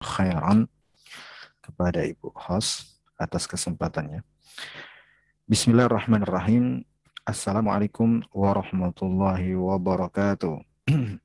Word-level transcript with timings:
khairan 0.00 0.64
kepada 1.64 2.04
Ibu 2.04 2.32
host 2.36 3.00
atas 3.16 3.48
kesempatannya. 3.48 4.20
Bismillahirrahmanirrahim. 5.48 6.84
Assalamualaikum 7.26 8.22
warahmatullahi 8.30 9.58
wabarakatuh. 9.58 10.62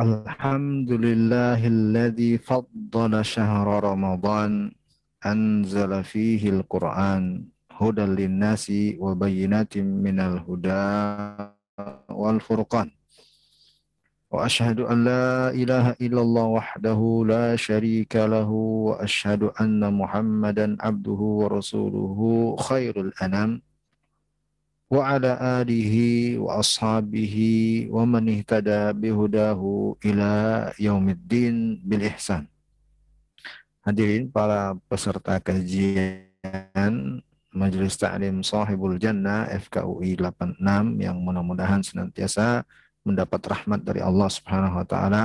Alhamdulillahilladzi 0.00 2.40
faddala 2.40 3.20
syahra 3.20 3.84
Ramadan 3.84 4.72
anzala 5.20 6.00
fihi 6.00 6.48
al-Qur'an 6.48 7.44
hudan 7.76 8.16
lin-nasi 8.16 8.96
wa 8.96 9.12
bayyinatin 9.12 9.84
minal 9.84 10.40
huda 10.40 11.52
wal 12.08 12.40
furqan. 12.40 12.88
وأشهد 14.30 14.80
أن 14.86 15.04
لا 15.04 15.50
إله 15.50 15.98
إلا 15.98 16.20
الله 16.22 16.44
وحده 16.44 17.00
لا 17.26 17.46
شريك 17.58 18.14
له 18.16 18.50
وأشهد 18.86 19.42
أن 19.58 19.82
محمدا 19.82 20.76
عبده 20.80 21.20
ورسوله 21.42 22.18
خير 22.62 22.94
الأنام 23.00 23.62
وعلى 24.90 25.32
آله 25.62 25.94
وأصحابه 26.38 27.36
ومن 27.90 28.24
اهتدى 28.34 28.82
بهداه 29.02 29.62
إلى 30.06 30.30
يوم 30.78 31.06
الدين 31.08 31.82
بالإحسان 31.84 32.46
Hadirin 33.80 34.28
para 34.28 34.76
peserta 34.92 35.40
kajian 35.40 37.24
Majelis 37.48 37.96
Ta'lim 37.96 38.44
Sahibul 38.44 39.00
Jannah 39.00 39.48
FKUI 39.56 40.20
86 40.20 40.60
yang 41.00 41.16
mudah-mudahan 41.16 41.80
senantiasa 41.80 42.68
mendapat 43.10 43.42
rahmat 43.42 43.82
dari 43.82 44.00
Allah 44.00 44.30
Subhanahu 44.30 44.80
wa 44.80 44.86
taala. 44.86 45.22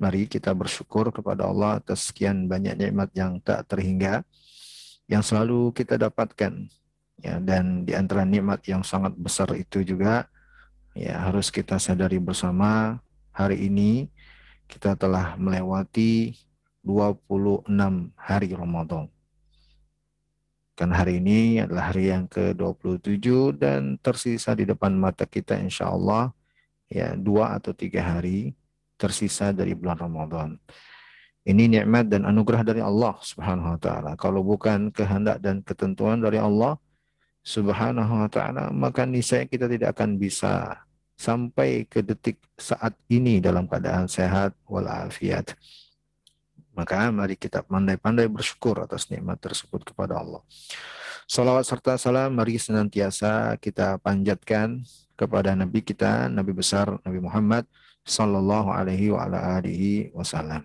Mari 0.00 0.24
kita 0.24 0.56
bersyukur 0.56 1.12
kepada 1.12 1.44
Allah 1.44 1.76
atas 1.76 2.08
sekian 2.08 2.48
banyak 2.48 2.72
nikmat 2.80 3.12
yang 3.12 3.36
tak 3.44 3.68
terhingga 3.68 4.24
yang 5.04 5.20
selalu 5.20 5.76
kita 5.76 6.00
dapatkan. 6.00 6.66
Ya, 7.20 7.36
dan 7.36 7.84
di 7.84 7.92
antara 7.92 8.24
nikmat 8.24 8.64
yang 8.64 8.80
sangat 8.80 9.12
besar 9.12 9.52
itu 9.52 9.84
juga 9.84 10.24
ya 10.96 11.20
harus 11.28 11.52
kita 11.52 11.76
sadari 11.76 12.16
bersama 12.16 12.96
hari 13.36 13.68
ini 13.68 14.08
kita 14.64 14.96
telah 14.96 15.36
melewati 15.36 16.32
26 16.80 17.68
hari 18.16 18.50
Ramadan. 18.56 19.12
Kan 20.80 20.96
hari 20.96 21.20
ini 21.20 21.60
adalah 21.60 21.92
hari 21.92 22.08
yang 22.08 22.24
ke-27 22.24 23.60
dan 23.60 24.00
tersisa 24.00 24.56
di 24.56 24.64
depan 24.64 24.96
mata 24.96 25.28
kita 25.28 25.60
insya 25.60 25.92
Allah 25.92 26.32
ya 26.90 27.14
dua 27.14 27.56
atau 27.56 27.70
tiga 27.70 28.02
hari 28.02 28.52
tersisa 28.98 29.54
dari 29.54 29.72
bulan 29.72 29.96
Ramadan. 29.96 30.58
Ini 31.40 31.80
nikmat 31.80 32.12
dan 32.12 32.28
anugerah 32.28 32.60
dari 32.60 32.84
Allah 32.84 33.16
Subhanahu 33.24 33.78
wa 33.78 33.80
taala. 33.80 34.12
Kalau 34.20 34.44
bukan 34.44 34.92
kehendak 34.92 35.40
dan 35.40 35.64
ketentuan 35.64 36.20
dari 36.20 36.36
Allah 36.36 36.76
Subhanahu 37.40 38.26
wa 38.26 38.28
taala, 38.28 38.68
maka 38.68 39.08
niscaya 39.08 39.48
kita 39.48 39.64
tidak 39.64 39.96
akan 39.96 40.20
bisa 40.20 40.84
sampai 41.16 41.88
ke 41.88 42.04
detik 42.04 42.36
saat 42.60 42.92
ini 43.08 43.40
dalam 43.40 43.64
keadaan 43.64 44.04
sehat 44.04 44.52
walafiat. 44.68 45.56
Maka 46.76 47.08
mari 47.08 47.40
kita 47.40 47.64
pandai-pandai 47.64 48.28
bersyukur 48.28 48.84
atas 48.84 49.08
nikmat 49.08 49.40
tersebut 49.40 49.80
kepada 49.92 50.20
Allah. 50.20 50.44
Salawat 51.24 51.62
serta 51.62 51.94
salam 51.96 52.34
mari 52.36 52.58
senantiasa 52.60 53.56
kita 53.60 53.96
panjatkan 54.02 54.82
kepada 55.20 55.52
Nabi 55.52 55.84
kita, 55.84 56.32
Nabi 56.32 56.56
besar 56.56 56.96
Nabi 57.04 57.20
Muhammad 57.20 57.68
sallallahu 58.08 58.72
alaihi 58.72 59.12
wa 59.12 59.28
ala 59.28 59.60
alihi 59.60 60.08
wasallam. 60.16 60.64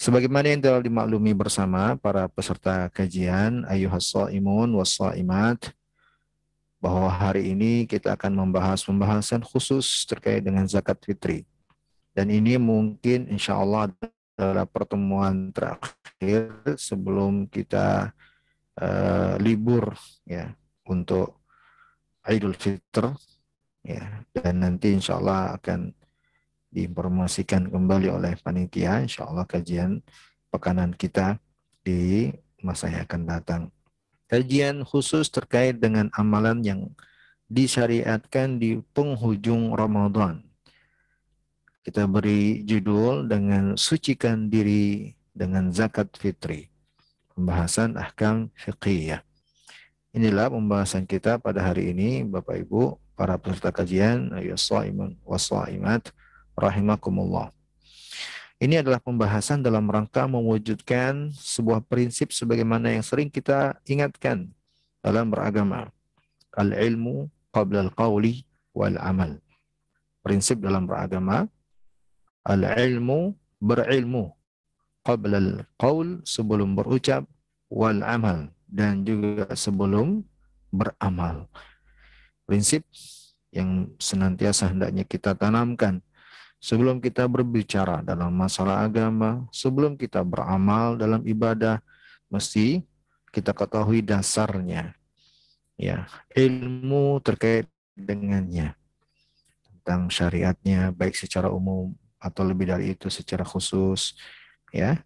Sebagaimana 0.00 0.50
yang 0.50 0.64
telah 0.64 0.80
dimaklumi 0.80 1.36
bersama 1.36 1.94
para 2.00 2.26
peserta 2.26 2.88
kajian 2.88 3.62
ayuhas 3.68 4.10
imun 4.32 4.74
was 4.74 4.96
imat 4.98 5.70
bahwa 6.82 7.08
hari 7.08 7.52
ini 7.52 7.84
kita 7.84 8.12
akan 8.16 8.32
membahas 8.48 8.82
pembahasan 8.84 9.40
khusus 9.40 10.04
terkait 10.04 10.44
dengan 10.44 10.64
zakat 10.68 11.00
fitri. 11.00 11.44
Dan 12.12 12.28
ini 12.28 12.60
mungkin 12.60 13.30
insya 13.30 13.56
Allah 13.56 13.88
adalah 14.36 14.66
pertemuan 14.66 15.54
terakhir 15.54 16.52
sebelum 16.74 17.46
kita 17.48 18.12
uh, 18.82 19.34
libur 19.38 19.94
ya 20.26 20.52
untuk 20.84 21.38
Idul 22.26 22.56
Fitr 22.58 23.14
ya 23.84 24.24
dan 24.32 24.64
nanti 24.64 24.96
insya 24.96 25.20
Allah 25.20 25.54
akan 25.60 25.92
diinformasikan 26.74 27.70
kembali 27.70 28.10
oleh 28.10 28.34
panitia 28.40 29.04
insya 29.04 29.30
Allah 29.30 29.46
kajian 29.46 30.02
pekanan 30.50 30.90
kita 30.96 31.38
di 31.84 32.32
masa 32.64 32.88
yang 32.88 33.04
akan 33.06 33.22
datang. 33.28 33.62
Kajian 34.26 34.82
khusus 34.82 35.28
terkait 35.28 35.78
dengan 35.78 36.08
amalan 36.16 36.64
yang 36.64 36.80
disyariatkan 37.46 38.56
di 38.56 38.80
penghujung 38.96 39.76
Ramadan. 39.76 40.42
Kita 41.84 42.08
beri 42.08 42.64
judul 42.64 43.28
dengan 43.28 43.76
sucikan 43.76 44.48
diri 44.48 45.12
dengan 45.36 45.68
zakat 45.68 46.08
fitri 46.16 46.72
pembahasan 47.34 47.98
ahkam 47.98 48.48
fiqhiyah. 48.54 49.20
Inilah 50.14 50.48
pembahasan 50.48 51.04
kita 51.04 51.42
pada 51.42 51.60
hari 51.60 51.90
ini 51.90 52.22
Bapak 52.22 52.62
Ibu 52.62 52.94
para 53.14 53.38
peserta 53.38 53.70
kajian 53.70 54.34
ya 54.42 54.58
shaiman 54.58 55.18
rahimakumullah. 56.54 57.50
Ini 58.62 58.80
adalah 58.86 59.02
pembahasan 59.02 59.66
dalam 59.66 59.90
rangka 59.90 60.30
mewujudkan 60.30 61.34
sebuah 61.34 61.82
prinsip 61.84 62.30
sebagaimana 62.30 62.94
yang 62.94 63.02
sering 63.02 63.26
kita 63.26 63.76
ingatkan 63.82 64.50
dalam 65.02 65.28
beragama. 65.28 65.90
Al-ilmu 66.54 67.26
qabla 67.50 67.90
al-qawli 67.90 68.46
wal 68.70 68.94
amal. 69.02 69.42
Prinsip 70.22 70.62
dalam 70.62 70.86
beragama 70.86 71.50
al-ilmu 72.46 73.34
berilmu 73.58 74.32
qabla 75.02 75.40
al-qawl 75.40 76.22
sebelum 76.22 76.78
berucap 76.78 77.26
wal 77.68 78.00
amal 78.06 78.48
dan 78.70 79.02
juga 79.02 79.50
sebelum 79.52 80.22
beramal 80.70 81.50
prinsip 82.44 82.84
yang 83.54 83.92
senantiasa 83.98 84.72
hendaknya 84.72 85.06
kita 85.06 85.32
tanamkan 85.36 86.02
sebelum 86.64 86.96
kita 86.96 87.28
berbicara 87.28 88.00
dalam 88.00 88.32
masalah 88.32 88.88
agama, 88.88 89.44
sebelum 89.52 90.00
kita 90.00 90.24
beramal 90.24 90.96
dalam 90.96 91.20
ibadah, 91.28 91.84
mesti 92.32 92.80
kita 93.28 93.52
ketahui 93.52 94.00
dasarnya. 94.00 94.96
Ya, 95.76 96.08
ilmu 96.32 97.20
terkait 97.20 97.68
dengannya 97.92 98.72
tentang 99.66 100.08
syariatnya 100.08 100.94
baik 100.94 101.12
secara 101.18 101.52
umum 101.52 101.92
atau 102.16 102.46
lebih 102.46 102.72
dari 102.72 102.96
itu 102.96 103.12
secara 103.12 103.44
khusus, 103.44 104.16
ya. 104.72 105.04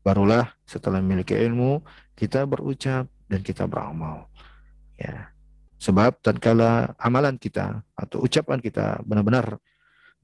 Barulah 0.00 0.52
setelah 0.64 1.00
memiliki 1.04 1.36
ilmu 1.36 1.84
kita 2.16 2.48
berucap 2.48 3.08
dan 3.28 3.40
kita 3.44 3.68
beramal. 3.68 4.28
Ya, 4.96 5.33
Sebab 5.84 6.16
tatkala 6.24 6.96
amalan 6.96 7.36
kita 7.36 7.84
atau 7.92 8.24
ucapan 8.24 8.56
kita 8.56 9.04
benar-benar 9.04 9.60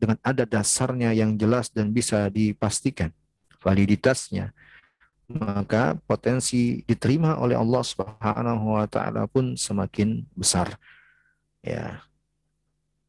dengan 0.01 0.17
ada 0.25 0.49
dasarnya 0.49 1.13
yang 1.13 1.37
jelas 1.37 1.69
dan 1.69 1.93
bisa 1.93 2.33
dipastikan 2.33 3.13
validitasnya, 3.61 4.57
maka 5.29 6.01
potensi 6.09 6.81
diterima 6.89 7.37
oleh 7.37 7.61
Allah 7.61 7.85
Subhanahu 7.85 8.73
wa 8.73 8.89
taala 8.89 9.29
pun 9.29 9.53
semakin 9.53 10.25
besar. 10.33 10.81
Ya. 11.61 12.09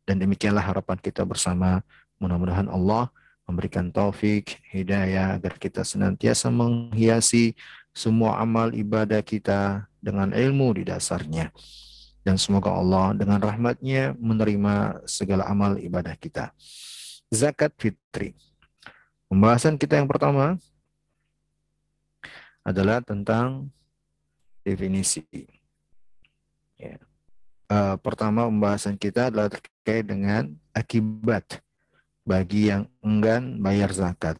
Dan 0.03 0.19
demikianlah 0.19 0.75
harapan 0.75 0.99
kita 0.99 1.23
bersama. 1.23 1.79
Mudah-mudahan 2.19 2.67
Allah 2.67 3.07
memberikan 3.47 3.95
taufik, 3.95 4.59
hidayah 4.75 5.39
agar 5.39 5.55
kita 5.55 5.87
senantiasa 5.87 6.51
menghiasi 6.51 7.55
semua 7.95 8.43
amal 8.43 8.75
ibadah 8.75 9.23
kita 9.23 9.87
dengan 10.03 10.35
ilmu 10.35 10.75
di 10.75 10.83
dasarnya 10.83 11.47
dan 12.21 12.37
semoga 12.37 12.69
Allah 12.69 13.17
dengan 13.17 13.41
rahmatnya 13.41 14.13
menerima 14.17 15.05
segala 15.09 15.49
amal 15.49 15.77
ibadah 15.81 16.13
kita. 16.17 16.53
Zakat 17.33 17.73
fitri. 17.77 18.37
Pembahasan 19.31 19.79
kita 19.79 19.97
yang 19.97 20.05
pertama 20.05 20.59
adalah 22.61 23.01
tentang 23.01 23.71
definisi. 24.61 25.25
Ya. 26.77 26.99
Uh, 27.71 27.95
pertama 28.03 28.45
pembahasan 28.51 28.99
kita 28.99 29.31
adalah 29.31 29.47
terkait 29.47 30.03
dengan 30.03 30.51
akibat 30.75 31.63
bagi 32.27 32.69
yang 32.69 32.85
enggan 32.99 33.63
bayar 33.63 33.89
zakat 33.95 34.37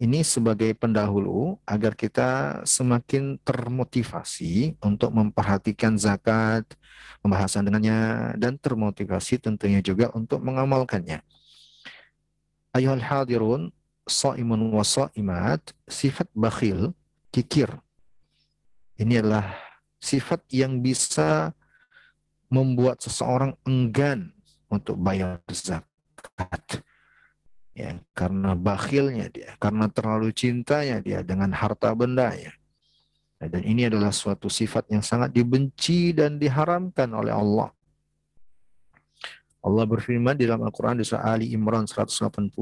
ini 0.00 0.24
sebagai 0.24 0.72
pendahulu 0.72 1.60
agar 1.68 1.92
kita 1.92 2.62
semakin 2.64 3.36
termotivasi 3.44 4.80
untuk 4.80 5.12
memperhatikan 5.12 6.00
zakat, 6.00 6.64
pembahasan 7.20 7.68
dengannya, 7.68 8.32
dan 8.40 8.56
termotivasi 8.56 9.36
tentunya 9.36 9.84
juga 9.84 10.08
untuk 10.16 10.40
mengamalkannya. 10.40 11.20
Ayuhal 12.72 13.04
hadirun, 13.04 13.62
sa'imun 14.08 14.72
wa 14.72 14.80
sa'imat, 14.80 15.60
sifat 15.84 16.32
bakhil, 16.32 16.96
kikir. 17.28 17.68
Ini 18.96 19.20
adalah 19.20 19.52
sifat 20.00 20.48
yang 20.48 20.80
bisa 20.80 21.52
membuat 22.48 23.04
seseorang 23.04 23.52
enggan 23.68 24.32
untuk 24.72 24.96
bayar 24.96 25.44
zakat 25.52 26.80
Ya, 27.79 27.99
karena 28.15 28.55
bakhilnya 28.55 29.27
dia, 29.27 29.51
karena 29.59 29.91
terlalu 29.91 30.31
cintanya 30.31 31.03
dia 31.03 31.19
dengan 31.19 31.51
harta 31.51 31.91
bendanya. 31.91 32.55
Ya, 33.35 33.45
dan 33.51 33.67
ini 33.67 33.91
adalah 33.91 34.15
suatu 34.15 34.47
sifat 34.47 34.87
yang 34.87 35.03
sangat 35.03 35.35
dibenci 35.35 36.15
dan 36.15 36.39
diharamkan 36.39 37.11
oleh 37.11 37.35
Allah. 37.35 37.69
Allah 39.59 39.83
berfirman 39.83 40.39
di 40.39 40.47
dalam 40.47 40.63
Al-Quran 40.63 41.01
di 41.01 41.03
surah 41.03 41.35
Ali 41.35 41.51
Imran 41.51 41.83
180, 41.83 42.53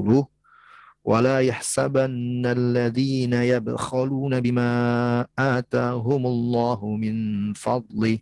ولا 1.04 1.40
يحسبن 1.40 2.46
الذين 2.46 3.32
يبخلون 3.32 4.40
بما 4.40 4.70
آتاهم 5.38 6.26
الله 6.26 6.80
من 6.96 7.16
فضله 7.52 8.18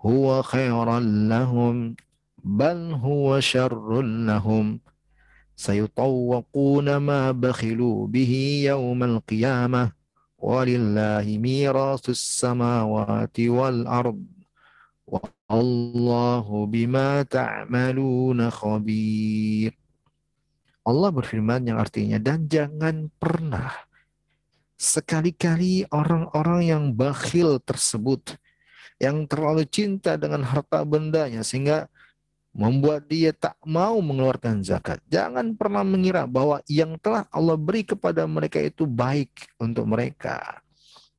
هو 0.00 0.42
خيرا 0.42 1.00
لهم 1.00 1.96
بل 2.44 2.78
هو 2.92 3.40
شر 3.40 4.00
لهم 4.00 4.80
سيطوقون 5.61 6.87
ma 6.97 7.29
bakhilu 7.37 8.09
bihi 8.09 8.65
يوم 8.65 9.21
qiyamah 9.29 9.93
walillahi 10.41 11.37
ميراث 11.37 12.09
samawati 12.17 13.45
wal 13.53 13.85
ard 13.85 14.17
بما 16.65 17.27
bima 17.27 18.49
خبير. 18.49 19.69
Khabir 19.69 19.71
Allah 20.81 21.09
berfirman 21.13 21.61
yang 21.69 21.77
artinya 21.77 22.17
dan 22.17 22.49
jangan 22.49 23.11
pernah 23.21 23.69
sekali-kali 24.81 25.85
orang-orang 25.93 26.61
yang 26.65 26.83
bakhil 26.97 27.61
tersebut 27.61 28.33
yang 28.97 29.29
terlalu 29.29 29.69
cinta 29.69 30.17
dengan 30.17 30.41
harta 30.41 30.81
bendanya 30.81 31.45
sehingga 31.45 31.85
membuat 32.51 33.07
dia 33.07 33.31
tak 33.31 33.55
mau 33.63 33.99
mengeluarkan 34.03 34.59
zakat. 34.63 34.99
Jangan 35.07 35.55
pernah 35.55 35.87
mengira 35.87 36.27
bahwa 36.27 36.59
yang 36.67 36.99
telah 36.99 37.23
Allah 37.31 37.55
beri 37.55 37.87
kepada 37.87 38.27
mereka 38.27 38.59
itu 38.59 38.83
baik 38.83 39.31
untuk 39.55 39.87
mereka. 39.87 40.59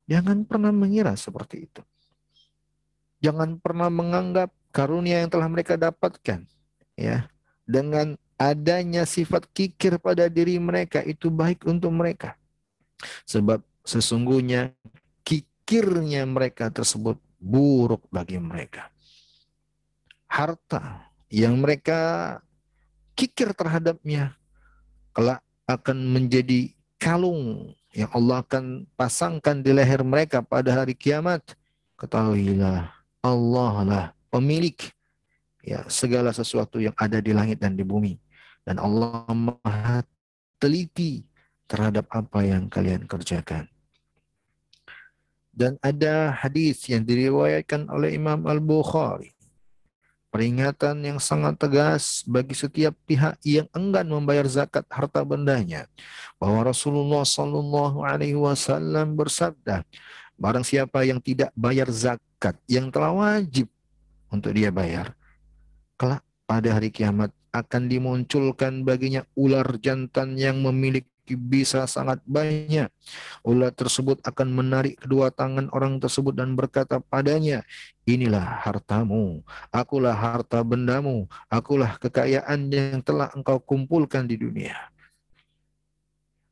Jangan 0.05 0.45
pernah 0.45 0.69
mengira 0.71 1.17
seperti 1.17 1.69
itu. 1.69 1.83
Jangan 3.25 3.57
pernah 3.57 3.89
menganggap 3.89 4.53
karunia 4.75 5.25
yang 5.25 5.31
telah 5.33 5.49
mereka 5.49 5.79
dapatkan 5.79 6.45
ya 6.99 7.29
dengan 7.65 8.19
adanya 8.37 9.07
sifat 9.07 9.47
kikir 9.55 9.97
pada 10.03 10.27
diri 10.27 10.59
mereka 10.59 11.01
itu 11.01 11.33
baik 11.33 11.65
untuk 11.65 11.95
mereka. 11.95 12.37
Sebab 13.25 13.63
sesungguhnya 13.87 14.75
kikirnya 15.23 16.27
mereka 16.27 16.69
tersebut 16.69 17.17
buruk 17.39 18.05
bagi 18.11 18.37
mereka. 18.43 18.91
Harta 20.27 21.12
yang 21.33 21.57
mereka 21.57 22.37
kikir 23.17 23.57
terhadapnya 23.57 24.37
kelak 25.17 25.41
akan 25.65 25.97
menjadi 26.13 26.77
kalung 27.01 27.73
yang 27.97 28.13
Allah 28.13 28.45
akan 28.45 28.85
pasangkan 28.93 29.65
di 29.65 29.73
leher 29.73 30.05
mereka 30.05 30.45
pada 30.45 30.85
hari 30.85 30.93
kiamat. 30.93 31.41
Ketahuilah 31.97 32.93
Allah 33.25 33.75
lah 33.89 34.05
pemilik 34.29 34.77
ya 35.65 35.89
segala 35.89 36.37
sesuatu 36.37 36.77
yang 36.77 36.93
ada 37.01 37.17
di 37.23 37.33
langit 37.33 37.57
dan 37.63 37.79
di 37.79 37.87
bumi 37.87 38.21
dan 38.69 38.77
Allah 38.77 39.25
Maha 39.33 40.05
teliti 40.61 41.25
terhadap 41.65 42.05
apa 42.13 42.45
yang 42.45 42.69
kalian 42.69 43.09
kerjakan. 43.09 43.73
Dan 45.53 45.77
ada 45.85 46.33
hadis 46.33 46.89
yang 46.89 47.05
diriwayatkan 47.05 47.89
oleh 47.93 48.17
Imam 48.17 48.45
Al-Bukhari. 48.49 49.37
Peringatan 50.33 51.05
yang 51.05 51.21
sangat 51.21 51.61
tegas 51.61 52.25
bagi 52.25 52.57
setiap 52.57 52.97
pihak 53.05 53.37
yang 53.45 53.69
enggan 53.77 54.09
membayar 54.09 54.49
zakat 54.49 54.89
harta 54.89 55.21
bendanya. 55.29 55.85
Bahwa 56.41 56.73
Rasulullah 56.73 57.21
Sallallahu 57.21 58.01
Alaihi 58.01 58.41
Wasallam 58.41 59.13
bersabda, 59.13 59.85
barang 60.41 60.65
siapa 60.65 61.05
yang 61.05 61.21
tidak 61.21 61.53
bayar 61.53 61.93
zakat 61.93 62.57
yang 62.65 62.89
telah 62.89 63.13
wajib 63.13 63.69
untuk 64.33 64.57
dia 64.57 64.73
bayar, 64.73 65.13
kelak 66.01 66.25
pada 66.49 66.81
hari 66.81 66.89
kiamat 66.89 67.29
akan 67.53 67.93
dimunculkan 67.93 68.89
baginya 68.89 69.29
ular 69.37 69.77
jantan 69.85 70.41
yang 70.41 70.65
memiliki 70.65 71.12
bisa 71.35 71.85
sangat 71.89 72.21
banyak. 72.27 72.89
Ular 73.43 73.73
tersebut 73.75 74.21
akan 74.25 74.49
menarik 74.51 75.01
kedua 75.01 75.33
tangan 75.33 75.69
orang 75.73 75.99
tersebut 75.99 76.37
dan 76.37 76.55
berkata 76.55 76.99
padanya, 76.99 77.65
inilah 78.05 78.63
hartamu, 78.63 79.43
akulah 79.71 80.15
harta 80.15 80.63
bendamu, 80.63 81.27
akulah 81.47 81.97
kekayaan 81.99 82.71
yang 82.73 83.01
telah 83.01 83.31
engkau 83.33 83.59
kumpulkan 83.63 84.27
di 84.27 84.39
dunia. 84.39 84.77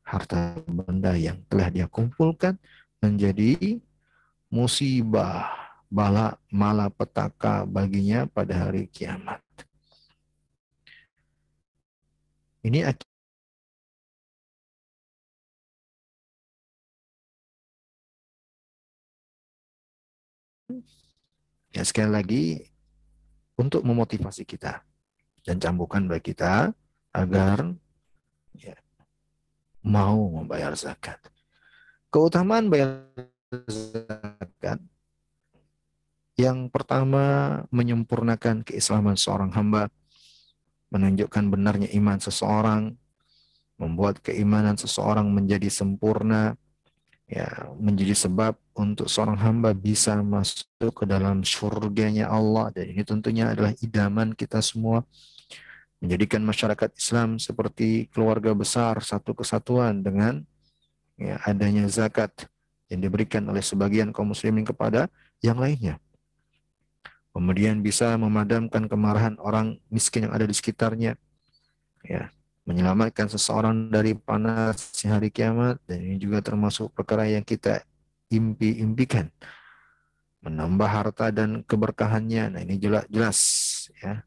Harta 0.03 0.59
benda 0.67 1.15
yang 1.15 1.39
telah 1.47 1.71
dia 1.71 1.87
kumpulkan 1.87 2.59
menjadi 2.99 3.79
musibah, 4.51 5.47
bala 5.91 6.39
malapetaka 6.47 7.67
baginya 7.67 8.27
pada 8.27 8.67
hari 8.67 8.87
kiamat. 8.87 9.39
Ini 12.61 12.85
Ya, 21.71 21.83
sekali 21.87 22.11
lagi 22.11 22.43
untuk 23.55 23.83
memotivasi 23.87 24.43
kita 24.43 24.83
dan 25.47 25.57
cambukan 25.57 26.03
bagi 26.07 26.35
kita 26.35 26.75
agar 27.15 27.71
ya, 28.55 28.75
mau 29.83 30.41
membayar 30.41 30.75
zakat. 30.75 31.19
Keutamaan 32.11 32.67
bayar 32.67 33.07
zakat 33.67 34.79
yang 36.35 36.71
pertama 36.71 37.23
menyempurnakan 37.69 38.63
keislaman 38.65 39.15
seorang 39.15 39.51
hamba 39.53 39.91
menunjukkan 40.91 41.47
benarnya 41.47 41.89
iman 41.95 42.19
seseorang, 42.19 42.99
membuat 43.79 44.19
keimanan 44.19 44.75
seseorang 44.75 45.31
menjadi 45.31 45.71
sempurna, 45.71 46.59
ya 47.31 47.47
menjadi 47.79 48.11
sebab 48.11 48.59
untuk 48.75 49.07
seorang 49.07 49.39
hamba 49.39 49.71
bisa 49.71 50.19
masuk 50.19 50.91
ke 50.91 51.07
dalam 51.07 51.47
surganya 51.47 52.27
Allah. 52.27 52.75
Dan 52.75 52.91
ini 52.91 53.07
tentunya 53.07 53.55
adalah 53.55 53.71
idaman 53.79 54.35
kita 54.35 54.59
semua. 54.59 55.07
Menjadikan 56.03 56.43
masyarakat 56.43 56.91
Islam 56.97 57.39
seperti 57.39 58.11
keluarga 58.11 58.51
besar 58.51 58.99
satu 58.99 59.31
kesatuan 59.37 60.03
dengan 60.03 60.43
ya, 61.15 61.39
adanya 61.45 61.87
zakat 61.87 62.33
yang 62.91 62.99
diberikan 63.05 63.47
oleh 63.47 63.63
sebagian 63.63 64.11
kaum 64.11 64.33
muslimin 64.33 64.67
kepada 64.67 65.07
yang 65.39 65.61
lainnya. 65.61 66.01
Kemudian 67.31 67.79
bisa 67.79 68.11
memadamkan 68.19 68.91
kemarahan 68.91 69.39
orang 69.39 69.79
miskin 69.87 70.27
yang 70.27 70.35
ada 70.35 70.43
di 70.43 70.51
sekitarnya, 70.51 71.15
ya, 72.03 72.27
menyelamatkan 72.71 73.27
seseorang 73.27 73.91
dari 73.91 74.15
panas 74.15 74.95
hari 75.03 75.27
kiamat, 75.27 75.83
dan 75.83 75.99
ini 75.99 76.15
juga 76.15 76.39
termasuk 76.39 76.95
perkara 76.95 77.27
yang 77.27 77.43
kita 77.43 77.83
impi-impikan, 78.31 79.27
menambah 80.39 80.87
harta 80.87 81.35
dan 81.35 81.67
keberkahannya. 81.67 82.55
Nah 82.55 82.59
ini 82.63 82.79
jelas 82.79 83.03
jelas, 83.11 83.39
ya. 83.99 84.23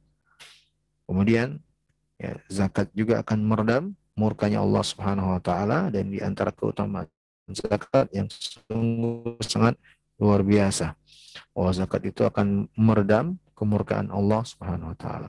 Kemudian 1.08 1.56
ya, 2.20 2.36
zakat 2.52 2.92
juga 2.92 3.24
akan 3.24 3.38
meredam 3.40 3.82
murkanya 4.12 4.60
Allah 4.60 4.84
Subhanahu 4.84 5.36
Wa 5.36 5.40
Taala 5.40 5.78
dan 5.88 6.12
di 6.12 6.20
antara 6.20 6.52
keutamaan 6.52 7.08
zakat 7.48 8.08
yang 8.12 8.28
sungguh 8.30 9.36
sangat 9.44 9.76
luar 10.16 10.40
biasa 10.40 10.96
bahwa 11.52 11.70
zakat 11.74 12.02
itu 12.08 12.22
akan 12.24 12.70
meredam 12.78 13.36
kemurkaan 13.52 14.08
Allah 14.08 14.40
Subhanahu 14.46 14.94
wa 14.94 14.98
taala. 14.98 15.28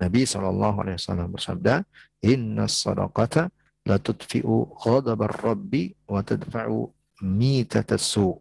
Nabi 0.00 0.26
wasallam 0.26 1.30
bersabda, 1.34 1.86
"Inna 2.24 2.66
sadaqata 2.66 3.48
la 3.86 3.96
tudfi'u 4.00 4.74
ghadabar 4.82 5.30
rabbi 5.30 5.94
wa 6.08 6.20
tadfa'u 6.20 6.90
mitatasu." 7.22 8.38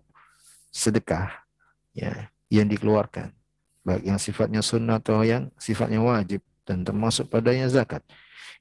Sedekah 0.73 1.29
ya 1.93 2.33
yang 2.49 2.65
dikeluarkan 2.65 3.29
baik 3.83 4.03
yang 4.07 4.17
sifatnya 4.17 4.63
sunnah 4.63 4.97
atau 4.97 5.21
yang 5.21 5.51
sifatnya 5.59 5.99
wajib 5.99 6.39
dan 6.63 6.87
termasuk 6.87 7.27
padanya 7.29 7.67
zakat 7.67 8.01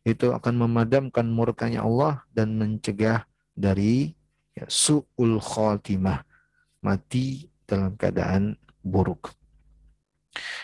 itu 0.03 0.35
akan 0.35 0.67
memadamkan 0.67 1.23
murkanya 1.31 1.87
Allah 1.87 2.27
dan 2.35 2.59
mencegah 2.59 3.23
dari 3.55 4.11
ya, 4.59 4.67
su'ul 4.67 5.39
khatimah 5.39 6.27
mati 6.83 7.47
dalam 7.63 7.95
keadaan 7.95 8.59
buruk. 8.83 9.31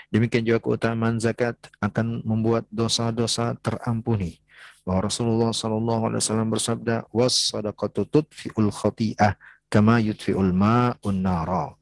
Demikian 0.08 0.44
juga 0.44 0.64
keutamaan 0.64 1.20
zakat 1.20 1.56
akan 1.84 2.24
membuat 2.24 2.64
dosa-dosa 2.72 3.56
terampuni. 3.60 4.40
bahwa 4.88 5.04
Rasulullah 5.04 5.52
Shallallahu 5.52 6.02
Alaihi 6.08 6.20
Wasallam 6.24 6.48
bersabda 6.48 7.04
was 7.12 7.52
sadaqatu 7.52 8.08
tudfiul 8.08 8.72
khati'ah 8.72 9.36
kama 9.68 10.00
yudfiul 10.00 10.56
ma'un 10.56 11.20
nara. 11.20 11.76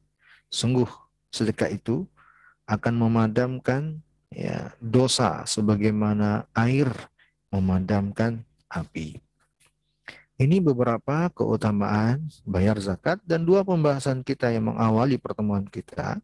Sungguh 0.51 0.91
sedekah 1.31 1.71
itu 1.71 2.03
akan 2.67 2.99
memadamkan 2.99 4.03
ya 4.27 4.75
dosa 4.83 5.47
sebagaimana 5.47 6.51
air 6.51 6.91
memadamkan 7.47 8.43
api. 8.67 9.23
Ini 10.37 10.61
beberapa 10.61 11.31
keutamaan 11.33 12.27
bayar 12.45 12.77
zakat 12.77 13.23
dan 13.25 13.41
dua 13.41 13.63
pembahasan 13.63 14.21
kita 14.21 14.53
yang 14.53 14.69
mengawali 14.69 15.17
pertemuan 15.17 15.65
kita 15.65 16.19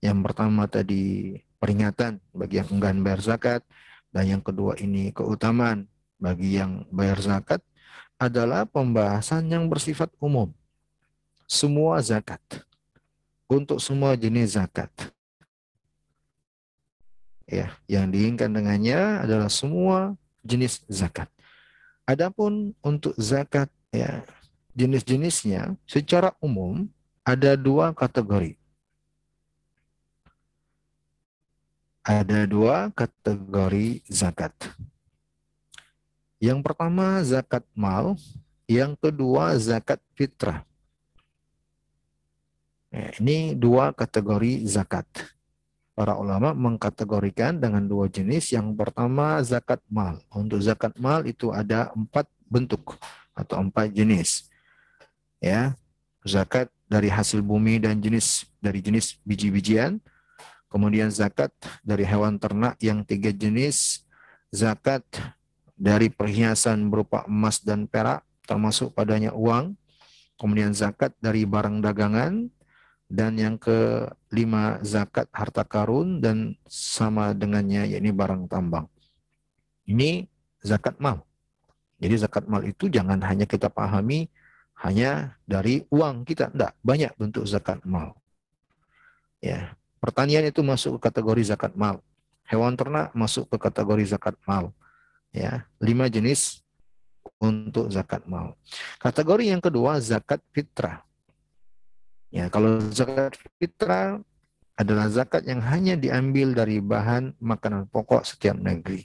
yang 0.00 0.24
pertama 0.24 0.64
tadi 0.64 1.36
peringatan 1.60 2.20
bagi 2.32 2.60
yang 2.60 2.68
enggan 2.72 3.04
bayar 3.04 3.20
zakat 3.20 3.60
dan 4.10 4.24
yang 4.26 4.42
kedua 4.42 4.76
ini 4.80 5.12
keutamaan 5.12 5.86
bagi 6.20 6.60
yang 6.60 6.84
bayar 6.92 7.20
zakat 7.20 7.60
adalah 8.20 8.68
pembahasan 8.68 9.48
yang 9.48 9.64
bersifat 9.72 10.12
umum. 10.20 10.52
Semua 11.48 12.04
zakat. 12.04 12.38
Untuk 13.48 13.80
semua 13.80 14.14
jenis 14.14 14.54
zakat. 14.54 14.92
Ya, 17.48 17.74
yang 17.90 18.12
diinginkan 18.12 18.52
dengannya 18.54 19.24
adalah 19.26 19.50
semua 19.50 20.14
jenis 20.44 20.84
zakat. 20.86 21.26
Adapun 22.06 22.76
untuk 22.84 23.16
zakat 23.18 23.66
ya 23.90 24.22
jenis-jenisnya 24.78 25.74
secara 25.82 26.30
umum 26.38 26.86
ada 27.26 27.58
dua 27.58 27.90
kategori. 27.90 28.59
Ada 32.10 32.42
dua 32.42 32.90
kategori 32.90 34.02
zakat. 34.10 34.50
Yang 36.42 36.58
pertama 36.66 37.22
zakat 37.22 37.62
mal, 37.70 38.18
yang 38.66 38.98
kedua 38.98 39.54
zakat 39.62 40.02
fitrah. 40.18 40.66
Ya, 42.90 43.14
ini 43.22 43.54
dua 43.54 43.94
kategori 43.94 44.66
zakat. 44.66 45.06
Para 45.94 46.18
ulama 46.18 46.50
mengkategorikan 46.50 47.62
dengan 47.62 47.86
dua 47.86 48.10
jenis. 48.10 48.50
Yang 48.50 48.74
pertama 48.74 49.38
zakat 49.46 49.78
mal. 49.86 50.18
Untuk 50.34 50.58
zakat 50.58 50.98
mal 50.98 51.22
itu 51.30 51.54
ada 51.54 51.94
empat 51.94 52.26
bentuk 52.50 52.98
atau 53.38 53.62
empat 53.62 53.94
jenis. 53.94 54.50
Ya, 55.38 55.78
zakat 56.26 56.66
dari 56.90 57.06
hasil 57.06 57.38
bumi 57.38 57.78
dan 57.78 58.02
jenis 58.02 58.50
dari 58.58 58.82
jenis 58.82 59.14
biji-bijian 59.22 60.02
Kemudian 60.70 61.10
zakat 61.10 61.50
dari 61.82 62.06
hewan 62.06 62.38
ternak 62.38 62.78
yang 62.78 63.02
tiga 63.02 63.34
jenis. 63.34 64.06
Zakat 64.54 65.02
dari 65.74 66.06
perhiasan 66.06 66.86
berupa 66.86 67.26
emas 67.26 67.58
dan 67.58 67.90
perak, 67.90 68.22
termasuk 68.46 68.94
padanya 68.94 69.34
uang. 69.34 69.74
Kemudian 70.38 70.70
zakat 70.70 71.10
dari 71.18 71.42
barang 71.42 71.82
dagangan. 71.82 72.46
Dan 73.10 73.34
yang 73.34 73.58
kelima 73.58 74.78
zakat 74.86 75.26
harta 75.34 75.66
karun 75.66 76.22
dan 76.22 76.54
sama 76.70 77.34
dengannya 77.34 77.90
yakni 77.90 78.14
barang 78.14 78.46
tambang. 78.46 78.86
Ini 79.82 80.30
zakat 80.62 81.02
mal. 81.02 81.26
Jadi 81.98 82.14
zakat 82.22 82.46
mal 82.46 82.62
itu 82.62 82.86
jangan 82.86 83.18
hanya 83.26 83.50
kita 83.50 83.66
pahami 83.66 84.30
hanya 84.86 85.34
dari 85.42 85.82
uang 85.90 86.22
kita. 86.22 86.54
Tidak, 86.54 86.78
banyak 86.86 87.12
bentuk 87.18 87.44
zakat 87.50 87.82
mal. 87.82 88.14
Ya, 89.42 89.74
Pertanian 90.00 90.48
itu 90.48 90.64
masuk 90.64 90.96
ke 90.96 91.12
kategori 91.12 91.52
zakat 91.52 91.76
mal. 91.76 92.00
Hewan 92.48 92.72
ternak 92.72 93.12
masuk 93.12 93.52
ke 93.52 93.56
kategori 93.60 94.16
zakat 94.16 94.32
mal. 94.48 94.72
Ya, 95.28 95.68
lima 95.76 96.08
jenis 96.08 96.64
untuk 97.36 97.92
zakat 97.92 98.24
mal. 98.24 98.56
Kategori 98.96 99.52
yang 99.52 99.60
kedua 99.60 100.00
zakat 100.00 100.40
fitrah. 100.56 101.04
Ya, 102.32 102.48
kalau 102.48 102.80
zakat 102.90 103.36
fitrah 103.60 104.24
adalah 104.72 105.12
zakat 105.12 105.44
yang 105.44 105.60
hanya 105.60 106.00
diambil 106.00 106.56
dari 106.56 106.80
bahan 106.80 107.36
makanan 107.36 107.84
pokok 107.92 108.24
setiap 108.24 108.56
negeri. 108.56 109.04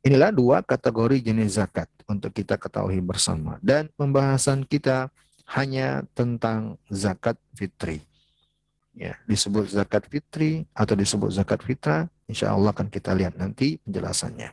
Inilah 0.00 0.32
dua 0.32 0.64
kategori 0.64 1.20
jenis 1.20 1.60
zakat 1.60 1.92
untuk 2.08 2.32
kita 2.32 2.56
ketahui 2.56 3.04
bersama. 3.04 3.60
Dan 3.60 3.92
pembahasan 4.00 4.64
kita 4.64 5.12
hanya 5.44 6.08
tentang 6.16 6.80
zakat 6.88 7.36
fitri 7.52 8.00
ya 8.94 9.18
disebut 9.26 9.66
zakat 9.74 10.06
fitri 10.06 10.62
atau 10.70 10.94
disebut 10.94 11.34
zakat 11.34 11.60
fitrah, 11.66 12.06
insya 12.30 12.54
Allah 12.54 12.70
akan 12.70 12.86
kita 12.88 13.10
lihat 13.14 13.34
nanti 13.34 13.76
penjelasannya. 13.82 14.50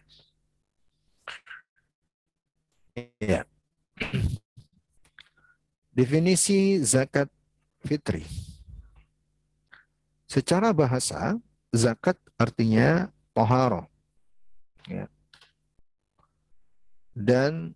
Ya. 3.21 3.48
Definisi 5.93 6.81
zakat 6.81 7.29
fitri. 7.86 8.25
Secara 10.25 10.71
bahasa, 10.71 11.36
zakat 11.71 12.15
artinya 12.39 13.12
toharo. 13.36 13.88
Ya. 14.88 15.05
Dan 17.12 17.75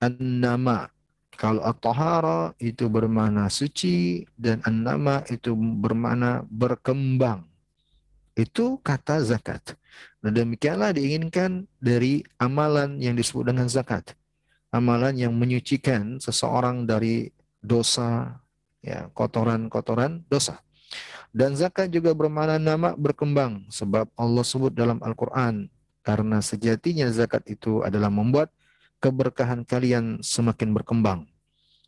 an-nama 0.00 0.95
kalau 1.36 1.60
at-tahara 1.60 2.56
itu 2.56 2.88
bermakna 2.88 3.52
suci 3.52 4.24
dan 4.40 4.64
an-nama 4.64 5.20
itu 5.28 5.52
bermakna 5.54 6.42
berkembang. 6.48 7.44
Itu 8.36 8.80
kata 8.80 9.20
zakat. 9.24 9.76
Dan 10.20 10.36
demikianlah 10.36 10.92
diinginkan 10.96 11.64
dari 11.80 12.24
amalan 12.36 13.00
yang 13.00 13.16
disebut 13.16 13.48
dengan 13.48 13.68
zakat. 13.68 14.12
Amalan 14.72 15.16
yang 15.16 15.32
menyucikan 15.32 16.20
seseorang 16.20 16.84
dari 16.84 17.32
dosa, 17.60 18.36
ya 18.84 19.08
kotoran-kotoran 19.12 20.24
dosa. 20.28 20.60
Dan 21.36 21.52
zakat 21.52 21.92
juga 21.92 22.16
bermakna 22.16 22.56
nama 22.56 22.96
berkembang 22.96 23.68
sebab 23.68 24.08
Allah 24.16 24.44
sebut 24.44 24.72
dalam 24.72 24.96
Al-Qur'an 25.04 25.68
karena 26.00 26.40
sejatinya 26.40 27.10
zakat 27.12 27.44
itu 27.50 27.82
adalah 27.84 28.08
membuat 28.08 28.48
keberkahan 29.00 29.62
kalian 29.62 30.20
semakin 30.24 30.72
berkembang. 30.72 31.28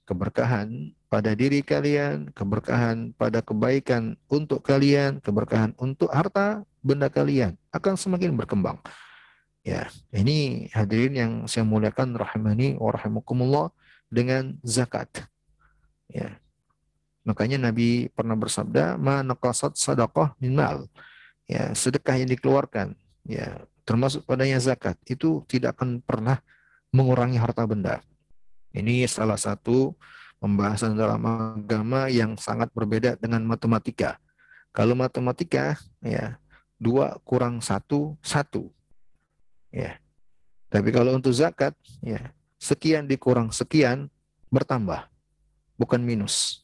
Keberkahan 0.09 0.97
pada 1.09 1.37
diri 1.37 1.61
kalian, 1.61 2.33
keberkahan 2.33 3.13
pada 3.17 3.45
kebaikan 3.45 4.17
untuk 4.29 4.65
kalian, 4.65 5.21
keberkahan 5.21 5.77
untuk 5.77 6.09
harta 6.09 6.65
benda 6.81 7.13
kalian 7.13 7.57
akan 7.73 7.95
semakin 7.97 8.33
berkembang. 8.33 8.81
Ya, 9.61 9.93
ini 10.17 10.71
hadirin 10.73 11.13
yang 11.13 11.33
saya 11.45 11.69
muliakan 11.69 12.17
rahimani 12.17 12.81
wa 12.81 12.89
rahimakumullah 12.89 13.69
dengan 14.09 14.57
zakat. 14.65 15.29
Ya. 16.09 16.41
Makanya 17.29 17.61
Nabi 17.61 18.09
pernah 18.17 18.33
bersabda, 18.33 18.97
"Ma 18.97 19.21
naqasat 19.21 19.77
sadaqah 19.77 20.33
min 20.41 20.57
mal." 20.57 20.89
Ya, 21.45 21.73
sedekah 21.77 22.17
yang 22.17 22.33
dikeluarkan, 22.33 22.97
ya, 23.29 23.61
termasuk 23.85 24.25
padanya 24.25 24.57
zakat, 24.61 24.97
itu 25.05 25.45
tidak 25.49 25.77
akan 25.77 26.01
pernah 26.01 26.41
mengurangi 26.95 27.37
harta 27.37 27.65
benda. 27.69 28.01
Ini 28.73 29.09
salah 29.09 29.37
satu 29.41 29.97
pembahasan 30.39 30.95
dalam 30.95 31.21
agama 31.25 32.07
yang 32.09 32.39
sangat 32.39 32.71
berbeda 32.73 33.19
dengan 33.19 33.43
matematika. 33.45 34.21
Kalau 34.71 34.95
matematika, 34.95 35.75
ya 36.05 36.39
dua 36.79 37.19
kurang 37.27 37.59
satu 37.59 38.15
satu, 38.23 38.71
ya. 39.75 39.99
Tapi 40.69 40.93
kalau 40.93 41.17
untuk 41.17 41.33
zakat, 41.33 41.73
ya 42.05 42.31
sekian 42.61 43.09
dikurang 43.09 43.49
sekian 43.51 44.13
bertambah, 44.53 45.09
bukan 45.81 46.01
minus. 46.05 46.63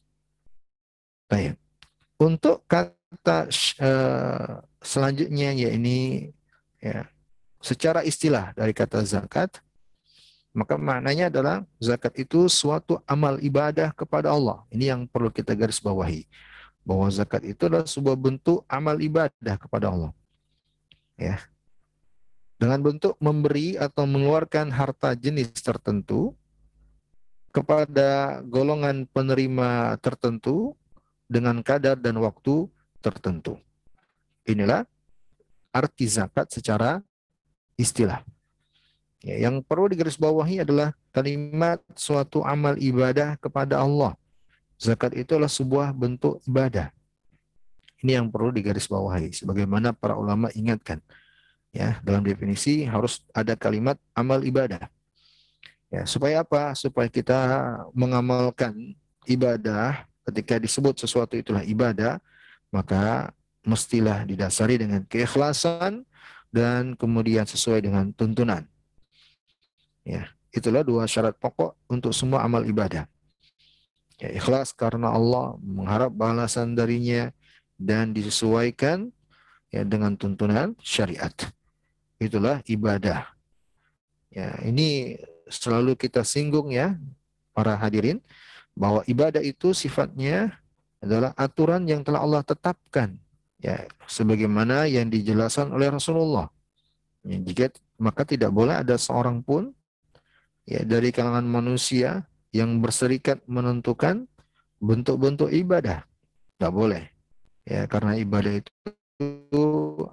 Baik. 1.25 1.57
Untuk 2.21 2.63
kata 2.69 3.49
uh, 3.81 4.61
selanjutnya 4.79 5.51
ya 5.57 5.69
ini 5.73 6.29
ya 6.79 7.09
secara 7.59 8.05
istilah 8.05 8.53
dari 8.53 8.71
kata 8.71 9.01
zakat 9.03 9.57
maka 10.55 10.79
maknanya 10.79 11.27
adalah 11.27 11.67
zakat 11.83 12.15
itu 12.15 12.47
suatu 12.47 13.03
amal 13.03 13.35
ibadah 13.43 13.91
kepada 13.91 14.31
Allah. 14.31 14.63
Ini 14.71 14.95
yang 14.95 15.01
perlu 15.03 15.27
kita 15.27 15.51
garis 15.51 15.83
bawahi. 15.83 16.23
Bahwa 16.87 17.11
zakat 17.11 17.43
itu 17.43 17.67
adalah 17.67 17.83
sebuah 17.83 18.15
bentuk 18.15 18.63
amal 18.71 18.95
ibadah 19.03 19.55
kepada 19.59 19.91
Allah. 19.91 20.15
Ya. 21.19 21.43
Dengan 22.55 22.79
bentuk 22.79 23.19
memberi 23.19 23.75
atau 23.75 24.07
mengeluarkan 24.07 24.71
harta 24.71 25.11
jenis 25.11 25.51
tertentu 25.59 26.31
kepada 27.51 28.39
golongan 28.47 29.03
penerima 29.11 29.99
tertentu 29.99 30.71
dengan 31.27 31.59
kadar 31.59 31.99
dan 31.99 32.15
waktu 32.23 32.71
tertentu. 33.03 33.59
Inilah 34.47 34.87
arti 35.75 36.07
zakat 36.07 36.47
secara 36.47 37.03
istilah. 37.75 38.23
Ya, 39.23 39.47
yang 39.47 39.63
perlu 39.63 39.87
digarisbawahi 39.89 40.67
adalah 40.67 40.91
kalimat 41.15 41.79
suatu 41.95 42.43
amal 42.43 42.75
ibadah 42.75 43.39
kepada 43.39 43.79
Allah. 43.79 44.13
Zakat 44.75 45.15
itu 45.15 45.39
adalah 45.39 45.51
sebuah 45.51 45.95
bentuk 45.95 46.43
ibadah. 46.43 46.91
Ini 48.03 48.21
yang 48.21 48.27
perlu 48.27 48.51
digarisbawahi. 48.51 49.31
Sebagaimana 49.31 49.95
para 49.95 50.19
ulama 50.19 50.51
ingatkan. 50.51 50.99
Ya, 51.71 51.99
dalam 52.03 52.23
definisi 52.23 52.87
harus 52.87 53.23
ada 53.35 53.55
kalimat 53.55 53.99
amal 54.15 54.43
ibadah. 54.43 54.87
Ya, 55.91 56.03
supaya 56.03 56.43
apa? 56.43 56.75
Supaya 56.75 57.07
kita 57.07 57.39
mengamalkan 57.95 58.95
ibadah 59.25 60.05
ketika 60.25 60.57
disebut 60.57 60.97
sesuatu 60.97 61.37
itulah 61.37 61.61
ibadah, 61.63 62.17
maka 62.73 63.31
mestilah 63.65 64.25
didasari 64.25 64.77
dengan 64.81 65.01
keikhlasan 65.05 66.05
dan 66.53 66.93
kemudian 66.97 67.45
sesuai 67.45 67.81
dengan 67.85 68.13
tuntunan. 68.13 68.65
Ya, 70.05 70.29
itulah 70.53 70.85
dua 70.85 71.09
syarat 71.09 71.33
pokok 71.41 71.73
untuk 71.89 72.13
semua 72.13 72.45
amal 72.45 72.61
ibadah. 72.63 73.09
Ya, 74.21 74.29
ikhlas 74.31 74.71
karena 74.71 75.11
Allah 75.11 75.57
mengharap 75.59 76.13
balasan 76.13 76.77
darinya 76.77 77.33
dan 77.75 78.15
disesuaikan 78.15 79.11
ya 79.73 79.83
dengan 79.83 80.15
tuntunan 80.15 80.77
syariat. 80.79 81.33
Itulah 82.21 82.63
ibadah. 82.69 83.27
Ya, 84.31 84.55
ini 84.63 85.19
selalu 85.51 85.99
kita 85.99 86.23
singgung 86.23 86.71
ya 86.71 86.95
para 87.51 87.75
hadirin 87.75 88.23
bahwa 88.77 89.03
ibadah 89.09 89.43
itu 89.43 89.75
sifatnya 89.75 90.55
adalah 91.03 91.33
aturan 91.35 91.83
yang 91.89 92.03
telah 92.03 92.23
Allah 92.23 92.43
tetapkan 92.43 93.15
ya 93.59 93.83
sebagaimana 94.07 94.87
yang 94.87 95.11
dijelaskan 95.11 95.71
oleh 95.75 95.91
Rasulullah. 95.91 96.47
Ya, 97.25 97.41
jika 97.41 97.73
maka 97.97 98.23
tidak 98.23 98.51
boleh 98.53 98.79
ada 98.79 98.95
seorang 98.95 99.43
pun 99.43 99.75
ya 100.65 100.81
dari 100.83 101.13
kalangan 101.13 101.45
manusia 101.45 102.25
yang 102.51 102.81
berserikat 102.81 103.41
menentukan 103.45 104.25
bentuk-bentuk 104.81 105.49
ibadah. 105.53 106.03
Tidak 106.55 106.71
boleh. 106.73 107.09
Ya, 107.65 107.89
karena 107.89 108.17
ibadah 108.17 108.61
itu 108.61 109.25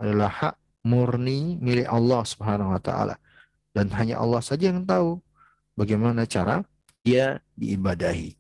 adalah 0.01 0.31
hak 0.33 0.55
murni 0.83 1.61
milik 1.61 1.87
Allah 1.87 2.25
Subhanahu 2.27 2.75
wa 2.75 2.81
taala 2.83 3.15
dan 3.71 3.89
hanya 3.97 4.19
Allah 4.19 4.43
saja 4.43 4.73
yang 4.73 4.83
tahu 4.83 5.21
bagaimana 5.79 6.27
cara 6.27 6.67
dia 7.03 7.41
diibadahi. 7.55 8.35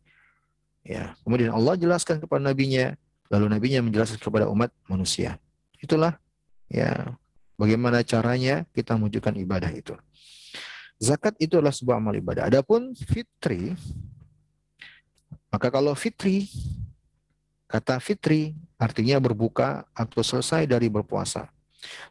Ya, 0.82 1.14
kemudian 1.22 1.54
Allah 1.54 1.78
jelaskan 1.78 2.18
kepada 2.18 2.42
nabinya, 2.42 2.98
lalu 3.30 3.46
nabinya 3.52 3.80
menjelaskan 3.86 4.18
kepada 4.18 4.50
umat 4.50 4.74
manusia. 4.90 5.38
Itulah 5.78 6.18
ya 6.66 7.14
bagaimana 7.54 8.02
caranya 8.02 8.66
kita 8.74 8.98
mewujudkan 8.98 9.38
ibadah 9.38 9.70
itu. 9.70 9.94
Zakat 10.98 11.34
itu 11.40 11.58
adalah 11.58 11.74
sebuah 11.74 11.96
amal 11.98 12.14
ibadah. 12.16 12.48
Adapun 12.48 12.92
fitri, 12.94 13.76
maka 15.52 15.68
kalau 15.68 15.92
fitri, 15.92 16.48
kata 17.68 18.00
fitri 18.00 18.56
artinya 18.80 19.20
berbuka 19.20 19.84
atau 19.92 20.24
selesai 20.24 20.66
dari 20.68 20.88
berpuasa. 20.88 21.48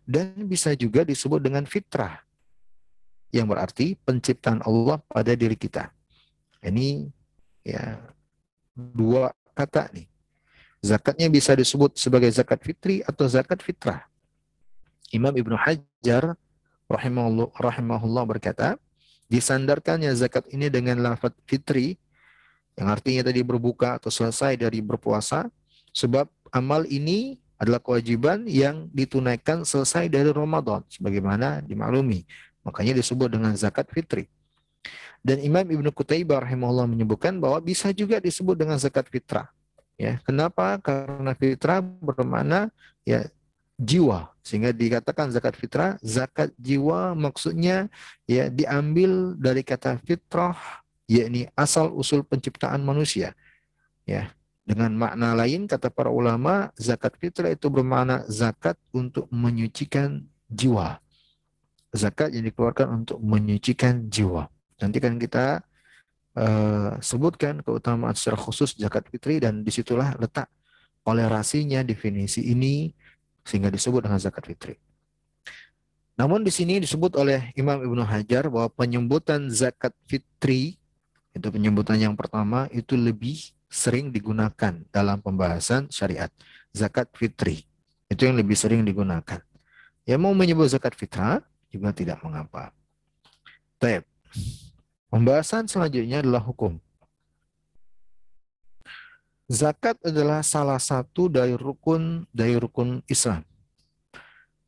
Dan 0.04 0.36
bisa 0.50 0.76
juga 0.76 1.08
disebut 1.08 1.40
dengan 1.40 1.64
fitrah, 1.64 2.20
yang 3.32 3.48
berarti 3.48 3.96
penciptaan 4.04 4.60
Allah 4.68 5.00
pada 5.08 5.32
diri 5.32 5.56
kita. 5.56 5.88
Ini 6.60 7.08
ya 7.64 7.96
dua 8.76 9.32
kata 9.56 9.88
nih. 9.96 10.08
Zakatnya 10.82 11.30
bisa 11.30 11.56
disebut 11.56 11.96
sebagai 11.96 12.28
zakat 12.34 12.60
fitri 12.66 13.00
atau 13.06 13.30
zakat 13.30 13.62
fitrah. 13.64 14.04
Imam 15.14 15.32
Ibnu 15.32 15.56
Hajar 15.56 16.36
rahimahullah, 16.92 17.50
rahimahullah 17.56 18.24
berkata, 18.28 18.76
disandarkannya 19.32 20.12
zakat 20.12 20.46
ini 20.52 20.68
dengan 20.68 21.00
lafaz 21.00 21.32
fitri 21.48 21.96
yang 22.76 22.92
artinya 22.92 23.32
tadi 23.32 23.44
berbuka 23.44 24.00
atau 24.00 24.12
selesai 24.12 24.60
dari 24.60 24.84
berpuasa 24.84 25.48
sebab 25.92 26.28
amal 26.52 26.84
ini 26.88 27.40
adalah 27.62 27.78
kewajiban 27.78 28.44
yang 28.50 28.90
ditunaikan 28.90 29.62
selesai 29.62 30.10
dari 30.10 30.34
Ramadan 30.34 30.82
sebagaimana 30.90 31.62
dimaklumi. 31.62 32.26
Makanya 32.66 32.98
disebut 32.98 33.30
dengan 33.30 33.54
zakat 33.54 33.86
fitri. 33.94 34.26
Dan 35.22 35.38
Imam 35.46 35.62
Ibnu 35.62 35.94
Qutaibah 35.94 36.42
rahimahullah 36.42 36.90
menyebutkan 36.90 37.38
bahwa 37.38 37.62
bisa 37.62 37.94
juga 37.94 38.18
disebut 38.18 38.58
dengan 38.58 38.82
zakat 38.82 39.06
fitrah. 39.14 39.54
Ya 39.94 40.18
kenapa? 40.26 40.82
Karena 40.82 41.38
fitrah 41.38 41.78
bermakna 41.86 42.74
ya 43.06 43.30
jiwa. 43.82 44.30
Sehingga 44.46 44.70
dikatakan 44.74 45.34
zakat 45.34 45.58
fitrah 45.58 45.98
zakat 46.06 46.54
jiwa 46.62 47.18
maksudnya 47.18 47.90
ya 48.30 48.50
diambil 48.50 49.34
dari 49.38 49.66
kata 49.66 49.98
fitrah 50.06 50.58
yakni 51.10 51.50
asal 51.58 51.90
usul 51.94 52.22
penciptaan 52.22 52.86
manusia. 52.86 53.34
Ya 54.06 54.34
dengan 54.62 54.94
makna 54.94 55.34
lain 55.34 55.66
kata 55.66 55.90
para 55.90 56.14
ulama 56.14 56.70
zakat 56.78 57.18
fitrah 57.18 57.50
itu 57.50 57.68
bermakna 57.68 58.22
zakat 58.30 58.78
untuk 58.94 59.26
menyucikan 59.34 60.22
jiwa. 60.46 61.02
Zakat 61.92 62.32
yang 62.32 62.48
dikeluarkan 62.48 63.04
untuk 63.04 63.20
menyucikan 63.20 64.08
jiwa. 64.08 64.48
Nanti 64.80 64.98
kan 65.04 65.20
kita 65.20 65.60
uh, 66.38 66.96
sebutkan 67.04 67.60
keutamaan 67.66 68.16
secara 68.16 68.40
khusus 68.40 68.78
zakat 68.80 69.10
fitri 69.12 69.44
dan 69.44 69.66
di 69.66 69.72
situlah 69.74 70.16
letak 70.16 70.48
toleransinya 71.04 71.82
definisi 71.82 72.54
ini 72.54 72.94
sehingga 73.46 73.70
disebut 73.74 74.06
dengan 74.06 74.20
zakat 74.22 74.46
fitri. 74.48 74.76
Namun 76.20 76.46
di 76.46 76.54
sini 76.54 76.78
disebut 76.78 77.18
oleh 77.18 77.50
Imam 77.58 77.82
Ibnu 77.82 78.06
Hajar 78.06 78.52
bahwa 78.52 78.70
penyebutan 78.70 79.50
zakat 79.50 79.96
fitri 80.06 80.78
itu 81.32 81.48
penyebutan 81.48 81.96
yang 81.96 82.14
pertama 82.14 82.68
itu 82.76 83.00
lebih 83.00 83.40
sering 83.72 84.12
digunakan 84.12 84.84
dalam 84.92 85.24
pembahasan 85.24 85.88
syariat 85.88 86.28
zakat 86.76 87.08
fitri. 87.16 87.64
Itu 88.12 88.28
yang 88.28 88.36
lebih 88.36 88.60
sering 88.60 88.84
digunakan. 88.84 89.40
Ya 90.04 90.20
mau 90.20 90.36
menyebut 90.36 90.68
zakat 90.68 90.92
fitrah 91.00 91.40
juga 91.72 91.96
tidak 91.96 92.20
mengapa. 92.20 92.76
Baik. 93.80 94.04
Pembahasan 95.08 95.72
selanjutnya 95.72 96.20
adalah 96.20 96.44
hukum. 96.44 96.76
Zakat 99.52 100.00
adalah 100.08 100.40
salah 100.48 100.80
satu 100.80 101.28
dari 101.28 101.52
rukun 101.60 102.24
dari 102.32 102.56
rukun 102.56 103.04
Islam. 103.12 103.44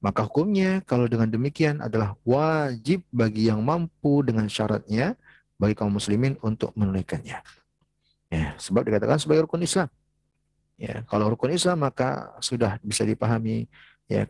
Maka 0.03 0.27
hukumnya 0.27 0.83
kalau 0.83 1.07
dengan 1.07 1.31
demikian 1.31 1.79
adalah 1.79 2.19
wajib 2.27 2.99
bagi 3.07 3.47
yang 3.47 3.63
mampu 3.63 4.19
dengan 4.27 4.51
syaratnya 4.51 5.15
bagi 5.55 5.79
kaum 5.79 5.95
muslimin 5.95 6.35
untuk 6.43 6.75
menunaikannya. 6.75 7.39
Ya, 8.27 8.45
sebab 8.59 8.83
dikatakan 8.83 9.23
sebagai 9.23 9.47
rukun 9.47 9.63
Islam. 9.63 9.87
Ya, 10.75 11.07
kalau 11.07 11.31
rukun 11.31 11.55
Islam 11.55 11.79
maka 11.79 12.35
sudah 12.43 12.75
bisa 12.83 13.07
dipahami 13.07 13.71
ya 14.11 14.27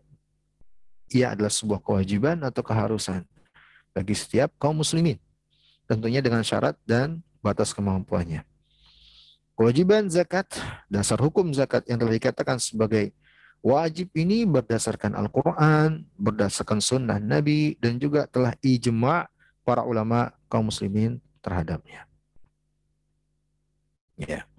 ia 1.10 1.34
adalah 1.34 1.50
sebuah 1.50 1.82
kewajiban 1.82 2.38
atau 2.46 2.62
keharusan 2.62 3.26
bagi 3.90 4.14
setiap 4.14 4.54
kaum 4.62 4.78
muslimin. 4.78 5.18
Tentunya 5.90 6.22
dengan 6.22 6.46
syarat 6.46 6.78
dan 6.86 7.26
batas 7.42 7.74
kemampuannya. 7.74 8.53
Kewajiban 9.54 10.10
zakat, 10.10 10.50
dasar 10.90 11.22
hukum 11.22 11.54
zakat 11.54 11.86
yang 11.86 12.02
telah 12.02 12.18
dikatakan 12.18 12.58
sebagai 12.58 13.14
wajib 13.62 14.10
ini 14.18 14.50
berdasarkan 14.50 15.14
Al-Quran, 15.14 16.10
berdasarkan 16.18 16.82
sunnah 16.82 17.22
Nabi, 17.22 17.78
dan 17.78 18.02
juga 18.02 18.26
telah 18.26 18.58
ijma' 18.66 19.30
para 19.62 19.86
ulama 19.86 20.34
kaum 20.50 20.74
muslimin 20.74 21.22
terhadapnya. 21.46 22.10
Ya. 24.18 24.50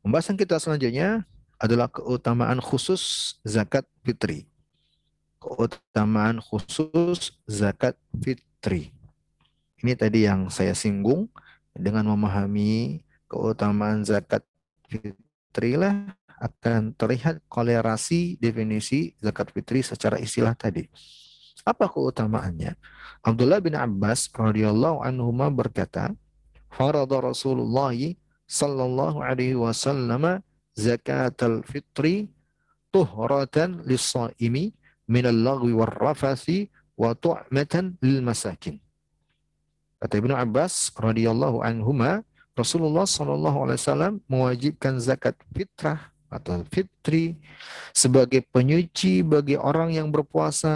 Pembahasan 0.00 0.38
kita 0.38 0.62
selanjutnya 0.62 1.26
adalah 1.58 1.90
keutamaan 1.90 2.62
khusus 2.62 3.36
zakat 3.42 3.84
fitri. 4.06 4.46
Keutamaan 5.42 6.38
khusus 6.38 7.36
zakat 7.44 7.98
fitri. 8.22 8.94
Ini 9.80 9.96
tadi 9.96 10.28
yang 10.28 10.52
saya 10.52 10.76
singgung 10.76 11.28
dengan 11.74 12.10
memahami 12.14 13.04
keutamaan 13.30 14.02
zakat 14.02 14.42
fitri 14.90 15.78
lah 15.78 16.10
akan 16.40 16.96
terlihat 16.96 17.44
kolerasi 17.46 18.40
definisi 18.40 19.12
zakat 19.20 19.52
fitri 19.52 19.84
secara 19.84 20.16
istilah 20.16 20.56
tadi. 20.56 20.88
Apa 21.62 21.92
keutamaannya? 21.92 22.72
Abdullah 23.20 23.60
bin 23.60 23.76
Abbas 23.76 24.32
radhiyallahu 24.32 25.04
anhu 25.04 25.28
berkata, 25.52 26.08
"Farada 26.72 27.20
Rasulullah 27.20 27.92
sallallahu 28.48 29.20
alaihi 29.20 29.60
wasallam 29.60 30.40
zakat 30.72 31.36
al-fitri 31.44 32.32
tuhratan 32.88 33.84
lis-shaimi 33.84 34.72
min 35.04 35.24
al-lagwi 35.28 35.76
war-rafasi 35.76 36.72
wa 36.96 37.12
tu'matan 37.12 38.00
lil 38.00 38.24
masakin." 38.24 38.80
Kata 40.00 40.16
Ibnu 40.16 40.32
Abbas 40.32 40.88
radhiyallahu 40.96 41.60
anhuma, 41.60 42.24
Rasulullah 42.56 43.04
sallallahu 43.04 43.68
alaihi 43.68 43.78
wasallam 43.84 44.12
mewajibkan 44.24 44.96
zakat 44.96 45.36
fitrah 45.52 46.10
atau 46.30 46.62
fitri 46.70 47.36
sebagai 47.90 48.46
penyuci 48.48 49.26
bagi 49.26 49.58
orang 49.58 49.92
yang 49.92 50.08
berpuasa 50.14 50.72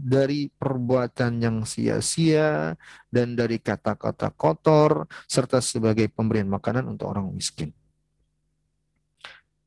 dari 0.00 0.48
perbuatan 0.56 1.36
yang 1.38 1.56
sia-sia 1.68 2.74
dan 3.12 3.36
dari 3.36 3.60
kata-kata 3.60 4.32
kotor 4.32 5.04
serta 5.28 5.60
sebagai 5.60 6.08
pemberian 6.08 6.48
makanan 6.48 6.88
untuk 6.88 7.12
orang 7.12 7.28
miskin. 7.30 7.70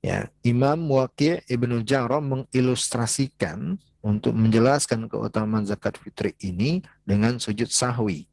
Ya, 0.04 0.28
Imam 0.44 0.92
Waqi' 0.92 1.48
Ibnu 1.48 1.88
Jarrah 1.88 2.20
mengilustrasikan 2.20 3.80
untuk 4.04 4.36
menjelaskan 4.36 5.08
keutamaan 5.08 5.64
zakat 5.64 5.96
fitri 5.96 6.36
ini 6.44 6.84
dengan 7.08 7.40
sujud 7.40 7.72
sahwi. 7.72 8.28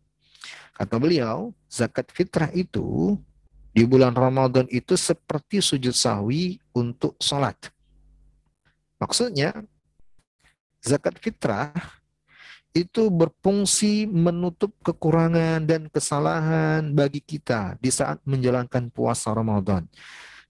Kata 0.80 0.96
beliau, 0.96 1.52
zakat 1.68 2.08
fitrah 2.08 2.48
itu 2.56 3.20
di 3.76 3.84
bulan 3.84 4.16
Ramadan 4.16 4.64
itu 4.72 4.96
seperti 4.96 5.60
sujud 5.60 5.92
sahwi 5.92 6.56
untuk 6.72 7.20
sholat. 7.20 7.68
Maksudnya, 8.96 9.60
zakat 10.80 11.20
fitrah 11.20 11.76
itu 12.72 13.12
berfungsi 13.12 14.08
menutup 14.08 14.72
kekurangan 14.80 15.68
dan 15.68 15.84
kesalahan 15.92 16.96
bagi 16.96 17.20
kita 17.20 17.76
di 17.76 17.92
saat 17.92 18.16
menjalankan 18.24 18.88
puasa 18.88 19.36
Ramadan. 19.36 19.84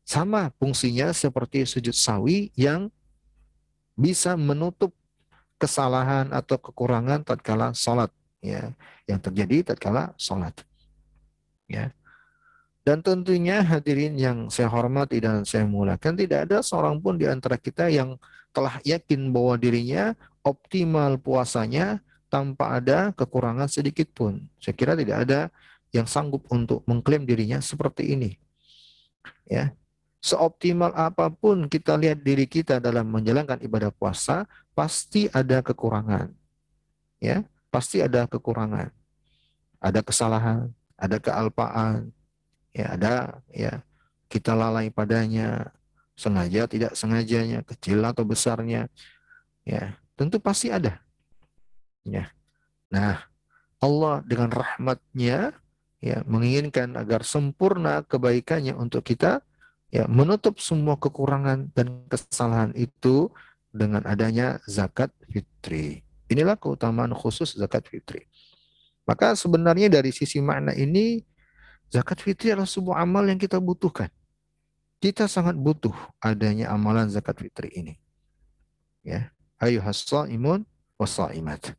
Sama 0.06 0.54
fungsinya 0.62 1.10
seperti 1.10 1.66
sujud 1.66 1.98
sawi 1.98 2.54
yang 2.54 2.86
bisa 3.98 4.38
menutup 4.38 4.94
kesalahan 5.58 6.30
atau 6.30 6.54
kekurangan 6.54 7.26
tatkala 7.26 7.74
sholat 7.74 8.14
ya 8.40 8.72
yang 9.04 9.20
terjadi 9.20 9.72
tatkala 9.72 10.16
sholat 10.16 10.56
ya 11.68 11.92
dan 12.82 13.04
tentunya 13.04 13.60
hadirin 13.60 14.16
yang 14.16 14.48
saya 14.48 14.72
hormati 14.72 15.20
dan 15.20 15.44
saya 15.44 15.68
muliakan 15.68 16.16
tidak 16.16 16.48
ada 16.48 16.64
seorang 16.64 16.96
pun 16.98 17.20
di 17.20 17.28
antara 17.28 17.60
kita 17.60 17.92
yang 17.92 18.16
telah 18.50 18.80
yakin 18.82 19.30
bahwa 19.30 19.54
dirinya 19.60 20.16
optimal 20.40 21.20
puasanya 21.20 22.00
tanpa 22.32 22.80
ada 22.80 23.12
kekurangan 23.14 23.68
sedikit 23.68 24.08
pun. 24.10 24.48
Saya 24.58 24.74
kira 24.74 24.96
tidak 24.96 25.28
ada 25.28 25.40
yang 25.92 26.08
sanggup 26.08 26.48
untuk 26.48 26.82
mengklaim 26.88 27.28
dirinya 27.28 27.60
seperti 27.60 28.16
ini. 28.16 28.40
Ya 29.44 29.76
seoptimal 30.20 30.92
apa 30.92 31.32
pun 31.32 31.64
kita 31.66 31.96
lihat 31.96 32.20
diri 32.20 32.44
kita 32.44 32.76
dalam 32.78 33.08
menjalankan 33.08 33.58
ibadah 33.64 33.88
puasa, 33.90 34.44
pasti 34.76 35.26
ada 35.32 35.64
kekurangan. 35.64 36.28
Ya, 37.20 37.44
pasti 37.70 38.02
ada 38.02 38.26
kekurangan. 38.26 38.90
Ada 39.80 40.04
kesalahan, 40.04 40.68
ada 41.00 41.16
kealpaan, 41.16 42.12
ya 42.76 42.92
ada 42.92 43.14
ya 43.48 43.80
kita 44.28 44.52
lalai 44.52 44.92
padanya, 44.92 45.72
sengaja 46.14 46.68
tidak 46.68 46.92
sengajanya, 46.92 47.64
kecil 47.64 48.04
atau 48.04 48.28
besarnya. 48.28 48.92
Ya, 49.64 49.96
tentu 50.20 50.36
pasti 50.36 50.68
ada. 50.68 51.00
Ya. 52.04 52.28
Nah, 52.92 53.24
Allah 53.80 54.20
dengan 54.28 54.52
rahmatnya 54.52 55.56
ya 56.00 56.18
menginginkan 56.28 56.96
agar 56.96 57.24
sempurna 57.24 58.04
kebaikannya 58.04 58.76
untuk 58.76 59.04
kita 59.04 59.40
ya 59.92 60.08
menutup 60.08 60.60
semua 60.60 60.96
kekurangan 60.96 61.72
dan 61.72 62.04
kesalahan 62.08 62.72
itu 62.76 63.32
dengan 63.72 64.04
adanya 64.04 64.60
zakat 64.68 65.12
fitri. 65.28 66.04
Inilah 66.30 66.54
keutamaan 66.54 67.10
khusus 67.10 67.58
zakat 67.58 67.90
fitri. 67.90 68.30
Maka 69.02 69.34
sebenarnya 69.34 69.90
dari 69.90 70.14
sisi 70.14 70.38
makna 70.38 70.70
ini 70.78 71.26
zakat 71.90 72.22
fitri 72.22 72.54
adalah 72.54 72.70
sebuah 72.70 73.02
amal 73.02 73.26
yang 73.26 73.34
kita 73.42 73.58
butuhkan. 73.58 74.06
Kita 75.02 75.26
sangat 75.26 75.58
butuh 75.58 75.96
adanya 76.22 76.70
amalan 76.70 77.10
zakat 77.10 77.42
fitri 77.42 77.74
ini. 77.74 77.98
Ya, 79.02 79.34
ayo 79.58 79.82
imun 80.30 80.62
wasaimat. 81.00 81.74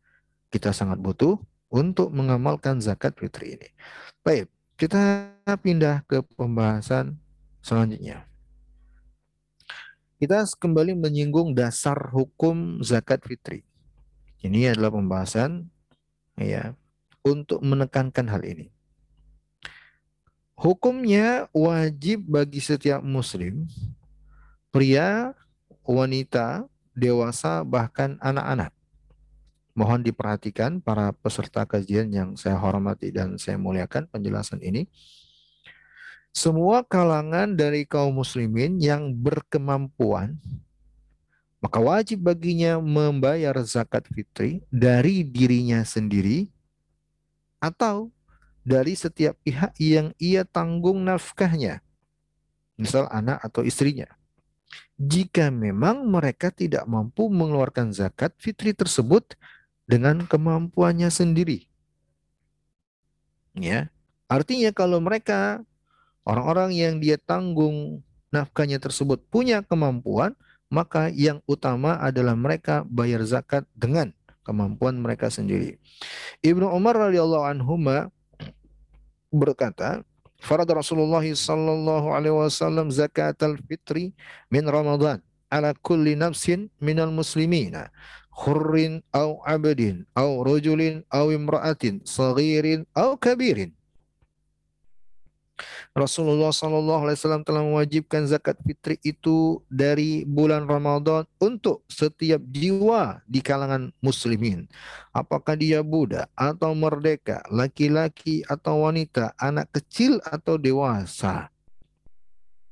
Kita 0.52 0.76
sangat 0.76 1.00
butuh 1.00 1.40
untuk 1.72 2.12
mengamalkan 2.12 2.84
zakat 2.84 3.16
fitri 3.16 3.56
ini. 3.56 3.70
Baik, 4.20 4.52
kita 4.76 5.32
pindah 5.64 6.04
ke 6.04 6.20
pembahasan 6.36 7.16
selanjutnya. 7.64 8.28
Kita 10.20 10.44
kembali 10.44 11.00
menyinggung 11.00 11.56
dasar 11.56 12.12
hukum 12.12 12.84
zakat 12.84 13.24
fitri. 13.24 13.64
Ini 14.42 14.74
adalah 14.74 14.90
pembahasan 14.94 15.70
ya 16.38 16.74
untuk 17.22 17.62
menekankan 17.62 18.26
hal 18.30 18.42
ini. 18.42 18.74
Hukumnya 20.58 21.50
wajib 21.54 22.26
bagi 22.30 22.62
setiap 22.62 23.02
muslim, 23.02 23.66
pria, 24.70 25.34
wanita, 25.82 26.70
dewasa, 26.94 27.66
bahkan 27.66 28.18
anak-anak. 28.22 28.70
Mohon 29.74 30.06
diperhatikan 30.06 30.84
para 30.84 31.16
peserta 31.16 31.66
kajian 31.66 32.14
yang 32.14 32.30
saya 32.38 32.60
hormati 32.62 33.10
dan 33.10 33.42
saya 33.42 33.58
muliakan 33.58 34.06
penjelasan 34.12 34.62
ini 34.62 34.86
semua 36.32 36.80
kalangan 36.88 37.60
dari 37.60 37.84
kaum 37.84 38.24
muslimin 38.24 38.80
yang 38.80 39.12
berkemampuan 39.12 40.40
maka 41.62 41.78
wajib 41.78 42.26
baginya 42.26 42.82
membayar 42.82 43.56
zakat 43.62 44.10
fitri 44.10 44.66
dari 44.74 45.22
dirinya 45.22 45.86
sendiri 45.86 46.50
atau 47.62 48.10
dari 48.66 48.98
setiap 48.98 49.38
pihak 49.46 49.78
yang 49.78 50.14
ia 50.18 50.42
tanggung 50.46 51.02
nafkahnya, 51.06 51.82
misal 52.78 53.06
anak 53.14 53.42
atau 53.46 53.62
istrinya. 53.62 54.10
Jika 54.98 55.50
memang 55.50 56.06
mereka 56.06 56.54
tidak 56.54 56.86
mampu 56.86 57.30
mengeluarkan 57.30 57.94
zakat 57.94 58.34
fitri 58.38 58.74
tersebut 58.74 59.38
dengan 59.86 60.26
kemampuannya 60.26 61.10
sendiri. 61.10 61.66
Ya, 63.58 63.92
artinya 64.30 64.72
kalau 64.72 65.02
mereka 65.02 65.66
Orang-orang 66.22 66.78
yang 66.78 67.02
dia 67.02 67.18
tanggung 67.18 68.06
nafkahnya 68.30 68.78
tersebut 68.78 69.26
punya 69.34 69.66
kemampuan, 69.66 70.38
maka 70.72 71.12
yang 71.12 71.44
utama 71.46 72.00
adalah 72.00 72.34
mereka 72.34 72.88
bayar 72.88 73.22
zakat 73.28 73.68
dengan 73.76 74.16
kemampuan 74.48 74.98
mereka 74.98 75.28
sendiri. 75.28 75.78
Ibnu 76.42 76.66
Umar 76.72 76.98
radhiyallahu 76.98 77.46
anhu 77.46 77.76
berkata, 79.30 80.02
Farad 80.42 80.72
Rasulullah 80.74 81.22
sallallahu 81.22 82.18
alaihi 82.18 82.34
wasallam 82.34 82.90
zakat 82.90 83.38
al-fitri 83.46 84.18
min 84.50 84.66
Ramadan 84.66 85.22
ala 85.54 85.76
kulli 85.78 86.18
nafsin 86.18 86.72
minal 86.82 87.14
muslimina 87.14 87.94
khurrin 88.32 89.04
au 89.12 89.44
abdin 89.44 90.08
au 90.16 90.42
rajulin 90.42 91.04
au 91.12 91.30
imra'atin 91.30 92.02
saghirin 92.08 92.88
au 92.96 93.20
kabirin 93.20 93.76
Rasulullah 95.92 96.56
Shallallahu 96.56 97.08
Alaihi 97.08 97.18
Wasallam 97.20 97.44
telah 97.44 97.64
mewajibkan 97.66 98.24
zakat 98.24 98.56
fitri 98.64 98.96
itu 99.04 99.60
dari 99.68 100.24
bulan 100.24 100.64
Ramadan 100.64 101.28
untuk 101.42 101.84
setiap 101.92 102.40
jiwa 102.48 103.20
di 103.28 103.44
kalangan 103.44 103.92
muslimin. 104.00 104.70
Apakah 105.12 105.60
dia 105.60 105.84
budak 105.84 106.32
atau 106.34 106.72
merdeka, 106.72 107.44
laki-laki 107.52 108.46
atau 108.48 108.88
wanita, 108.88 109.36
anak 109.36 109.68
kecil 109.76 110.24
atau 110.24 110.56
dewasa. 110.56 111.52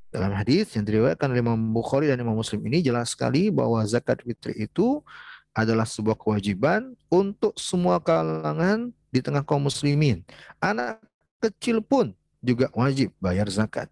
Dalam 0.10 0.34
hadis 0.34 0.74
yang 0.74 0.90
diriwayatkan 0.90 1.30
oleh 1.30 1.46
Imam 1.46 1.60
Bukhari 1.70 2.10
dan 2.10 2.18
Imam 2.18 2.34
Muslim 2.34 2.66
ini 2.66 2.82
jelas 2.82 3.14
sekali 3.14 3.54
bahwa 3.54 3.86
zakat 3.86 4.26
fitri 4.26 4.58
itu 4.58 5.06
adalah 5.54 5.86
sebuah 5.86 6.18
kewajiban 6.18 6.98
untuk 7.14 7.54
semua 7.58 8.02
kalangan 8.02 8.90
di 9.14 9.20
tengah 9.22 9.46
kaum 9.46 9.66
muslimin. 9.70 10.26
Anak 10.62 11.02
kecil 11.42 11.82
pun 11.82 12.14
juga 12.40 12.72
wajib 12.72 13.12
bayar 13.20 13.48
zakat 13.52 13.92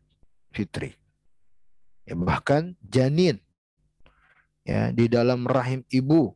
fitri. 0.52 0.96
Ya, 2.08 2.16
bahkan 2.16 2.80
janin 2.80 3.44
ya 4.68 4.92
di 4.92 5.08
dalam 5.08 5.48
rahim 5.48 5.84
ibu 5.92 6.36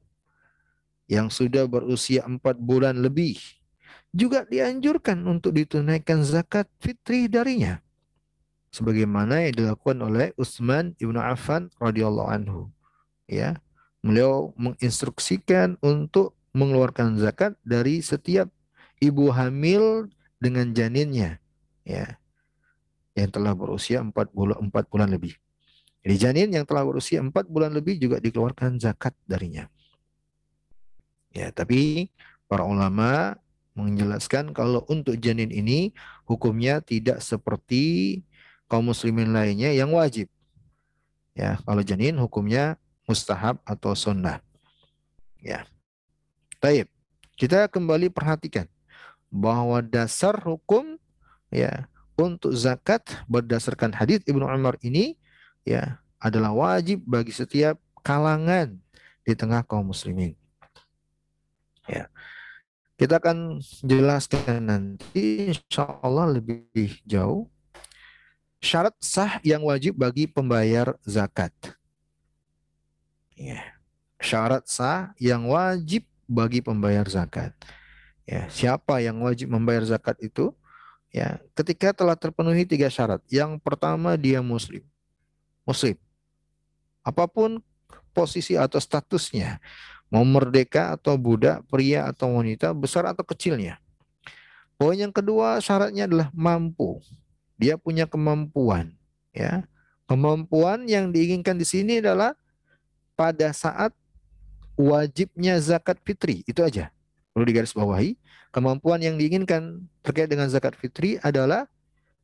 yang 1.12 1.28
sudah 1.28 1.67
berusia 1.67 2.24
empat 2.24 2.56
bulan 2.56 3.04
lebih 3.04 3.39
juga 4.15 4.47
dianjurkan 4.47 5.24
untuk 5.28 5.56
ditunaikan 5.56 6.24
zakat 6.24 6.67
fitri 6.80 7.28
darinya 7.28 7.84
sebagaimana 8.71 9.47
yang 9.47 9.56
dilakukan 9.56 10.00
oleh 10.00 10.28
Utsman 10.39 10.95
ibnu 11.00 11.19
Affan 11.19 11.67
radhiyallahu 11.80 12.30
anhu 12.32 12.62
ya 13.28 13.60
beliau 14.00 14.56
menginstruksikan 14.56 15.76
untuk 15.84 16.36
mengeluarkan 16.56 17.19
zakat 17.19 17.56
dari 17.67 18.00
setiap 18.00 18.47
ibu 19.04 19.32
hamil 19.32 20.08
dengan 20.39 20.71
janinnya 20.71 21.39
ya 21.91 22.08
yang 23.12 23.27
telah 23.27 23.51
berusia 23.51 23.99
4 23.99 24.12
bulan, 24.32 24.58
4 24.71 24.88
bulan 24.88 25.10
lebih. 25.12 25.36
Jadi 26.01 26.15
janin 26.17 26.49
yang 26.56 26.65
telah 26.65 26.88
berusia 26.88 27.19
4 27.19 27.30
bulan 27.51 27.75
lebih 27.75 27.99
juga 27.99 28.17
dikeluarkan 28.23 28.80
zakat 28.80 29.13
darinya. 29.27 29.67
Ya, 31.32 31.51
tapi 31.51 32.10
para 32.47 32.63
ulama 32.63 33.39
menjelaskan 33.75 34.51
kalau 34.51 34.84
untuk 34.91 35.15
janin 35.15 35.47
ini 35.51 35.95
hukumnya 36.27 36.84
tidak 36.84 37.23
seperti 37.23 38.19
kaum 38.67 38.91
muslimin 38.91 39.32
lainnya 39.32 39.71
yang 39.71 39.91
wajib. 39.95 40.27
Ya, 41.36 41.60
kalau 41.63 41.84
janin 41.84 42.19
hukumnya 42.19 42.75
mustahab 43.08 43.60
atau 43.63 43.95
sunnah. 43.95 44.43
Ya. 45.39 45.67
Baik. 46.60 46.91
Kita 47.39 47.65
kembali 47.71 48.13
perhatikan 48.13 48.69
bahwa 49.34 49.82
dasar 49.82 50.38
hukum 50.45 51.00
ya 51.51 51.85
untuk 52.15 52.55
zakat 52.55 53.03
berdasarkan 53.27 53.91
hadis 53.93 54.23
Ibnu 54.25 54.47
Umar 54.47 54.79
ini 54.81 55.19
ya 55.67 56.01
adalah 56.17 56.55
wajib 56.55 57.03
bagi 57.03 57.35
setiap 57.35 57.77
kalangan 58.01 58.79
di 59.21 59.33
tengah 59.37 59.61
kaum 59.67 59.91
muslimin. 59.91 60.33
Ya. 61.85 62.07
Kita 62.95 63.17
akan 63.17 63.57
jelaskan 63.81 64.61
nanti 64.61 65.49
insya 65.49 65.89
Allah 66.05 66.37
lebih 66.37 67.01
jauh 67.03 67.49
syarat 68.61 68.93
sah 69.01 69.41
yang 69.41 69.65
wajib 69.65 69.97
bagi 69.97 70.29
pembayar 70.29 70.93
zakat. 71.01 71.51
Ya. 73.33 73.73
Syarat 74.21 74.69
sah 74.69 75.17
yang 75.17 75.49
wajib 75.49 76.05
bagi 76.29 76.61
pembayar 76.61 77.03
zakat. 77.09 77.57
Ya, 78.29 78.45
siapa 78.53 79.01
yang 79.01 79.17
wajib 79.25 79.49
membayar 79.49 79.81
zakat 79.81 80.21
itu? 80.21 80.53
Ya, 81.12 81.43
ketika 81.60 81.91
telah 81.91 82.15
terpenuhi 82.15 82.63
tiga 82.63 82.88
syarat. 82.88 83.19
Yang 83.28 83.60
pertama 83.60 84.15
dia 84.15 84.39
muslim. 84.39 84.84
Muslim. 85.67 86.00
Apa 87.04 87.28
pun 87.28 87.60
posisi 88.15 88.56
atau 88.56 88.80
statusnya, 88.80 89.60
mau 90.08 90.24
merdeka 90.24 90.95
atau 90.95 91.19
budak, 91.19 91.63
pria 91.67 92.08
atau 92.08 92.39
wanita, 92.39 92.71
besar 92.71 93.08
atau 93.12 93.24
kecilnya. 93.28 93.80
Poin 94.80 94.97
yang 94.97 95.12
kedua 95.12 95.60
syaratnya 95.60 96.08
adalah 96.08 96.32
mampu. 96.32 97.04
Dia 97.60 97.78
punya 97.78 98.10
kemampuan, 98.10 98.95
ya. 99.36 99.67
Kemampuan 100.10 100.89
yang 100.89 101.13
diinginkan 101.13 101.56
di 101.56 101.63
sini 101.63 102.04
adalah 102.04 102.36
pada 103.15 103.54
saat 103.54 103.95
wajibnya 104.76 105.56
zakat 105.62 106.02
fitri. 106.04 106.43
Itu 106.43 106.65
aja. 106.65 106.89
Perlu 107.31 107.45
digarisbawahi. 107.47 108.19
Kemampuan 108.51 108.99
yang 108.99 109.15
diinginkan 109.15 109.87
terkait 110.03 110.27
dengan 110.27 110.51
zakat 110.51 110.75
fitri 110.75 111.15
adalah 111.23 111.71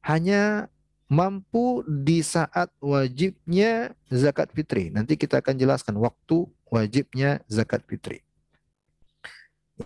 hanya 0.03 0.67
mampu 1.07 1.87
di 1.87 2.19
saat 2.19 2.67
wajibnya 2.83 3.95
zakat 4.11 4.51
fitri. 4.51 4.91
Nanti 4.91 5.15
kita 5.15 5.39
akan 5.39 5.55
jelaskan 5.55 5.95
waktu 5.95 6.47
wajibnya 6.67 7.39
zakat 7.47 7.83
fitri. 7.87 8.23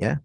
Ya. 0.02 0.22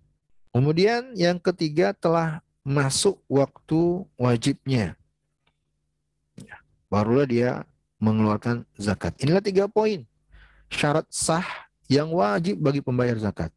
Kemudian 0.57 1.13
yang 1.13 1.37
ketiga 1.37 1.93
telah 1.93 2.41
masuk 2.65 3.21
waktu 3.29 4.09
wajibnya. 4.17 4.97
Ya. 6.41 6.57
Barulah 6.89 7.29
dia 7.29 7.51
mengeluarkan 8.01 8.65
zakat. 8.81 9.13
Inilah 9.21 9.45
tiga 9.45 9.69
poin 9.69 10.09
syarat 10.73 11.07
sah 11.13 11.47
yang 11.87 12.11
wajib 12.11 12.59
bagi 12.59 12.83
pembayar 12.83 13.15
zakat. 13.21 13.53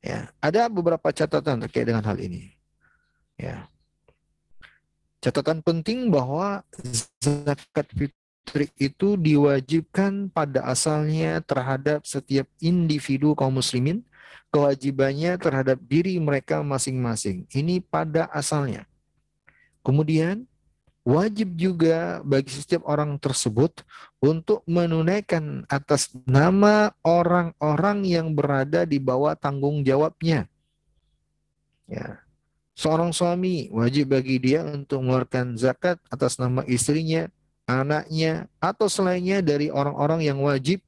Ya, 0.00 0.32
ada 0.40 0.68
beberapa 0.72 1.12
catatan 1.12 1.60
terkait 1.68 1.84
dengan 1.84 2.00
hal 2.04 2.16
ini. 2.16 2.56
Ya. 3.36 3.68
Catatan 5.20 5.60
penting 5.60 6.08
bahwa 6.08 6.64
zakat 7.20 7.84
fitri 7.92 8.72
itu 8.80 9.20
diwajibkan 9.20 10.32
pada 10.32 10.64
asalnya 10.64 11.44
terhadap 11.44 12.08
setiap 12.08 12.48
individu 12.64 13.36
kaum 13.36 13.60
muslimin, 13.60 14.00
kewajibannya 14.48 15.36
terhadap 15.36 15.76
diri 15.84 16.16
mereka 16.16 16.64
masing-masing. 16.64 17.44
Ini 17.52 17.84
pada 17.84 18.32
asalnya. 18.32 18.88
Kemudian 19.84 20.49
wajib 21.10 21.58
juga 21.58 22.22
bagi 22.22 22.54
setiap 22.54 22.86
orang 22.86 23.18
tersebut 23.18 23.82
untuk 24.22 24.62
menunaikan 24.70 25.66
atas 25.66 26.14
nama 26.22 26.94
orang-orang 27.02 28.06
yang 28.06 28.30
berada 28.30 28.86
di 28.86 29.02
bawah 29.02 29.34
tanggung 29.34 29.82
jawabnya. 29.82 30.46
Ya. 31.90 32.22
Seorang 32.78 33.10
suami 33.10 33.68
wajib 33.74 34.14
bagi 34.14 34.40
dia 34.40 34.64
untuk 34.64 35.04
mengeluarkan 35.04 35.58
zakat 35.58 36.00
atas 36.08 36.40
nama 36.40 36.64
istrinya, 36.64 37.28
anaknya, 37.68 38.48
atau 38.56 38.88
selainnya 38.88 39.44
dari 39.44 39.68
orang-orang 39.68 40.24
yang 40.24 40.40
wajib 40.40 40.80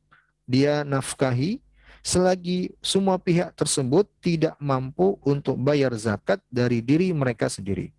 dia 0.48 0.86
nafkahi 0.88 1.60
selagi 2.02 2.74
semua 2.82 3.16
pihak 3.16 3.54
tersebut 3.54 4.10
tidak 4.18 4.58
mampu 4.58 5.20
untuk 5.22 5.54
bayar 5.60 5.94
zakat 5.94 6.42
dari 6.50 6.82
diri 6.82 7.14
mereka 7.14 7.46
sendiri. 7.46 7.94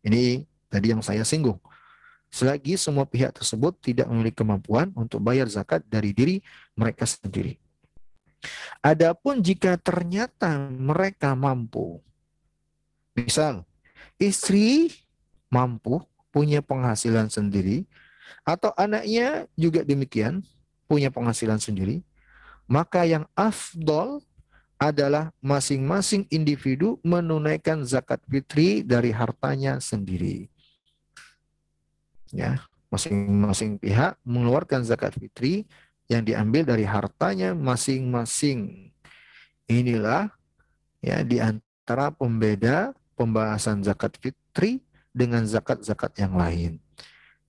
Ini 0.00 0.48
tadi 0.70 0.94
yang 0.94 1.02
saya 1.02 1.26
singgung. 1.26 1.58
Selagi 2.30 2.78
semua 2.78 3.02
pihak 3.10 3.34
tersebut 3.34 3.74
tidak 3.82 4.06
memiliki 4.06 4.38
kemampuan 4.38 4.94
untuk 4.94 5.18
bayar 5.18 5.50
zakat 5.50 5.82
dari 5.90 6.14
diri 6.14 6.38
mereka 6.78 7.02
sendiri. 7.02 7.58
Adapun 8.80 9.42
jika 9.42 9.74
ternyata 9.76 10.70
mereka 10.70 11.34
mampu, 11.34 11.98
misal 13.18 13.66
istri 14.16 14.94
mampu 15.50 16.00
punya 16.30 16.62
penghasilan 16.62 17.26
sendiri, 17.28 17.84
atau 18.46 18.70
anaknya 18.78 19.50
juga 19.58 19.82
demikian 19.82 20.46
punya 20.86 21.10
penghasilan 21.10 21.58
sendiri, 21.58 22.06
maka 22.70 23.02
yang 23.04 23.26
afdol 23.34 24.22
adalah 24.80 25.34
masing-masing 25.42 26.24
individu 26.30 26.96
menunaikan 27.02 27.82
zakat 27.84 28.22
fitri 28.30 28.86
dari 28.86 29.12
hartanya 29.12 29.82
sendiri 29.82 30.48
ya 32.30 32.62
masing-masing 32.90 33.78
pihak 33.78 34.18
mengeluarkan 34.26 34.82
zakat 34.82 35.14
fitri 35.14 35.64
yang 36.10 36.26
diambil 36.26 36.66
dari 36.66 36.82
hartanya 36.82 37.54
masing-masing. 37.54 38.90
Inilah 39.70 40.34
ya 40.98 41.22
di 41.22 41.38
antara 41.38 42.10
pembeda 42.10 42.90
pembahasan 43.14 43.86
zakat 43.86 44.18
fitri 44.18 44.82
dengan 45.14 45.46
zakat-zakat 45.46 46.18
yang 46.18 46.34
lain. 46.34 46.82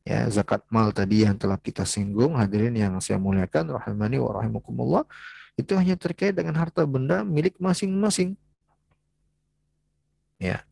Ya, 0.01 0.25
zakat 0.33 0.65
mal 0.73 0.89
tadi 0.89 1.25
yang 1.25 1.37
telah 1.37 1.61
kita 1.61 1.85
singgung, 1.85 2.33
hadirin 2.33 2.73
yang 2.73 2.97
saya 2.97 3.21
muliakan, 3.21 3.77
rahimani 3.77 4.17
wa 4.17 4.33
rahimakumullah, 4.33 5.05
itu 5.53 5.77
hanya 5.77 5.93
terkait 5.93 6.33
dengan 6.33 6.57
harta 6.57 6.81
benda 6.89 7.21
milik 7.21 7.61
masing-masing. 7.61 8.33
Ya. 10.41 10.65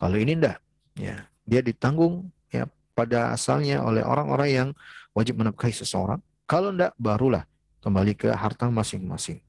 Kalau 0.00 0.16
ini 0.16 0.32
enggak, 0.32 0.58
ya, 0.96 1.28
dia 1.44 1.60
ditanggung 1.60 2.32
pada 2.94 3.34
asalnya 3.34 3.82
oleh 3.82 4.00
orang-orang 4.00 4.48
yang 4.50 4.68
wajib 5.12 5.38
menafkahi 5.38 5.74
seseorang. 5.74 6.22
Kalau 6.46 6.70
tidak, 6.70 6.94
barulah 6.96 7.44
kembali 7.82 8.14
ke 8.16 8.30
harta 8.32 8.70
masing-masing. 8.70 9.42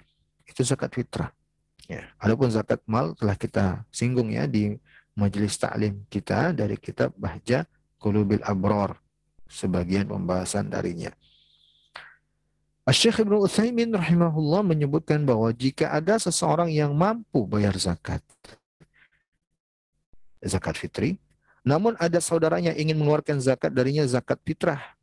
Itu 0.43 0.65
zakat 0.65 0.91
fitrah. 0.91 1.31
Ya. 1.85 2.09
Adapun 2.17 2.49
zakat 2.49 2.81
mal 2.89 3.13
telah 3.13 3.37
kita 3.37 3.85
singgung 3.93 4.33
ya 4.33 4.49
di 4.49 4.73
majelis 5.13 5.55
taklim 5.55 6.01
kita 6.09 6.51
dari 6.51 6.75
kitab 6.75 7.13
Bahja 7.15 7.69
Kulubil 8.01 8.41
Abror. 8.41 8.97
Sebagian 9.45 10.09
pembahasan 10.09 10.73
darinya. 10.73 11.13
Syekh 12.85 13.25
Ibnu 13.25 13.41
Utsaimin 13.45 13.89
rahimahullah 13.89 14.61
menyebutkan 14.61 15.25
bahwa 15.25 15.49
jika 15.49 15.89
ada 15.89 16.21
seseorang 16.21 16.69
yang 16.69 16.93
mampu 16.93 17.41
bayar 17.49 17.73
zakat, 17.81 18.21
zakat 20.37 20.77
fitri, 20.77 21.17
namun 21.65 21.97
ada 21.97 22.21
saudaranya 22.21 22.77
ingin 22.77 22.93
mengeluarkan 22.93 23.41
zakat 23.41 23.73
darinya 23.73 24.05
zakat 24.05 24.37
fitrah. 24.45 24.93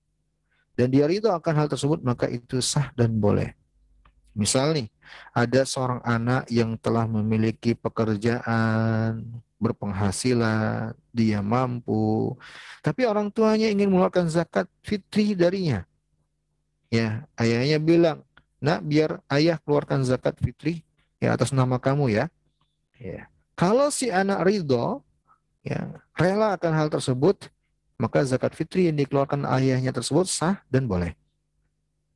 Dan 0.79 0.89
dia 0.95 1.05
itu 1.11 1.29
akan 1.29 1.55
hal 1.59 1.69
tersebut 1.69 2.01
maka 2.01 2.31
itu 2.31 2.63
sah 2.63 2.95
dan 2.95 3.13
boleh. 3.13 3.53
Misal 4.33 4.73
nih, 4.73 4.89
ada 5.37 5.61
seorang 5.69 6.01
anak 6.01 6.49
yang 6.49 6.79
telah 6.81 7.05
memiliki 7.05 7.77
pekerjaan, 7.77 9.21
berpenghasilan, 9.61 10.97
dia 11.13 11.45
mampu, 11.45 12.33
tapi 12.81 13.05
orang 13.05 13.29
tuanya 13.29 13.69
ingin 13.69 13.93
mengeluarkan 13.93 14.33
zakat 14.33 14.65
fitri 14.81 15.37
darinya. 15.37 15.85
Ya, 16.89 17.29
ayahnya 17.37 17.77
bilang, 17.77 18.25
"Nak, 18.63 18.81
biar 18.89 19.21
ayah 19.29 19.61
keluarkan 19.61 20.01
zakat 20.09 20.41
fitri 20.41 20.81
ya 21.21 21.37
atas 21.37 21.53
nama 21.53 21.77
kamu 21.77 22.09
ya." 22.09 22.25
Ya. 22.97 23.29
Kalau 23.53 23.93
si 23.93 24.09
anak 24.09 24.49
ridho, 24.49 25.05
ya 25.63 25.89
rela 26.19 26.59
akan 26.59 26.73
hal 26.75 26.89
tersebut, 26.91 27.49
maka 27.99 28.27
zakat 28.27 28.53
fitri 28.59 28.91
yang 28.91 28.99
dikeluarkan 28.99 29.47
ayahnya 29.59 29.95
tersebut 29.95 30.27
sah 30.27 30.59
dan 30.67 30.91
boleh. 30.91 31.15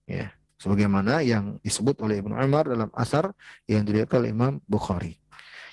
Ya, 0.06 0.34
sebagaimana 0.58 1.22
yang 1.22 1.58
disebut 1.62 1.98
oleh 2.02 2.22
Ibnu 2.22 2.34
Umar 2.34 2.66
dalam 2.66 2.90
asar 2.94 3.30
yang 3.70 3.86
diriwayatkan 3.86 4.18
oleh 4.22 4.30
Imam 4.34 4.52
Bukhari. 4.66 5.18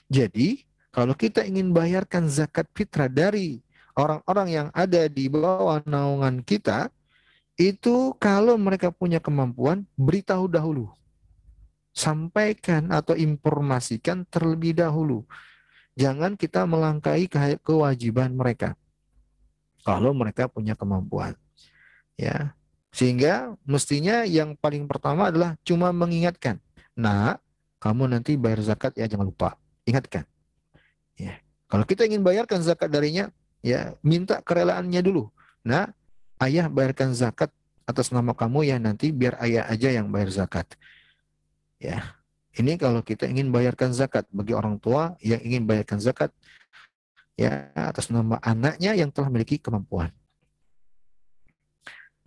Jadi, 0.09 0.65
kalau 0.93 1.17
kita 1.17 1.41
ingin 1.41 1.73
bayarkan 1.73 2.29
zakat 2.29 2.69
fitrah 2.77 3.09
dari 3.09 3.65
orang-orang 3.97 4.47
yang 4.49 4.67
ada 4.73 5.09
di 5.09 5.25
bawah 5.29 5.81
naungan 5.85 6.45
kita, 6.45 6.93
itu 7.57 8.13
kalau 8.17 8.57
mereka 8.57 8.89
punya 8.89 9.21
kemampuan, 9.21 9.85
beritahu 9.97 10.49
dahulu. 10.49 10.89
Sampaikan 11.93 12.89
atau 12.89 13.13
informasikan 13.13 14.25
terlebih 14.25 14.73
dahulu 14.73 15.25
jangan 15.93 16.37
kita 16.37 16.65
melangkahi 16.65 17.29
kewajiban 17.61 18.33
mereka. 18.33 18.77
Kalau 19.83 20.15
mereka 20.15 20.47
punya 20.47 20.73
kemampuan. 20.73 21.35
Ya. 22.15 22.55
Sehingga 22.93 23.57
mestinya 23.65 24.21
yang 24.23 24.53
paling 24.55 24.85
pertama 24.85 25.33
adalah 25.33 25.57
cuma 25.65 25.89
mengingatkan. 25.89 26.61
Nah 26.93 27.41
kamu 27.81 28.15
nanti 28.15 28.37
bayar 28.39 28.63
zakat 28.63 28.95
ya 28.95 29.09
jangan 29.09 29.33
lupa. 29.33 29.59
Ingatkan. 29.83 30.23
Ya. 31.17 31.41
Kalau 31.67 31.83
kita 31.83 32.05
ingin 32.05 32.23
bayarkan 32.23 32.61
zakat 32.63 32.93
darinya 32.93 33.33
ya 33.65 33.97
minta 34.05 34.39
kerelaannya 34.39 35.01
dulu. 35.03 35.27
Nah 35.65 35.91
ayah 36.39 36.69
bayarkan 36.69 37.11
zakat 37.11 37.49
atas 37.83 38.15
nama 38.15 38.31
kamu 38.31 38.71
ya 38.71 38.77
nanti 38.79 39.11
biar 39.11 39.35
ayah 39.43 39.67
aja 39.67 39.89
yang 39.91 40.07
bayar 40.13 40.31
zakat. 40.31 40.69
Ya. 41.81 42.22
Ini 42.53 42.77
kalau 42.77 43.01
kita 43.01 43.25
ingin 43.25 43.49
bayarkan 43.49 43.89
zakat 43.97 44.29
bagi 44.29 44.53
orang 44.53 44.77
tua 44.77 45.17
yang 45.25 45.41
ingin 45.41 45.65
bayarkan 45.65 45.97
zakat 45.97 46.29
ya 47.33 47.73
atas 47.73 48.13
nama 48.13 48.37
anaknya 48.45 48.93
yang 48.93 49.09
telah 49.09 49.33
memiliki 49.33 49.57
kemampuan. 49.57 50.13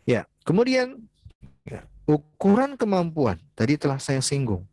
Ya, 0.02 0.26
kemudian 0.42 0.98
ya, 1.62 1.86
ukuran 2.10 2.74
kemampuan 2.74 3.38
tadi 3.54 3.78
telah 3.78 4.02
saya 4.02 4.18
singgung. 4.18 4.66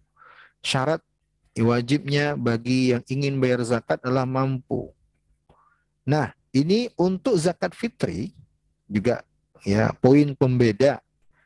Syarat 0.65 1.05
wajibnya 1.53 2.33
bagi 2.33 2.97
yang 2.97 3.05
ingin 3.05 3.37
bayar 3.37 3.61
zakat 3.61 4.01
adalah 4.01 4.25
mampu. 4.25 4.89
Nah, 6.01 6.33
ini 6.49 6.89
untuk 6.97 7.37
zakat 7.37 7.77
fitri 7.77 8.33
juga 8.89 9.21
ya 9.61 9.93
poin 10.01 10.33
pembeda 10.33 10.97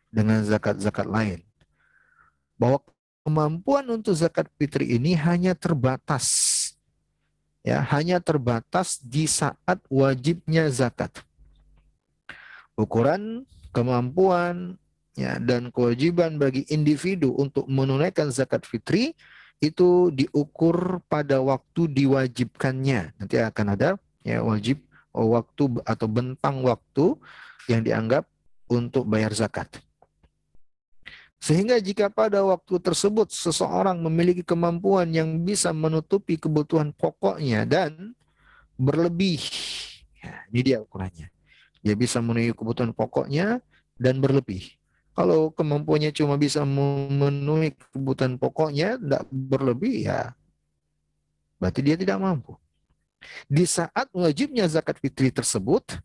dengan 0.07 0.43
zakat-zakat 0.47 1.07
lain. 1.07 1.39
Bahwa 2.55 2.79
kemampuan 3.27 3.83
untuk 3.91 4.15
zakat 4.15 4.47
fitri 4.55 4.95
ini 4.95 5.11
hanya 5.19 5.51
terbatas. 5.51 6.55
Ya, 7.59 7.83
hanya 7.91 8.23
terbatas 8.23 9.03
di 9.03 9.27
saat 9.27 9.83
wajibnya 9.91 10.71
zakat. 10.71 11.11
Ukuran 12.79 13.43
kemampuan 13.75 14.79
ya 15.19 15.35
dan 15.43 15.75
kewajiban 15.75 16.39
bagi 16.39 16.63
individu 16.71 17.35
untuk 17.35 17.67
menunaikan 17.67 18.31
zakat 18.31 18.63
fitri 18.63 19.11
itu 19.59 20.07
diukur 20.15 21.03
pada 21.11 21.43
waktu 21.43 21.91
diwajibkannya. 21.91 23.19
Nanti 23.19 23.35
akan 23.43 23.75
ada 23.75 23.99
ya 24.23 24.39
wajib 24.39 24.79
waktu 25.11 25.83
atau 25.83 26.07
bentang 26.07 26.63
waktu 26.63 27.19
yang 27.67 27.83
dianggap 27.83 28.23
untuk 28.71 29.03
bayar 29.03 29.35
zakat. 29.35 29.67
Sehingga 31.37 31.77
jika 31.77 32.09
pada 32.09 32.41
waktu 32.41 32.81
tersebut 32.81 33.29
seseorang 33.29 34.01
memiliki 34.01 34.41
kemampuan 34.41 35.09
yang 35.13 35.45
bisa 35.45 35.69
menutupi 35.69 36.35
kebutuhan 36.35 36.91
pokoknya 36.91 37.63
dan 37.63 38.17
berlebih. 38.75 39.41
Ya, 40.17 40.43
ini 40.49 40.61
dia 40.65 40.77
ukurannya. 40.81 41.29
Dia 41.85 41.93
bisa 41.93 42.19
memenuhi 42.19 42.51
kebutuhan 42.57 42.91
pokoknya 42.91 43.61
dan 43.95 44.17
berlebih. 44.17 44.75
Kalau 45.17 45.49
kemampuannya 45.49 46.13
cuma 46.13 46.37
bisa 46.37 46.61
memenuhi 46.61 47.73
kebutuhan 47.93 48.37
pokoknya, 48.37 49.01
tidak 49.01 49.25
berlebih, 49.33 50.05
ya 50.05 50.37
berarti 51.57 51.81
dia 51.81 51.97
tidak 51.97 52.21
mampu. 52.21 52.53
Di 53.49 53.65
saat 53.65 54.13
wajibnya 54.13 54.69
zakat 54.69 55.01
fitri 55.01 55.33
tersebut, 55.33 55.97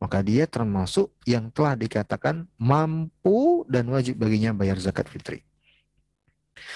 maka 0.00 0.24
dia 0.24 0.48
termasuk 0.48 1.12
yang 1.28 1.52
telah 1.52 1.76
dikatakan 1.76 2.48
mampu 2.56 3.68
dan 3.68 3.86
wajib 3.92 4.16
baginya 4.16 4.56
bayar 4.56 4.80
zakat 4.80 5.06
fitri. 5.06 5.44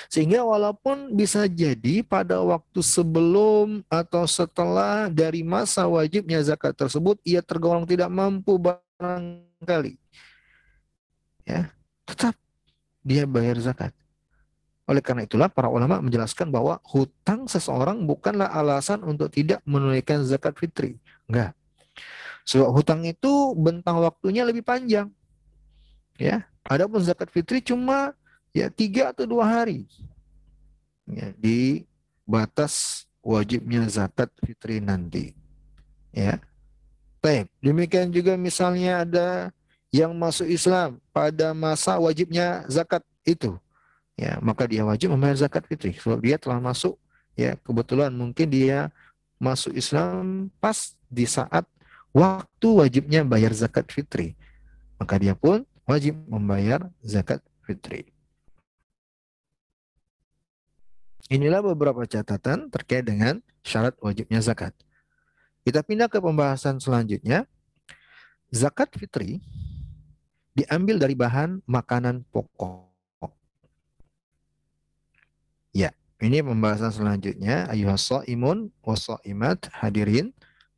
Sehingga 0.08 0.46
walaupun 0.46 1.12
bisa 1.12 1.44
jadi 1.44 2.00
pada 2.04 2.40
waktu 2.40 2.80
sebelum 2.80 3.84
atau 3.88 4.24
setelah 4.24 5.12
dari 5.12 5.44
masa 5.44 5.84
wajibnya 5.84 6.40
zakat 6.40 6.72
tersebut, 6.76 7.20
ia 7.26 7.44
tergolong 7.44 7.84
tidak 7.84 8.08
mampu 8.08 8.56
barangkali 8.56 9.98
ya 11.44 11.68
tetap 12.08 12.34
dia 13.04 13.28
bayar 13.28 13.60
zakat. 13.60 13.92
Oleh 14.84 15.00
karena 15.00 15.24
itulah 15.24 15.48
para 15.48 15.72
ulama 15.72 16.00
menjelaskan 16.00 16.52
bahwa 16.52 16.76
hutang 16.84 17.48
seseorang 17.48 18.04
bukanlah 18.04 18.52
alasan 18.52 19.00
untuk 19.00 19.32
tidak 19.32 19.64
menunaikan 19.64 20.20
zakat 20.24 20.56
fitri. 20.60 21.00
Enggak. 21.24 21.56
Sebab 22.44 22.70
hutang 22.74 23.02
itu 23.06 23.56
bentang 23.56 24.00
waktunya 24.04 24.44
lebih 24.44 24.60
panjang. 24.64 25.08
Ya, 26.20 26.46
adapun 26.66 27.02
zakat 27.02 27.32
fitri 27.32 27.64
cuma 27.64 28.14
ya 28.54 28.70
tiga 28.70 29.10
atau 29.10 29.24
dua 29.24 29.48
hari. 29.48 29.88
Ya, 31.08 31.32
di 31.36 31.88
batas 32.24 33.04
wajibnya 33.24 33.84
zakat 33.88 34.30
fitri 34.44 34.78
nanti. 34.78 35.32
Ya. 36.14 36.38
Baik, 37.24 37.48
demikian 37.64 38.12
juga 38.12 38.36
misalnya 38.36 39.00
ada 39.00 39.28
yang 39.88 40.12
masuk 40.12 40.44
Islam 40.44 41.00
pada 41.08 41.56
masa 41.56 41.96
wajibnya 41.96 42.68
zakat 42.68 43.00
itu 43.24 43.56
ya 44.14 44.38
maka 44.42 44.66
dia 44.66 44.86
wajib 44.86 45.10
membayar 45.14 45.34
zakat 45.34 45.66
fitri 45.66 45.94
sebab 45.98 46.18
dia 46.22 46.38
telah 46.38 46.62
masuk 46.62 46.98
ya 47.34 47.58
kebetulan 47.62 48.14
mungkin 48.14 48.46
dia 48.46 48.90
masuk 49.42 49.74
Islam 49.74 50.48
pas 50.62 50.94
di 51.10 51.26
saat 51.26 51.66
waktu 52.14 52.68
wajibnya 52.70 53.26
bayar 53.26 53.50
zakat 53.50 53.90
fitri. 53.90 54.38
Maka 54.96 55.18
dia 55.18 55.34
pun 55.34 55.66
wajib 55.84 56.14
membayar 56.30 56.86
zakat 57.02 57.42
fitri. 57.66 58.14
Inilah 61.28 61.64
beberapa 61.64 62.06
catatan 62.06 62.70
terkait 62.70 63.02
dengan 63.02 63.42
syarat 63.66 63.98
wajibnya 63.98 64.38
zakat. 64.38 64.70
Kita 65.66 65.82
pindah 65.82 66.06
ke 66.06 66.22
pembahasan 66.22 66.78
selanjutnya. 66.78 67.48
Zakat 68.54 68.94
fitri 68.94 69.42
diambil 70.54 71.02
dari 71.02 71.18
bahan 71.18 71.64
makanan 71.66 72.22
pokok. 72.30 72.86
Ya, 75.74 75.90
ini 76.22 76.38
pembahasan 76.44 76.94
selanjutnya. 76.94 77.66
Ayuhas 77.66 78.06
imun 78.30 78.70
imat 79.26 79.58
hadirin 79.74 80.30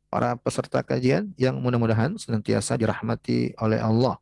para 0.07 0.39
peserta 0.39 0.79
kajian 0.83 1.31
yang 1.35 1.59
mudah-mudahan 1.59 2.15
senantiasa 2.15 2.79
dirahmati 2.79 3.55
oleh 3.59 3.79
Allah. 3.79 4.15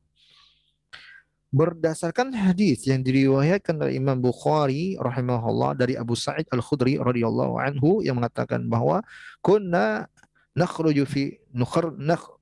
Berdasarkan 1.55 2.35
hadis 2.35 2.83
yang 2.83 2.99
diriwayatkan 2.99 3.79
oleh 3.79 3.95
Imam 3.95 4.19
Bukhari 4.19 4.99
rahimahullah 4.99 5.77
dari 5.79 5.95
Abu 5.95 6.11
Sa'id 6.11 6.43
Al-Khudri 6.51 6.99
radhiyallahu 6.99 7.55
anhu 7.55 8.03
yang 8.03 8.19
mengatakan 8.19 8.67
bahwa 8.67 8.99
kunna 9.39 10.11
nakhruju 10.51 11.07
fi 11.07 11.39
nukhar 11.55 11.95
nakh 11.95 12.35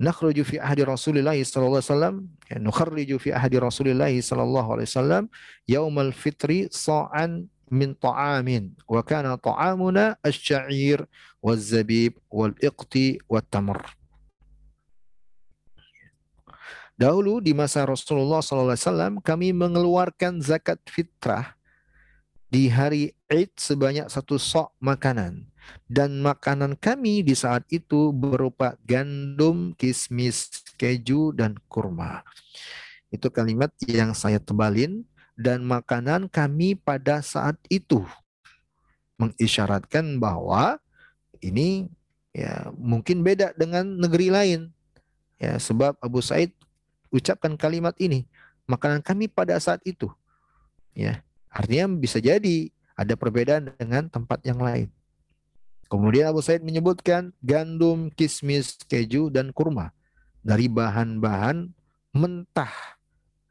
nakhruju 0.00 0.42
fi 0.42 0.56
ahdi 0.56 0.82
Rasulillah 0.82 1.36
sallallahu 1.36 1.78
alaihi 1.78 1.92
wasallam 1.92 2.14
ya, 2.48 2.56
nukharriju 2.58 3.16
fi 3.20 3.30
ahdi 3.36 3.56
Rasulillah 3.60 4.10
sallallahu 4.10 4.68
alaihi 4.80 4.88
wasallam 4.88 5.24
yaumal 5.68 6.10
fitri 6.16 6.72
sa'an 6.72 7.46
min 7.70 7.94
ta'amin. 7.94 8.74
Wa 8.84 9.00
kana 9.06 9.38
ta'amuna 9.38 10.18
asy-sya'ir 10.20 11.06
waz-zabib 11.40 12.18
wal-iqti 12.28 13.22
wat-tamr 13.30 13.80
Dahulu 17.00 17.40
di 17.40 17.56
masa 17.56 17.88
Rasulullah 17.88 18.44
SAW 18.44 19.24
kami 19.24 19.56
mengeluarkan 19.56 20.44
zakat 20.44 20.76
fitrah 20.84 21.56
di 22.52 22.68
hari 22.68 23.16
Id 23.32 23.56
sebanyak 23.56 24.12
satu 24.12 24.36
sok 24.36 24.76
makanan. 24.84 25.48
Dan 25.88 26.20
makanan 26.20 26.76
kami 26.76 27.24
di 27.24 27.32
saat 27.32 27.64
itu 27.72 28.12
berupa 28.12 28.76
gandum, 28.84 29.72
kismis, 29.80 30.52
keju, 30.76 31.32
dan 31.32 31.56
kurma. 31.72 32.20
Itu 33.08 33.32
kalimat 33.32 33.72
yang 33.88 34.12
saya 34.12 34.36
tebalin 34.36 35.08
dan 35.40 35.64
makanan 35.64 36.28
kami 36.28 36.76
pada 36.76 37.24
saat 37.24 37.56
itu 37.72 38.04
mengisyaratkan 39.16 40.20
bahwa 40.20 40.76
ini 41.40 41.88
ya 42.36 42.68
mungkin 42.76 43.24
beda 43.24 43.56
dengan 43.56 43.88
negeri 43.88 44.28
lain. 44.28 44.60
Ya, 45.40 45.56
sebab 45.56 45.96
Abu 46.04 46.20
Said 46.20 46.52
ucapkan 47.08 47.56
kalimat 47.56 47.96
ini, 47.96 48.28
makanan 48.68 49.00
kami 49.00 49.24
pada 49.24 49.56
saat 49.56 49.80
itu. 49.88 50.12
Ya, 50.92 51.24
artinya 51.48 51.88
bisa 51.96 52.20
jadi 52.20 52.68
ada 52.92 53.16
perbedaan 53.16 53.72
dengan 53.80 54.12
tempat 54.12 54.44
yang 54.44 54.60
lain. 54.60 54.92
Kemudian 55.88 56.28
Abu 56.28 56.44
Said 56.44 56.60
menyebutkan 56.60 57.32
gandum, 57.40 58.12
kismis, 58.12 58.76
keju, 58.84 59.32
dan 59.32 59.48
kurma 59.56 59.96
dari 60.44 60.68
bahan-bahan 60.68 61.72
mentah 62.12 62.72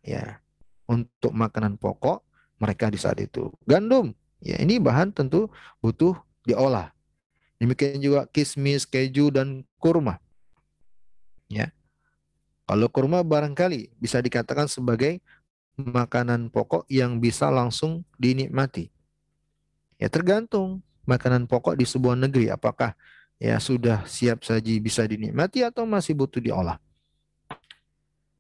ya 0.05 0.41
untuk 0.89 1.29
makanan 1.29 1.77
pokok 1.77 2.25
mereka 2.57 2.89
di 2.89 2.97
saat 2.97 3.21
itu. 3.21 3.53
Gandum, 3.69 4.17
ya 4.41 4.57
ini 4.57 4.81
bahan 4.81 5.13
tentu 5.13 5.53
butuh 5.77 6.17
diolah. 6.49 6.89
Demikian 7.61 8.01
juga 8.01 8.25
kismis, 8.33 8.89
keju, 8.89 9.29
dan 9.29 9.61
kurma. 9.77 10.17
Ya. 11.45 11.69
Kalau 12.65 12.89
kurma 12.89 13.21
barangkali 13.21 13.93
bisa 14.01 14.17
dikatakan 14.17 14.65
sebagai 14.65 15.21
makanan 15.77 16.49
pokok 16.49 16.89
yang 16.89 17.21
bisa 17.21 17.53
langsung 17.53 18.03
dinikmati. 18.17 18.89
Ya 19.99 20.07
tergantung 20.07 20.81
makanan 21.03 21.45
pokok 21.49 21.75
di 21.75 21.83
sebuah 21.83 22.15
negeri 22.15 22.47
apakah 22.47 22.95
ya 23.41 23.59
sudah 23.59 24.03
siap 24.07 24.43
saji 24.43 24.79
bisa 24.79 25.03
dinikmati 25.03 25.63
atau 25.63 25.83
masih 25.83 26.15
butuh 26.15 26.39
diolah. 26.39 26.79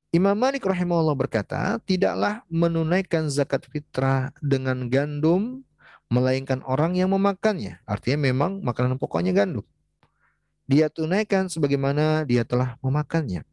Imam 0.09 0.33
Malik 0.33 0.65
rahimahullah 0.65 1.13
berkata, 1.13 1.77
tidaklah 1.85 2.41
menunaikan 2.49 3.29
zakat 3.29 3.69
fitrah 3.69 4.33
dengan 4.41 4.89
gandum 4.89 5.61
melainkan 6.09 6.65
orang 6.65 6.97
yang 6.97 7.13
memakannya. 7.13 7.77
Artinya 7.85 8.25
memang 8.33 8.65
makanan 8.65 8.97
pokoknya 8.97 9.37
gandum. 9.37 9.61
Dia 10.65 10.89
tunaikan 10.89 11.45
sebagaimana 11.45 12.25
dia 12.25 12.41
telah 12.41 12.81
memakannya. 12.81 13.45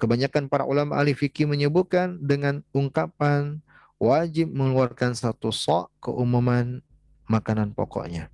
Kebanyakan 0.00 0.48
para 0.48 0.64
ulama 0.64 0.96
ahli 0.96 1.12
fikih 1.12 1.44
menyebutkan 1.44 2.16
dengan 2.20 2.64
ungkapan 2.72 3.60
wajib 4.00 4.48
mengeluarkan 4.48 5.12
satu 5.12 5.52
sok 5.52 5.92
keumuman 6.00 6.80
makanan 7.28 7.76
pokoknya. 7.76 8.32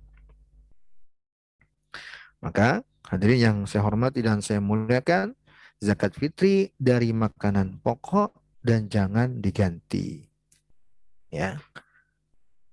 Maka 2.39 2.87
hadirin 3.11 3.39
yang 3.39 3.57
saya 3.67 3.83
hormati 3.83 4.23
dan 4.23 4.39
saya 4.39 4.63
muliakan, 4.63 5.35
zakat 5.79 6.11
fitri 6.15 6.75
dari 6.75 7.15
makanan 7.15 7.79
pokok 7.79 8.35
dan 8.59 8.91
jangan 8.91 9.39
diganti. 9.39 10.27
Ya. 11.31 11.59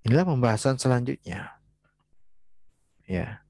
Inilah 0.03 0.27
pembahasan 0.27 0.79
selanjutnya. 0.79 1.55
Ya. 3.07 3.47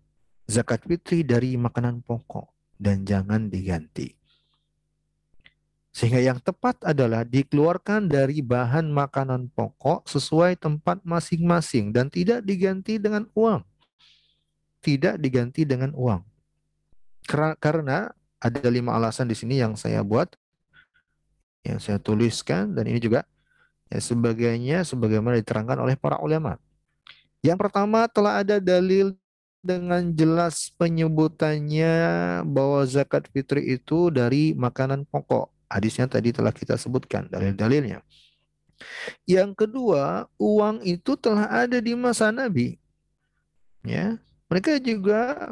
Zakat 0.46 0.84
fitri 0.84 1.24
dari 1.24 1.56
makanan 1.56 2.04
pokok 2.04 2.52
dan 2.76 3.08
jangan 3.08 3.48
diganti. 3.48 4.12
Sehingga 5.96 6.20
yang 6.20 6.36
tepat 6.44 6.76
adalah 6.84 7.24
dikeluarkan 7.24 8.12
dari 8.12 8.44
bahan 8.44 8.92
makanan 8.92 9.48
pokok 9.56 10.04
sesuai 10.04 10.60
tempat 10.60 11.00
masing-masing 11.08 11.88
dan 11.88 12.12
tidak 12.12 12.44
diganti 12.44 13.00
dengan 13.00 13.24
uang. 13.32 13.64
Tidak 14.84 15.16
diganti 15.16 15.64
dengan 15.64 15.96
uang. 15.96 16.20
Karena 17.58 18.12
ada 18.40 18.68
lima 18.68 18.92
alasan 18.96 19.26
di 19.28 19.36
sini 19.36 19.60
yang 19.60 19.74
saya 19.74 20.04
buat, 20.04 20.28
yang 21.64 21.80
saya 21.80 21.96
tuliskan, 21.98 22.76
dan 22.76 22.86
ini 22.86 23.00
juga 23.00 23.24
ya, 23.90 23.98
sebagainya 23.98 24.86
sebagaimana 24.86 25.40
diterangkan 25.40 25.78
oleh 25.82 25.96
para 25.98 26.20
ulama. 26.20 26.60
Yang 27.40 27.58
pertama 27.62 28.06
telah 28.10 28.42
ada 28.42 28.58
dalil 28.58 29.14
dengan 29.66 30.14
jelas 30.14 30.70
penyebutannya 30.78 31.94
bahwa 32.46 32.86
zakat 32.86 33.26
fitri 33.34 33.74
itu 33.74 34.14
dari 34.14 34.54
makanan 34.54 35.02
pokok. 35.10 35.50
Hadisnya 35.66 36.06
tadi 36.06 36.30
telah 36.30 36.54
kita 36.54 36.78
sebutkan 36.78 37.26
dalil-dalilnya. 37.26 37.98
Yang 39.26 39.66
kedua, 39.66 40.30
uang 40.38 40.86
itu 40.86 41.18
telah 41.18 41.66
ada 41.66 41.82
di 41.82 41.98
masa 41.98 42.30
Nabi. 42.30 42.78
Ya, 43.82 44.18
mereka 44.46 44.78
juga 44.78 45.50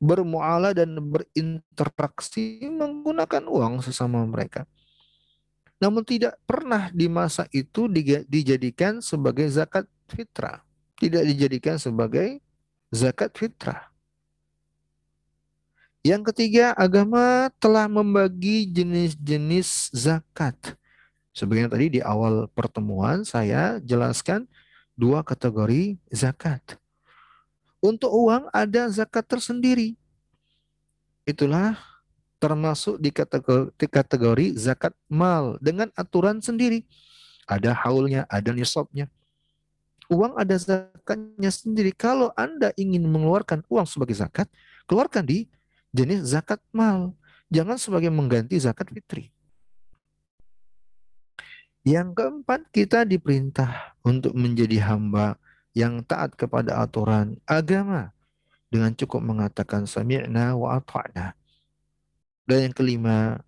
bermuala 0.00 0.72
dan 0.72 0.96
berinteraksi 0.96 2.64
menggunakan 2.64 3.44
uang 3.44 3.84
sesama 3.84 4.24
mereka. 4.24 4.64
Namun 5.76 6.04
tidak 6.04 6.40
pernah 6.48 6.88
di 6.92 7.08
masa 7.08 7.44
itu 7.52 7.84
dijadikan 8.28 9.04
sebagai 9.04 9.44
zakat 9.52 9.84
fitrah. 10.08 10.64
Tidak 10.96 11.24
dijadikan 11.24 11.76
sebagai 11.76 12.40
zakat 12.88 13.32
fitrah. 13.36 13.92
Yang 16.00 16.32
ketiga, 16.32 16.72
agama 16.80 17.52
telah 17.60 17.84
membagi 17.84 18.64
jenis-jenis 18.72 19.92
zakat. 19.92 20.56
Sebagian 21.36 21.68
tadi 21.68 21.92
di 21.92 22.00
awal 22.00 22.48
pertemuan 22.48 23.20
saya 23.20 23.76
jelaskan 23.84 24.48
dua 24.96 25.20
kategori 25.20 26.00
zakat. 26.08 26.79
Untuk 27.80 28.12
uang 28.12 28.52
ada 28.52 28.92
zakat 28.92 29.24
tersendiri. 29.24 29.96
Itulah 31.24 31.80
termasuk 32.36 33.00
di 33.00 33.08
kategori, 33.08 33.72
di 33.76 33.86
kategori 33.88 34.46
zakat 34.56 34.92
mal 35.08 35.56
dengan 35.64 35.88
aturan 35.96 36.44
sendiri. 36.44 36.84
Ada 37.48 37.72
haulnya, 37.72 38.28
ada 38.28 38.52
nisabnya. 38.52 39.08
Uang 40.12 40.36
ada 40.36 40.56
zakatnya 40.60 41.48
sendiri. 41.48 41.94
Kalau 41.96 42.34
Anda 42.36 42.74
ingin 42.76 43.08
mengeluarkan 43.08 43.64
uang 43.70 43.88
sebagai 43.88 44.16
zakat, 44.16 44.50
keluarkan 44.84 45.24
di 45.24 45.48
jenis 45.94 46.36
zakat 46.36 46.60
mal. 46.74 47.16
Jangan 47.48 47.80
sebagai 47.80 48.12
mengganti 48.12 48.60
zakat 48.60 48.92
fitri. 48.92 49.32
Yang 51.80 52.12
keempat, 52.12 52.68
kita 52.68 53.08
diperintah 53.08 53.96
untuk 54.04 54.36
menjadi 54.36 54.84
hamba 54.84 55.39
yang 55.76 56.02
taat 56.02 56.34
kepada 56.34 56.82
aturan 56.82 57.38
agama 57.46 58.10
dengan 58.70 58.94
cukup 58.94 59.22
mengatakan 59.22 59.86
sami'na 59.86 60.54
wa 60.54 60.78
ata'na. 60.78 61.34
Dan 62.46 62.70
yang 62.70 62.74
kelima, 62.74 63.38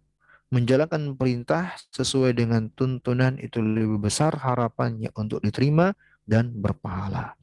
menjalankan 0.53 1.17
perintah 1.17 1.75
sesuai 1.91 2.37
dengan 2.37 2.69
tuntunan 2.71 3.41
itu 3.41 3.59
lebih 3.59 3.99
besar 3.99 4.37
harapannya 4.37 5.11
untuk 5.17 5.41
diterima 5.41 5.97
dan 6.29 6.53
berpahala. 6.53 7.35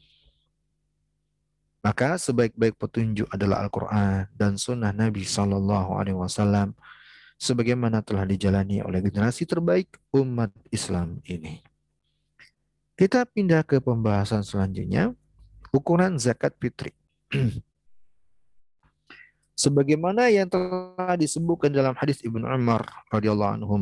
Maka 1.79 2.19
sebaik-baik 2.19 2.75
petunjuk 2.75 3.31
adalah 3.31 3.63
Al-Quran 3.63 4.27
dan 4.35 4.59
Sunnah 4.59 4.91
Nabi 4.91 5.23
Sallallahu 5.23 5.95
Alaihi 5.95 6.19
Wasallam, 6.19 6.75
sebagaimana 7.39 8.03
telah 8.03 8.27
dijalani 8.27 8.83
oleh 8.83 8.99
generasi 8.99 9.47
terbaik 9.47 9.95
umat 10.11 10.51
Islam 10.75 11.23
ini. 11.23 11.63
Kita 12.99 13.23
pindah 13.23 13.63
ke 13.63 13.79
pembahasan 13.79 14.43
selanjutnya, 14.43 15.15
ukuran 15.71 16.19
zakat 16.19 16.51
fitri. 16.59 16.91
Sebagaimana 19.55 20.27
yang 20.27 20.51
telah 20.51 21.15
disebutkan 21.15 21.71
dalam 21.71 21.95
hadis 21.95 22.19
Ibnu 22.19 22.43
Umar 22.43 22.83
radhiyallahu 23.07 23.55
anhu 23.55 23.79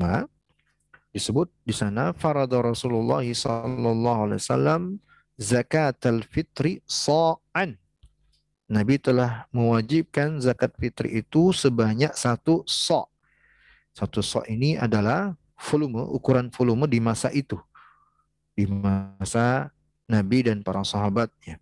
disebut 1.09 1.49
di 1.65 1.74
sana 1.74 2.13
farada 2.13 2.61
Rasulullah 2.61 3.26
sallallahu 3.26 4.30
alaihi 4.30 4.38
wasallam 4.38 5.01
zakat 5.34 5.97
al-fitri 6.05 6.86
sa'an 6.86 7.74
Nabi 8.70 9.01
telah 9.01 9.49
mewajibkan 9.49 10.38
zakat 10.45 10.78
fitri 10.78 11.26
itu 11.26 11.49
sebanyak 11.57 12.13
satu 12.13 12.61
sok. 12.70 13.09
Satu 13.97 14.22
sok 14.22 14.45
ini 14.45 14.78
adalah 14.78 15.34
volume, 15.57 16.05
ukuran 16.05 16.53
volume 16.53 16.86
di 16.86 17.01
masa 17.01 17.34
itu. 17.34 17.57
Di 18.58 18.66
masa 18.66 19.70
Nabi 20.10 20.49
dan 20.49 20.66
para 20.66 20.82
sahabatnya. 20.82 21.62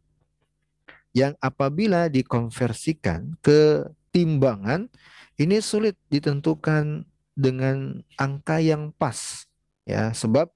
Yang 1.11 1.35
apabila 1.43 2.07
dikonversikan 2.07 3.35
ke 3.43 3.83
timbangan, 4.15 4.87
ini 5.35 5.59
sulit 5.59 5.99
ditentukan 6.07 7.03
dengan 7.35 7.99
angka 8.15 8.63
yang 8.63 8.95
pas. 8.95 9.43
Ya, 9.83 10.15
sebab 10.15 10.47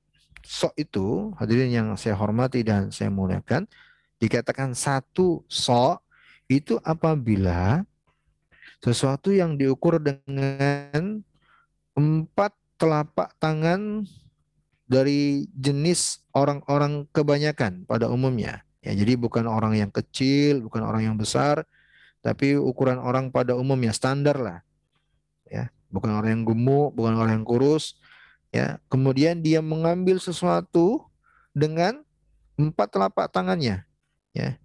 sok 0.43 0.73
itu, 0.79 1.35
hadirin 1.35 1.71
yang 1.75 1.87
saya 1.99 2.15
hormati 2.15 2.63
dan 2.63 2.87
saya 2.89 3.11
muliakan, 3.11 3.67
dikatakan 4.19 4.71
satu 4.71 5.43
sok 5.47 5.99
itu 6.47 6.79
apabila 6.81 7.83
sesuatu 8.79 9.35
yang 9.35 9.59
diukur 9.59 9.99
dengan 9.99 11.23
empat 11.95 12.55
telapak 12.79 13.35
tangan 13.37 14.07
dari 14.89 15.45
jenis 15.53 16.25
orang-orang 16.33 17.05
kebanyakan 17.13 17.85
pada 17.85 18.09
umumnya. 18.09 18.65
Ya, 18.81 18.97
jadi 18.97 19.13
bukan 19.21 19.45
orang 19.45 19.77
yang 19.77 19.93
kecil, 19.93 20.65
bukan 20.65 20.81
orang 20.81 21.05
yang 21.05 21.15
besar, 21.15 21.61
tapi 22.25 22.57
ukuran 22.57 22.97
orang 22.97 23.29
pada 23.29 23.53
umumnya 23.53 23.93
standar 23.93 24.41
lah. 24.41 24.59
Ya, 25.45 25.69
bukan 25.93 26.09
orang 26.17 26.41
yang 26.41 26.43
gemuk, 26.49 26.97
bukan 26.97 27.13
orang 27.21 27.37
yang 27.37 27.45
kurus. 27.45 28.01
Ya, 28.49 28.81
kemudian 28.89 29.45
dia 29.45 29.61
mengambil 29.61 30.17
sesuatu 30.17 31.05
dengan 31.53 32.01
empat 32.57 32.89
telapak 32.89 33.29
tangannya. 33.29 33.85
Ya, 34.33 34.57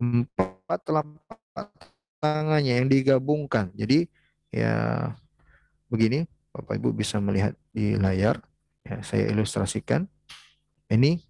empat 0.00 0.80
telapak 0.88 1.68
tangannya 2.24 2.80
yang 2.80 2.88
digabungkan. 2.88 3.68
Jadi 3.76 4.08
ya 4.48 5.12
begini, 5.92 6.24
Bapak 6.56 6.80
Ibu 6.80 6.94
bisa 6.96 7.20
melihat 7.20 7.52
di 7.74 8.00
layar. 8.00 8.40
Ya, 8.82 8.98
saya 9.06 9.30
ilustrasikan. 9.30 10.10
Ini 10.90 11.22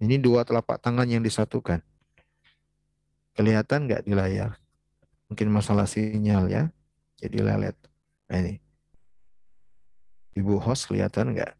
ini 0.00 0.16
dua 0.20 0.44
telapak 0.44 0.80
tangan 0.80 1.08
yang 1.08 1.24
disatukan. 1.24 1.80
Kelihatan 3.36 3.88
nggak 3.88 4.04
di 4.04 4.12
layar? 4.12 4.60
Mungkin 5.32 5.48
masalah 5.48 5.88
sinyal 5.88 6.52
ya. 6.52 6.68
Jadi 7.20 7.40
lelet. 7.40 7.76
Nah, 8.28 8.38
ini. 8.40 8.60
Ibu 10.36 10.60
host 10.60 10.88
kelihatan 10.88 11.36
nggak? 11.36 11.52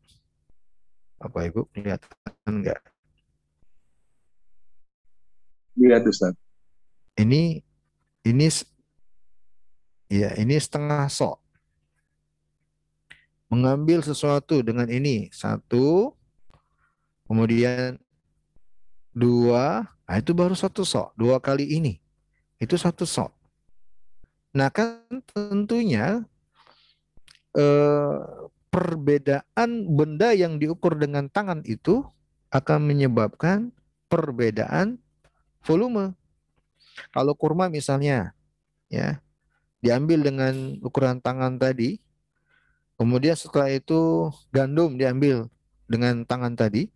Bapak 1.21 1.53
Ibu 1.53 1.69
kelihatan 1.73 2.53
nggak? 2.65 2.81
Lihat 5.81 6.05
Ustaz. 6.05 6.37
Ini 7.17 7.65
ini 8.29 8.47
ya 10.13 10.37
ini 10.37 10.55
setengah 10.61 11.09
sok. 11.09 11.40
Mengambil 13.51 14.01
sesuatu 14.07 14.63
dengan 14.63 14.87
ini 14.87 15.27
satu, 15.35 16.15
kemudian 17.27 17.99
dua, 19.11 19.91
nah 20.07 20.17
itu 20.17 20.31
baru 20.31 20.55
satu 20.55 20.87
sok. 20.87 21.19
Dua 21.19 21.43
kali 21.43 21.67
ini 21.67 21.99
itu 22.63 22.79
satu 22.79 23.03
sok. 23.03 23.35
Nah 24.55 24.71
kan 24.71 25.03
tentunya 25.35 26.23
eh, 27.59 28.19
perbedaan 28.71 29.71
benda 29.91 30.31
yang 30.31 30.63
diukur 30.63 30.95
dengan 30.95 31.27
tangan 31.27 31.67
itu 31.67 32.07
akan 32.55 32.87
menyebabkan 32.87 33.75
perbedaan 34.07 35.03
volume. 35.67 36.15
Kalau 37.15 37.33
kurma 37.39 37.71
misalnya, 37.71 38.35
ya, 38.91 39.23
diambil 39.81 40.21
dengan 40.27 40.55
ukuran 40.83 41.23
tangan 41.23 41.57
tadi, 41.57 42.03
Kemudian 43.01 43.33
setelah 43.33 43.73
itu 43.73 44.29
gandum 44.53 45.01
diambil 45.01 45.49
dengan 45.89 46.21
tangan 46.29 46.53
tadi. 46.53 46.93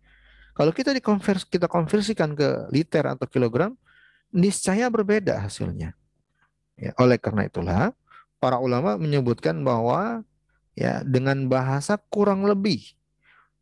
Kalau 0.53 0.69
kita 0.69 0.93
dikonvers 0.93 1.49
kita 1.49 1.65
konversikan 1.65 2.37
ke 2.37 2.69
liter 2.69 3.09
atau 3.09 3.25
kilogram, 3.25 3.73
niscaya 4.29 4.85
berbeda 4.93 5.41
hasilnya. 5.41 5.97
Ya, 6.77 6.93
oleh 7.01 7.17
karena 7.17 7.49
itulah 7.49 7.89
para 8.37 8.61
ulama 8.61 9.01
menyebutkan 9.01 9.65
bahwa 9.65 10.21
ya 10.77 11.01
dengan 11.01 11.49
bahasa 11.49 11.97
kurang 12.13 12.45
lebih 12.45 12.85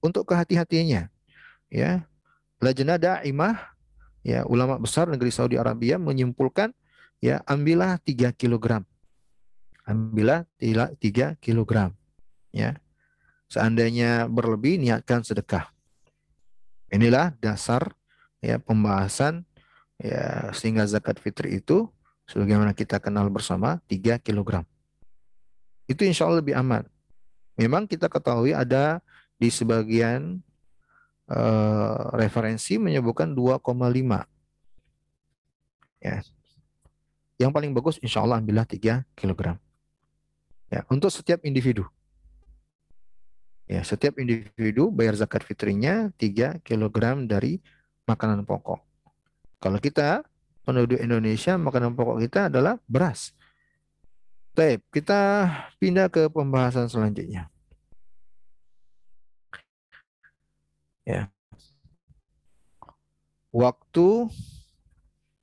untuk 0.04 0.28
kehati-hatiannya 0.28 1.08
ya 1.72 1.92
Lajnah 2.60 3.00
Da'imah 3.00 3.56
ya 4.26 4.44
ulama 4.52 4.76
besar 4.84 5.08
negeri 5.08 5.32
Saudi 5.32 5.56
Arabia 5.56 5.96
menyimpulkan 5.96 6.76
ya 7.24 7.40
ambillah 7.48 8.04
3 8.04 8.36
kg. 8.36 8.84
Ambillah 9.88 10.44
3 10.60 11.40
kg 11.40 11.72
ya. 12.54 12.78
Seandainya 13.52 14.30
berlebih 14.30 14.80
niatkan 14.80 15.26
sedekah. 15.26 15.70
Inilah 16.94 17.34
dasar 17.42 17.92
ya 18.40 18.62
pembahasan 18.62 19.46
ya 19.98 20.54
sehingga 20.54 20.86
zakat 20.86 21.18
fitri 21.18 21.58
itu 21.58 21.90
sebagaimana 22.30 22.72
kita 22.72 23.02
kenal 23.02 23.28
bersama 23.34 23.82
3 23.90 24.22
kg. 24.22 24.64
Itu 25.90 26.08
insya 26.08 26.30
Allah 26.30 26.40
lebih 26.40 26.56
aman. 26.56 26.88
Memang 27.60 27.86
kita 27.86 28.10
ketahui 28.10 28.56
ada 28.56 29.04
di 29.38 29.52
sebagian 29.54 30.42
uh, 31.30 32.14
referensi 32.18 32.82
menyebutkan 32.82 33.36
2,5. 33.36 33.62
Ya, 36.04 36.20
yang 37.40 37.52
paling 37.54 37.72
bagus 37.72 38.00
insya 38.02 38.24
Allah 38.24 38.42
ambillah 38.42 38.66
3 38.66 39.06
kg. 39.14 39.42
Ya, 40.74 40.82
untuk 40.90 41.14
setiap 41.14 41.46
individu. 41.46 41.86
Ya, 43.64 43.80
setiap 43.82 44.20
individu 44.20 44.92
bayar 44.92 45.16
zakat 45.16 45.48
fitrinya 45.48 46.12
3 46.20 46.60
kg 46.60 46.96
dari 47.24 47.64
makanan 48.04 48.44
pokok. 48.44 48.84
Kalau 49.64 49.80
kita 49.80 50.28
penduduk 50.68 51.00
Indonesia 51.00 51.56
makanan 51.56 51.96
pokok 51.96 52.20
kita 52.20 52.52
adalah 52.52 52.76
beras. 52.84 53.32
Baik, 54.54 54.84
kita 54.92 55.50
pindah 55.80 56.12
ke 56.12 56.28
pembahasan 56.28 56.92
selanjutnya. 56.92 57.48
Ya. 61.08 61.32
Waktu 63.50 64.28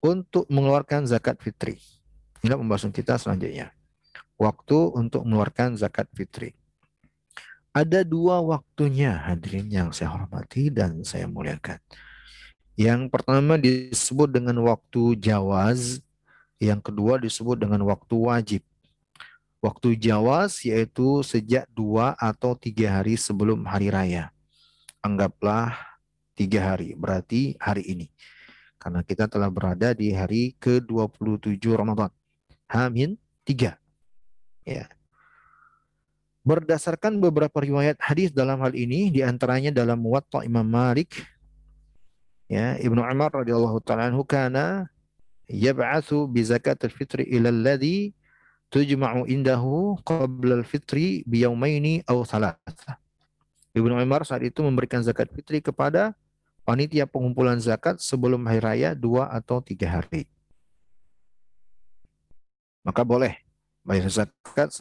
untuk 0.05 0.45
mengeluarkan 0.53 1.09
zakat 1.09 1.41
fitri. 1.41 1.81
Inilah 2.45 2.61
pembahasan 2.61 2.93
kita 2.93 3.17
selanjutnya. 3.17 3.73
Waktu 4.41 4.79
untuk 4.97 5.25
mengeluarkan 5.25 5.77
zakat 5.77 6.09
fitri. 6.17 6.60
Ada 7.71 8.03
dua 8.03 8.43
waktunya 8.43 9.15
hadirin 9.15 9.71
yang 9.71 9.89
saya 9.95 10.11
hormati 10.11 10.75
dan 10.75 11.07
saya 11.07 11.31
muliakan. 11.31 11.79
Yang 12.75 13.13
pertama 13.15 13.55
disebut 13.61 14.27
dengan 14.27 14.59
waktu 14.67 15.15
jawaz, 15.21 16.03
yang 16.59 16.83
kedua 16.83 17.23
disebut 17.23 17.55
dengan 17.61 17.87
waktu 17.87 18.15
wajib. 18.19 18.63
Waktu 19.63 19.95
jawaz 20.01 20.65
yaitu 20.67 21.21
sejak 21.23 21.69
dua 21.71 22.17
atau 22.19 22.57
tiga 22.59 22.99
hari 22.99 23.15
sebelum 23.15 23.63
hari 23.69 23.93
raya. 23.93 24.33
Anggaplah 25.05 25.77
tiga 26.35 26.75
hari, 26.75 26.97
berarti 26.97 27.55
hari 27.61 27.85
ini 27.87 28.09
karena 28.81 29.05
kita 29.05 29.29
telah 29.29 29.53
berada 29.53 29.93
di 29.93 30.09
hari 30.17 30.57
ke-27 30.57 31.61
Ramadan. 31.77 32.09
Hamin 32.65 33.21
3. 33.45 33.77
Ya. 34.65 34.89
Berdasarkan 36.51 37.23
beberapa 37.23 37.63
riwayat 37.63 38.03
hadis 38.03 38.35
dalam 38.35 38.59
hal 38.59 38.75
ini 38.75 39.07
di 39.07 39.23
antaranya 39.23 39.71
dalam 39.71 40.03
Muwatta 40.03 40.43
Imam 40.43 40.67
Malik 40.67 41.23
ya 42.51 42.75
Ibnu 42.75 42.99
Umar 42.99 43.31
radhiyallahu 43.31 43.79
taala 43.87 44.11
anhu 44.11 44.27
kana 44.27 44.91
yab'atsu 45.47 46.27
bi 46.27 46.43
zakatil 46.43 46.91
fitri 46.91 47.23
ila 47.39 47.55
alladhi 47.55 48.19
tujma'u 48.67 49.31
indahu 49.31 50.03
qabla 50.03 50.59
al-fitri 50.59 51.23
bi 51.23 51.47
yawmaini 51.47 52.03
aw 52.11 52.19
thalatha. 52.27 52.99
Ibnu 53.71 53.95
Umar 53.95 54.27
saat 54.27 54.43
itu 54.43 54.59
memberikan 54.67 55.07
zakat 55.07 55.31
fitri 55.31 55.63
kepada 55.63 56.19
panitia 56.67 57.07
pengumpulan 57.07 57.63
zakat 57.63 58.03
sebelum 58.03 58.43
hari 58.51 58.59
raya 58.59 58.91
dua 58.99 59.31
atau 59.31 59.63
tiga 59.63 60.03
hari. 60.03 60.27
Maka 62.83 63.07
boleh 63.07 63.39
bayar 63.87 64.11
zakat 64.11 64.75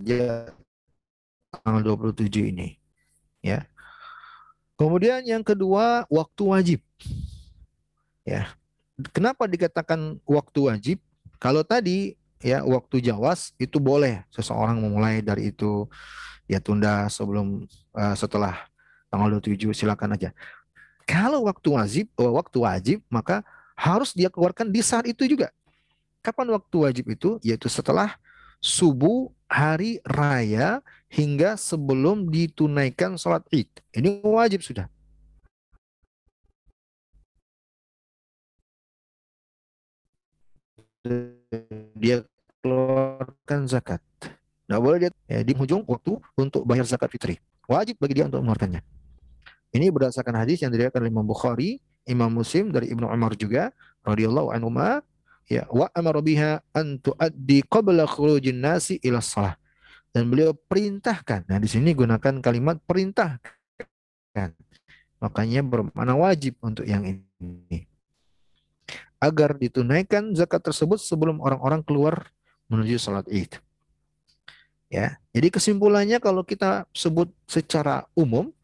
sejak 0.00 0.52
tanggal 1.64 1.96
27 1.96 2.52
ini. 2.52 2.76
Ya. 3.40 3.64
Kemudian 4.76 5.24
yang 5.24 5.40
kedua, 5.40 6.04
waktu 6.12 6.42
wajib. 6.44 6.80
Ya. 8.28 8.52
Kenapa 9.12 9.48
dikatakan 9.48 10.20
waktu 10.24 10.60
wajib? 10.68 10.98
Kalau 11.40 11.64
tadi 11.64 12.16
ya 12.40 12.64
waktu 12.64 13.00
jawas 13.00 13.52
itu 13.56 13.80
boleh 13.80 14.24
seseorang 14.32 14.80
memulai 14.80 15.24
dari 15.24 15.52
itu 15.52 15.88
ya 16.48 16.60
tunda 16.60 17.08
sebelum 17.08 17.64
uh, 17.96 18.16
setelah 18.16 18.68
tanggal 19.12 19.40
27 19.40 19.72
silakan 19.72 20.16
aja. 20.16 20.32
Kalau 21.06 21.46
waktu 21.46 21.68
wajib, 21.76 22.06
oh, 22.18 22.34
waktu 22.36 22.58
wajib 22.60 22.98
maka 23.08 23.44
harus 23.76 24.16
dia 24.16 24.32
keluarkan 24.32 24.72
di 24.72 24.80
saat 24.80 25.04
itu 25.08 25.28
juga. 25.28 25.52
Kapan 26.24 26.56
waktu 26.56 26.76
wajib 26.82 27.04
itu? 27.12 27.38
Yaitu 27.44 27.70
setelah 27.70 28.18
subuh 28.60 29.30
hari 29.46 30.02
raya 30.02 30.82
hingga 31.06 31.54
sebelum 31.54 32.28
ditunaikan 32.28 33.14
sholat 33.14 33.46
id. 33.54 33.70
Ini 33.94 34.20
wajib 34.22 34.60
sudah. 34.62 34.90
Dia 41.94 42.26
keluarkan 42.60 43.70
zakat. 43.70 44.02
Tidak 44.66 44.80
boleh 44.82 45.06
dia 45.06 45.10
ya, 45.30 45.46
di 45.46 45.54
ujung 45.54 45.86
waktu 45.86 46.18
untuk 46.34 46.66
bayar 46.66 46.82
zakat 46.82 47.14
fitri. 47.14 47.38
Wajib 47.70 48.02
bagi 48.02 48.18
dia 48.18 48.26
untuk 48.26 48.42
mengeluarkannya. 48.42 48.82
Ini 49.70 49.86
berdasarkan 49.94 50.42
hadis 50.42 50.66
yang 50.66 50.74
diriwayatkan 50.74 50.98
oleh 50.98 51.12
Imam 51.14 51.26
Bukhari, 51.26 51.78
Imam 52.06 52.30
Muslim 52.34 52.74
dari 52.74 52.90
Ibnu 52.90 53.06
Umar 53.06 53.38
juga 53.38 53.70
radhiyallahu 54.02 54.50
anhu 54.50 54.70
ya 55.46 55.66
wa 55.70 55.86
amara 55.94 56.20
biha 56.22 56.62
an 56.74 56.98
tuaddi 56.98 57.62
qabla 57.66 58.06
khurujin 58.06 58.58
nasi 58.58 58.98
ila 59.02 59.22
shalah. 59.22 59.56
Dan 60.14 60.32
beliau 60.32 60.56
perintahkan. 60.56 61.44
Nah, 61.44 61.60
di 61.60 61.68
sini 61.68 61.92
gunakan 61.92 62.40
kalimat 62.40 62.80
perintahkan. 62.88 64.48
Makanya 65.20 65.60
bermakna 65.60 66.16
wajib 66.16 66.56
untuk 66.64 66.88
yang 66.88 67.04
ini. 67.04 67.84
Agar 69.20 69.60
ditunaikan 69.60 70.32
zakat 70.32 70.64
tersebut 70.64 70.96
sebelum 71.04 71.36
orang-orang 71.44 71.84
keluar 71.84 72.32
menuju 72.72 72.96
salat 72.96 73.28
Id. 73.28 73.60
Ya. 74.88 75.20
Jadi 75.36 75.52
kesimpulannya 75.52 76.16
kalau 76.16 76.40
kita 76.48 76.88
sebut 76.96 77.28
secara 77.44 78.08
umum 78.16 78.56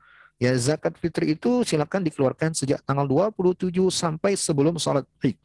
Ya 0.43 0.51
zakat 0.59 0.99
fitri 0.99 1.39
itu 1.39 1.63
silakan 1.63 2.03
dikeluarkan 2.03 2.51
sejak 2.51 2.83
tanggal 2.83 3.07
27 3.07 3.71
sampai 3.95 4.35
sebelum 4.35 4.75
sholat 4.75 5.07
id. 5.23 5.39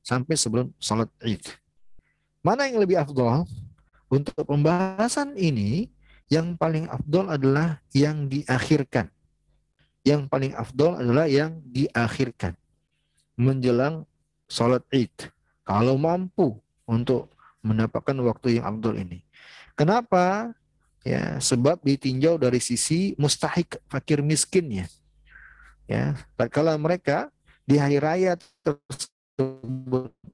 Sampai 0.00 0.34
sebelum 0.38 0.72
sholat 0.80 1.08
id. 1.24 1.44
Mana 2.40 2.66
yang 2.66 2.80
lebih 2.80 2.96
afdol? 2.96 3.44
Untuk 4.08 4.40
pembahasan 4.40 5.36
ini, 5.36 5.92
yang 6.32 6.56
paling 6.56 6.88
afdol 6.88 7.28
adalah 7.28 7.80
yang 7.92 8.24
diakhirkan. 8.28 9.12
Yang 10.04 10.22
paling 10.32 10.52
afdol 10.56 10.96
adalah 10.96 11.28
yang 11.28 11.60
diakhirkan. 11.68 12.56
Menjelang 13.36 14.08
sholat 14.48 14.80
id. 14.94 15.12
Kalau 15.68 16.00
mampu 16.00 16.56
untuk 16.88 17.36
mendapatkan 17.60 18.16
waktu 18.24 18.60
yang 18.60 18.64
afdol 18.64 18.96
ini. 18.96 19.20
Kenapa? 19.76 20.56
ya 21.08 21.40
sebab 21.40 21.80
ditinjau 21.80 22.36
dari 22.36 22.60
sisi 22.60 23.14
mustahik 23.16 23.78
fakir 23.88 24.20
miskinnya 24.20 24.84
ya 25.88 26.12
kalau 26.52 26.74
mereka 26.76 27.32
di 27.64 27.80
hari 27.80 27.96
raya 27.96 28.36
tersebut 28.60 29.16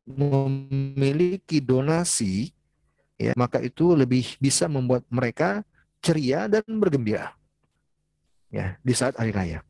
memiliki 0.05 1.61
donasi 1.61 2.53
ya 3.21 3.33
maka 3.37 3.61
itu 3.61 3.95
lebih 3.95 4.37
bisa 4.43 4.67
membuat 4.67 5.05
mereka 5.13 5.63
ceria 6.03 6.49
dan 6.51 6.65
bergembira 6.67 7.33
ya 8.51 8.75
di 8.81 8.95
saat 8.97 9.15
hari 9.17 9.31
raya 9.31 9.61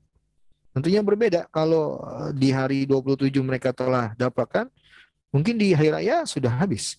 tentunya 0.73 1.05
berbeda 1.05 1.47
kalau 1.51 2.01
eh, 2.03 2.31
di 2.35 2.55
hari 2.55 2.87
27 2.89 3.31
mereka 3.45 3.75
telah 3.75 4.17
dapatkan 4.17 4.71
mungkin 5.35 5.59
di 5.59 5.75
hari 5.75 5.91
raya 5.93 6.25
sudah 6.25 6.51
habis 6.51 6.97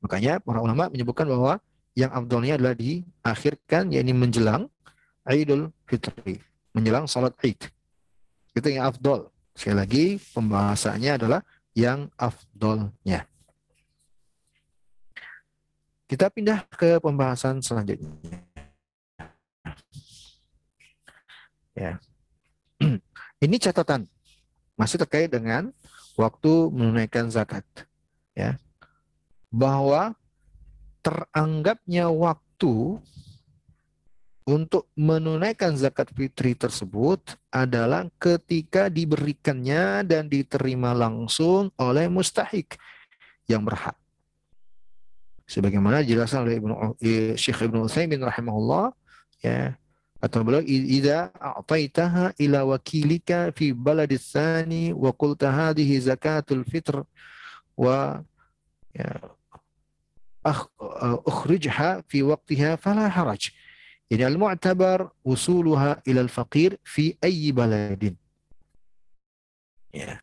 makanya 0.00 0.40
para 0.40 0.58
ulama 0.64 0.88
menyebutkan 0.88 1.28
bahwa 1.28 1.60
yang 1.98 2.10
abdulnya 2.14 2.56
adalah 2.56 2.74
diakhirkan 2.78 3.92
yakni 3.92 4.14
menjelang 4.14 4.70
Idul 5.28 5.68
Fitri, 5.84 6.40
menjelang 6.72 7.04
salat 7.04 7.36
Id. 7.44 7.68
Itu 8.56 8.66
yang 8.72 8.88
afdol. 8.88 9.28
Sekali 9.54 9.76
lagi 9.76 10.04
pembahasannya 10.32 11.10
adalah 11.16 11.40
yang 11.74 12.10
afdolnya. 12.18 13.26
Kita 16.10 16.26
pindah 16.26 16.66
ke 16.74 16.98
pembahasan 16.98 17.62
selanjutnya. 17.62 18.42
Ya. 21.78 22.02
Ini 23.44 23.56
catatan 23.62 24.10
masih 24.74 24.98
terkait 25.06 25.30
dengan 25.30 25.70
waktu 26.18 26.50
menunaikan 26.74 27.30
zakat. 27.30 27.62
Ya. 28.34 28.58
Bahwa 29.54 30.18
teranggapnya 31.00 32.10
waktu 32.10 32.98
untuk 34.48 34.88
menunaikan 34.96 35.76
zakat 35.76 36.10
fitri 36.16 36.56
tersebut 36.56 37.36
adalah 37.52 38.08
ketika 38.16 38.88
diberikannya 38.88 40.02
dan 40.06 40.26
diterima 40.26 40.96
langsung 40.96 41.68
oleh 41.76 42.08
mustahik 42.08 42.80
yang 43.46 43.62
berhak. 43.62 43.94
Sebagaimana 45.50 46.06
dijelaskan 46.06 46.46
oleh 46.46 46.62
Ibnu 46.62 46.74
Syekh 47.34 47.66
Ibnu 47.66 47.90
Utsaimin 47.90 48.22
rahimahullah 48.22 48.94
ya 49.42 49.74
atau 50.20 50.44
beliau 50.44 50.60
idza 50.62 51.32
a'taitaha 51.32 52.36
ila 52.36 52.68
wakilika 52.68 53.50
fi 53.56 53.72
baladis 53.72 54.30
tsani 54.30 54.92
wa 54.92 55.10
qulta 55.16 55.48
hadhihi 55.48 55.96
zakatul 55.96 56.62
fitr 56.68 57.02
wa 57.72 58.20
ya 58.92 59.16
ukhrijha 61.24 62.04
fi 62.04 62.20
waqtiha 62.20 62.76
fala 62.76 63.08
haraj 63.08 63.48
ini 64.10 64.22
al-mu'tabar 64.26 65.08
usuluha 65.22 66.02
ila 66.04 66.20
al-faqir 66.26 66.76
fi 66.82 67.14
ayyi 67.22 67.54
baladin 67.54 68.14
ya 69.94 70.18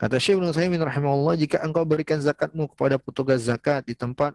Kata 0.00 0.16
Syekh 0.16 0.40
Ibnu 0.40 0.48
Utsaimin 0.48 0.80
rahimahullah, 0.80 1.36
jika 1.36 1.60
engkau 1.60 1.84
berikan 1.84 2.16
zakatmu 2.24 2.72
kepada 2.72 2.96
petugas 2.96 3.44
zakat 3.44 3.84
di 3.84 3.92
tempat 3.92 4.32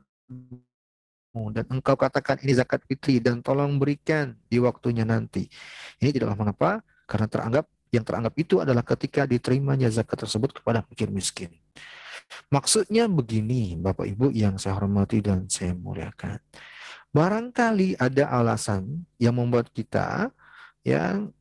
dan 1.33 1.65
engkau 1.73 1.97
katakan 1.97 2.37
ini 2.45 2.53
zakat 2.53 2.85
fitri 2.85 3.17
dan 3.17 3.41
tolong 3.41 3.81
berikan 3.81 4.37
di 4.45 4.61
waktunya 4.61 5.01
nanti. 5.03 5.49
Ini 5.97 6.13
tidaklah 6.13 6.37
mengapa 6.37 6.69
karena 7.09 7.25
teranggap 7.25 7.65
yang 7.89 8.05
teranggap 8.05 8.33
itu 8.37 8.61
adalah 8.61 8.85
ketika 8.85 9.25
diterimanya 9.25 9.89
zakat 9.89 10.21
tersebut 10.21 10.61
kepada 10.61 10.85
fakir 10.85 11.09
miskin. 11.09 11.49
Maksudnya 12.53 13.09
begini, 13.09 13.73
Bapak 13.73 14.05
Ibu 14.05 14.37
yang 14.37 14.61
saya 14.61 14.77
hormati 14.77 15.17
dan 15.25 15.49
saya 15.49 15.73
muliakan. 15.73 16.37
Barangkali 17.15 17.95
ada 17.95 18.27
alasan 18.27 19.07
yang 19.15 19.39
membuat 19.39 19.71
kita 19.71 20.35
yang 20.83 21.31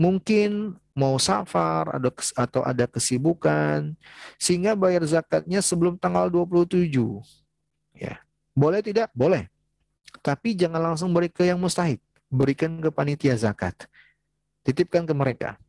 mungkin 0.00 0.80
mau 0.96 1.20
safar 1.20 2.00
atau 2.32 2.64
ada 2.64 2.88
kesibukan 2.88 3.92
sehingga 4.40 4.72
bayar 4.72 5.04
zakatnya 5.04 5.60
sebelum 5.60 6.00
tanggal 6.00 6.32
27. 6.32 6.88
Ya. 7.92 8.24
Boleh 8.56 8.80
tidak? 8.80 9.12
Boleh. 9.12 9.52
Tapi 10.24 10.56
jangan 10.56 10.80
langsung 10.80 11.12
beri 11.12 11.28
ke 11.28 11.44
yang 11.44 11.60
mustahik. 11.60 12.00
Berikan 12.32 12.80
ke 12.80 12.88
panitia 12.88 13.36
zakat. 13.36 13.84
Titipkan 14.64 15.04
ke 15.04 15.12
mereka. 15.12 15.60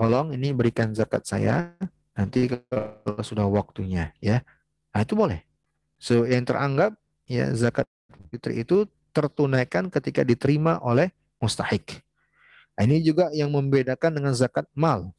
Tolong 0.00 0.32
ini 0.32 0.56
berikan 0.56 0.96
zakat 0.96 1.28
saya 1.28 1.76
nanti 2.16 2.48
kalau 2.48 3.20
sudah 3.20 3.44
waktunya 3.44 4.16
ya. 4.16 4.40
Nah, 4.96 5.04
itu 5.04 5.12
boleh. 5.12 5.44
So 6.00 6.24
yang 6.24 6.48
teranggap 6.48 6.96
ya 7.28 7.52
zakat 7.52 7.84
fitri 8.30 8.62
itu 8.62 8.86
tertunaikan 9.10 9.90
ketika 9.90 10.22
diterima 10.22 10.78
oleh 10.82 11.10
mustahik. 11.42 12.02
Nah, 12.78 12.86
ini 12.86 13.02
juga 13.02 13.28
yang 13.34 13.50
membedakan 13.50 14.16
dengan 14.16 14.32
zakat 14.32 14.64
mal. 14.72 15.10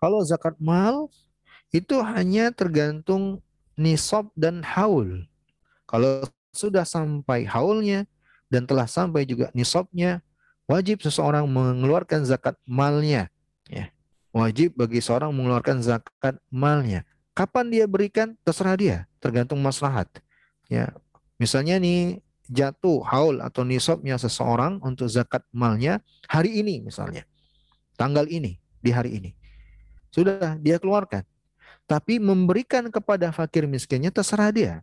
Kalau 0.00 0.24
zakat 0.24 0.56
mal 0.58 1.12
itu 1.70 2.00
hanya 2.02 2.50
tergantung 2.50 3.38
nisab 3.78 4.32
dan 4.34 4.64
haul. 4.64 5.28
Kalau 5.86 6.24
sudah 6.50 6.82
sampai 6.82 7.46
haulnya 7.46 8.08
dan 8.50 8.66
telah 8.66 8.88
sampai 8.90 9.22
juga 9.22 9.52
nisabnya, 9.54 10.24
wajib 10.66 11.04
seseorang 11.04 11.46
mengeluarkan 11.46 12.26
zakat 12.26 12.58
malnya. 12.66 13.30
Ya. 13.70 13.94
Wajib 14.30 14.74
bagi 14.78 15.02
seorang 15.02 15.30
mengeluarkan 15.30 15.82
zakat 15.82 16.38
malnya. 16.50 17.06
Kapan 17.34 17.70
dia 17.70 17.86
berikan? 17.86 18.34
Terserah 18.42 18.74
dia, 18.74 18.98
tergantung 19.22 19.58
maslahat. 19.62 20.06
Ya. 20.66 20.94
Misalnya 21.40 21.80
nih 21.80 22.20
jatuh 22.52 23.00
haul 23.08 23.40
atau 23.40 23.64
nisabnya 23.64 24.20
seseorang 24.20 24.76
untuk 24.84 25.08
zakat 25.08 25.40
malnya 25.50 26.04
hari 26.28 26.60
ini 26.60 26.84
misalnya. 26.84 27.24
Tanggal 27.96 28.28
ini, 28.28 28.60
di 28.84 28.90
hari 28.92 29.16
ini. 29.16 29.30
Sudah 30.12 30.60
dia 30.60 30.76
keluarkan. 30.76 31.24
Tapi 31.88 32.20
memberikan 32.20 32.86
kepada 32.92 33.32
fakir 33.32 33.64
miskinnya 33.64 34.12
terserah 34.12 34.52
dia 34.52 34.74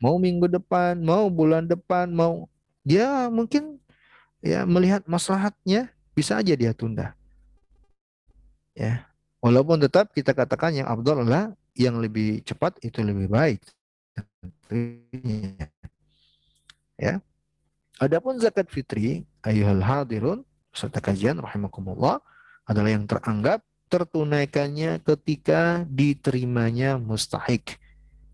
mau 0.00 0.16
minggu 0.16 0.48
depan, 0.48 0.96
mau 1.00 1.28
bulan 1.28 1.64
depan, 1.68 2.08
mau 2.08 2.48
dia 2.86 3.28
mungkin 3.28 3.80
ya 4.40 4.62
melihat 4.64 5.04
maslahatnya 5.04 5.90
bisa 6.16 6.38
aja 6.38 6.54
dia 6.54 6.72
tunda. 6.72 7.12
Ya. 8.76 9.08
Walaupun 9.40 9.78
tetap 9.78 10.10
kita 10.10 10.32
katakan 10.34 10.74
yang 10.74 10.88
abdul 10.88 11.22
adalah 11.22 11.54
yang 11.76 12.00
lebih 12.00 12.42
cepat 12.42 12.80
itu 12.82 13.04
lebih 13.04 13.28
baik. 13.30 13.60
Ya. 16.96 17.20
Adapun 17.96 18.36
zakat 18.40 18.68
fitri, 18.68 19.24
ayuhal 19.40 19.80
hadirun, 19.80 20.44
serta 20.72 21.00
kajian 21.00 21.40
rahimakumullah 21.40 22.20
adalah 22.68 22.92
yang 22.92 23.08
teranggap 23.08 23.64
tertunaikannya 23.88 25.00
ketika 25.00 25.86
diterimanya 25.88 26.98
mustahik 27.00 27.78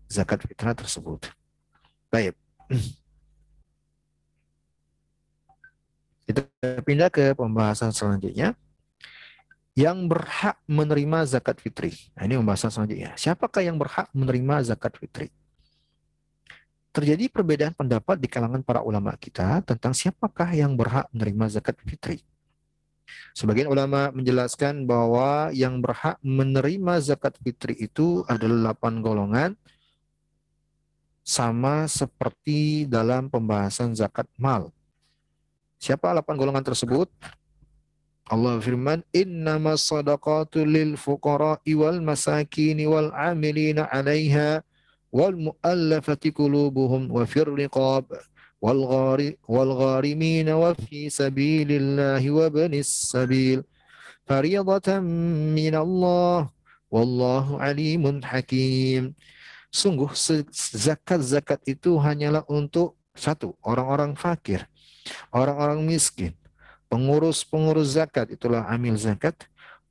zakat 0.09 0.43
fitrah 0.43 0.75
tersebut. 0.75 1.31
Baik. 2.11 2.35
Kita 6.27 6.47
pindah 6.83 7.09
ke 7.11 7.35
pembahasan 7.35 7.91
selanjutnya. 7.91 8.55
Yang 9.73 10.05
berhak 10.05 10.61
menerima 10.69 11.25
zakat 11.25 11.57
fitri. 11.57 11.97
Nah, 12.13 12.29
ini 12.29 12.37
pembahasan 12.37 12.69
selanjutnya. 12.69 13.17
Siapakah 13.17 13.65
yang 13.65 13.81
berhak 13.81 14.05
menerima 14.13 14.61
zakat 14.69 14.93
fitri? 15.01 15.33
Terjadi 16.93 17.25
perbedaan 17.25 17.73
pendapat 17.73 18.21
di 18.21 18.29
kalangan 18.29 18.61
para 18.61 18.85
ulama 18.85 19.17
kita 19.17 19.65
tentang 19.65 19.97
siapakah 19.97 20.53
yang 20.53 20.77
berhak 20.77 21.09
menerima 21.09 21.57
zakat 21.57 21.73
fitri. 21.81 22.21
Sebagian 23.33 23.65
ulama 23.65 24.13
menjelaskan 24.13 24.85
bahwa 24.85 25.49
yang 25.57 25.81
berhak 25.81 26.21
menerima 26.21 27.01
zakat 27.01 27.33
fitri 27.41 27.73
itu 27.81 28.21
adalah 28.29 28.77
8 28.77 29.01
golongan 29.01 29.57
sama 31.25 31.89
seperti 31.89 32.85
dalam 32.85 33.25
pembahasan 33.25 33.97
zakat 33.97 34.29
mal. 34.37 34.69
Siapa 35.81 36.13
delapan 36.13 36.35
golongan 36.37 36.61
tersebut? 36.61 37.09
Allah 38.29 38.61
firman, 38.61 39.01
Innama 39.11 39.75
sadaqatu 39.75 40.61
lil 40.61 40.93
fuqara'i 40.93 41.73
wal 41.73 42.05
masakini 42.05 42.85
wal 42.85 43.09
amilina 43.11 43.89
'alaiha 43.89 44.61
wal 45.13 45.37
mu'allafati 45.37 46.33
qulubuhum 46.33 47.05
wa 47.05 47.21
fir 47.29 47.45
wal 48.63 48.81
ghari 48.89 49.37
wal 49.45 49.71
gharimin 49.77 50.49
wa 50.49 50.73
fi 50.73 51.11
sabilillahi 51.11 52.33
wa 52.33 52.49
banis 52.49 52.89
sabil 52.89 53.61
fariyadatan 54.25 55.05
min 55.53 55.77
Allah 55.77 56.49
wallahu 56.89 57.61
alimun 57.61 58.25
hakim. 58.25 59.13
Sungguh 59.73 60.13
zakat-zakat 60.53 61.65
itu 61.65 61.97
hanyalah 61.97 62.45
untuk 62.45 62.93
satu, 63.17 63.57
orang-orang 63.65 64.13
fakir, 64.13 64.69
orang-orang 65.33 65.81
miskin, 65.81 66.37
pengurus-pengurus 66.93 67.97
zakat, 67.97 68.29
itulah 68.37 68.69
amil 68.69 68.93
zakat, 68.93 69.33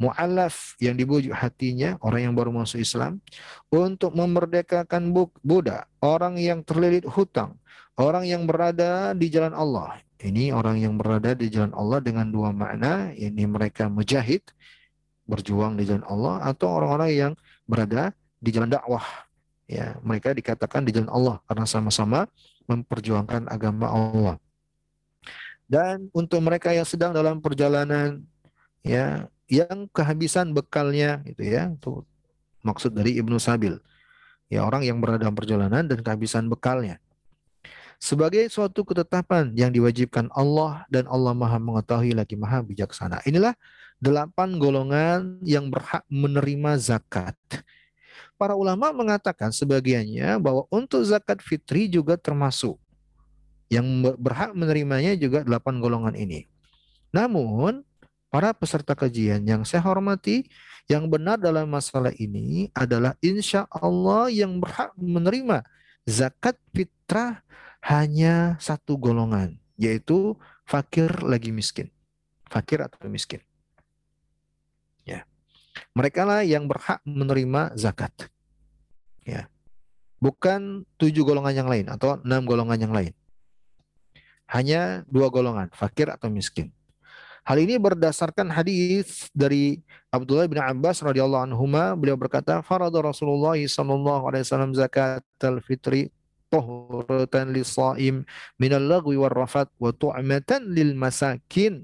mu'alaf 0.03 0.75
yang 0.83 0.99
dibujuk 0.99 1.31
hatinya, 1.31 1.95
orang 2.03 2.27
yang 2.27 2.35
baru 2.35 2.51
masuk 2.51 2.83
Islam, 2.83 3.23
untuk 3.71 4.11
memerdekakan 4.19 5.15
budak, 5.47 5.87
orang 6.03 6.35
yang 6.43 6.67
terlilit 6.67 7.07
hutang, 7.07 7.55
orang 7.95 8.27
yang 8.27 8.43
berada 8.43 9.15
di 9.15 9.31
jalan 9.31 9.55
Allah. 9.55 10.03
Ini 10.19 10.51
orang 10.51 10.79
yang 10.83 10.95
berada 10.99 11.35
di 11.35 11.47
jalan 11.51 11.71
Allah 11.75 12.03
dengan 12.03 12.27
dua 12.31 12.51
makna, 12.51 13.15
ini 13.15 13.47
mereka 13.47 13.87
mujahid, 13.87 14.43
berjuang 15.27 15.79
di 15.79 15.87
jalan 15.87 16.07
Allah, 16.11 16.43
atau 16.51 16.67
orang-orang 16.67 17.11
yang 17.15 17.33
berada 17.67 18.11
di 18.43 18.51
jalan 18.51 18.71
dakwah, 18.71 19.07
ya 19.71 19.95
mereka 20.03 20.35
dikatakan 20.35 20.83
di 20.83 20.91
jalan 20.91 21.11
Allah 21.15 21.39
karena 21.47 21.67
sama-sama 21.67 22.27
memperjuangkan 22.67 23.47
agama 23.47 23.87
Allah. 23.87 24.37
Dan 25.67 26.13
untuk 26.13 26.43
mereka 26.45 26.75
yang 26.75 26.85
sedang 26.85 27.17
dalam 27.17 27.41
perjalanan 27.41 28.21
ya 28.85 29.31
yang 29.51 29.89
kehabisan 29.91 30.55
bekalnya 30.55 31.23
itu 31.27 31.43
ya 31.43 31.73
itu 31.73 32.03
maksud 32.63 32.95
dari 32.95 33.19
Ibnu 33.19 33.37
Sabil. 33.39 33.79
Ya 34.53 34.69
orang 34.69 34.85
yang 34.85 35.01
berada 35.01 35.25
dalam 35.25 35.33
perjalanan 35.33 35.89
dan 35.89 36.05
kehabisan 36.05 36.47
bekalnya. 36.53 37.01
Sebagai 38.03 38.45
suatu 38.51 38.83
ketetapan 38.83 39.55
yang 39.55 39.71
diwajibkan 39.71 40.29
Allah 40.35 40.85
dan 40.91 41.07
Allah 41.07 41.33
Maha 41.33 41.57
mengetahui 41.57 42.13
lagi 42.13 42.35
Maha 42.35 42.61
bijaksana. 42.61 43.23
Inilah 43.25 43.55
delapan 44.03 44.59
golongan 44.59 45.39
yang 45.47 45.71
berhak 45.71 46.03
menerima 46.11 46.77
zakat 46.83 47.39
para 48.43 48.59
ulama 48.59 48.91
mengatakan 48.91 49.55
sebagiannya 49.55 50.35
bahwa 50.43 50.67
untuk 50.67 51.07
zakat 51.07 51.39
fitri 51.39 51.87
juga 51.87 52.19
termasuk 52.19 52.75
yang 53.71 53.87
berhak 54.19 54.51
menerimanya 54.53 55.15
juga 55.15 55.47
delapan 55.47 55.79
golongan 55.79 56.19
ini. 56.19 56.51
Namun 57.15 57.87
para 58.33 58.57
peserta 58.57 58.97
kajian 58.97 59.45
yang 59.45 59.61
saya 59.69 59.85
hormati, 59.85 60.49
yang 60.89 61.05
benar 61.13 61.37
dalam 61.37 61.69
masalah 61.69 62.17
ini 62.17 62.73
adalah 62.73 63.13
insya 63.21 63.69
Allah 63.69 64.33
yang 64.33 64.57
berhak 64.57 64.97
menerima 64.97 65.61
zakat 66.09 66.57
fitrah 66.73 67.45
hanya 67.85 68.57
satu 68.57 68.97
golongan, 68.97 69.61
yaitu 69.77 70.33
fakir 70.65 71.13
lagi 71.21 71.53
miskin. 71.53 71.93
Fakir 72.49 72.81
atau 72.81 73.05
miskin. 73.13 73.45
Ya. 75.05 75.29
Mereka 75.93 76.25
lah 76.25 76.41
yang 76.41 76.65
berhak 76.65 77.05
menerima 77.05 77.77
zakat. 77.77 78.33
Ya. 79.29 79.53
Bukan 80.25 80.89
tujuh 80.97 81.21
golongan 81.21 81.53
yang 81.53 81.69
lain 81.69 81.87
atau 81.93 82.17
enam 82.25 82.49
golongan 82.49 82.81
yang 82.81 82.95
lain. 82.97 83.13
Hanya 84.49 85.05
dua 85.09 85.29
golongan, 85.29 85.69
fakir 85.77 86.09
atau 86.09 86.33
miskin. 86.33 86.73
Hal 87.43 87.59
ini 87.59 87.75
berdasarkan 87.75 88.55
hadis 88.55 89.27
dari 89.35 89.83
Abdullah 90.15 90.47
bin 90.47 90.63
Abbas 90.63 91.03
radhiyallahu 91.03 91.51
anhu 91.51 91.67
beliau 91.99 92.15
berkata 92.15 92.63
farada 92.63 93.03
Rasulullah 93.03 93.59
sallallahu 93.59 94.31
alaihi 94.31 94.47
wasallam 94.47 94.71
zakat 94.79 95.27
al-fitri 95.43 96.15
tuhuratan 96.55 97.51
lis-shaim 97.51 98.23
min 98.63 98.71
al-lagwi 98.71 99.19
war 99.19 99.35
rafat 99.35 99.67
wa 99.83 99.91
tu'matan 99.91 100.71
lil 100.71 100.95
masakin 100.95 101.83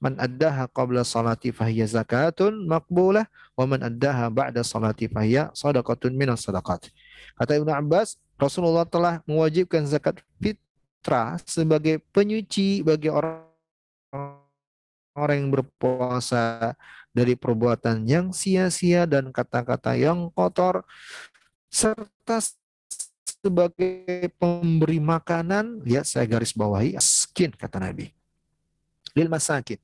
man 0.00 0.16
addaha 0.16 0.64
qabla 0.72 1.04
salati 1.04 1.52
fahiya 1.52 1.84
zakatun 1.84 2.64
maqbulah 2.64 3.28
wa 3.60 3.64
man 3.68 3.84
addaha 3.84 4.32
ba'da 4.32 4.64
salati 4.64 5.12
fahiya 5.12 5.52
sadaqatun 5.52 6.16
minas 6.16 6.40
sadaqat. 6.40 6.88
Kata 7.36 7.52
Ibnu 7.52 7.68
Abbas, 7.68 8.16
Rasulullah 8.40 8.88
telah 8.88 9.20
mewajibkan 9.28 9.84
zakat 9.84 10.24
fitrah 10.40 11.36
sebagai 11.44 12.00
penyuci 12.16 12.80
bagi 12.80 13.12
orang 13.12 13.44
orang 15.14 15.46
yang 15.46 15.50
berpuasa 15.50 16.74
dari 17.10 17.34
perbuatan 17.34 18.06
yang 18.06 18.30
sia-sia 18.30 19.04
dan 19.06 19.34
kata-kata 19.34 19.98
yang 19.98 20.30
kotor 20.30 20.86
serta 21.70 22.38
sebagai 23.40 24.30
pemberi 24.36 25.00
makanan 25.02 25.82
ya 25.86 26.04
saya 26.06 26.26
garis 26.28 26.54
bawahi 26.54 26.94
skin 27.00 27.54
kata 27.54 27.80
Nabi 27.82 28.12
lil 29.16 29.30
masakin 29.30 29.80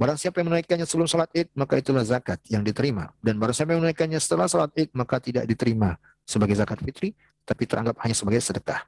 Barang 0.00 0.16
siapa 0.16 0.40
yang 0.40 0.48
menaikkannya 0.50 0.88
sebelum 0.88 1.06
salat 1.06 1.30
id, 1.36 1.52
maka 1.52 1.76
itulah 1.76 2.02
zakat 2.02 2.40
yang 2.48 2.64
diterima. 2.64 3.12
Dan 3.20 3.36
barang 3.36 3.54
siapa 3.54 3.76
yang 3.76 3.84
menaikkannya 3.84 4.18
setelah 4.18 4.48
salat 4.48 4.72
id, 4.74 4.88
maka 4.96 5.20
tidak 5.20 5.44
diterima 5.44 6.00
sebagai 6.24 6.56
zakat 6.56 6.80
fitri, 6.80 7.12
tapi 7.44 7.68
teranggap 7.68 8.00
hanya 8.00 8.16
sebagai 8.16 8.40
sedekah. 8.40 8.82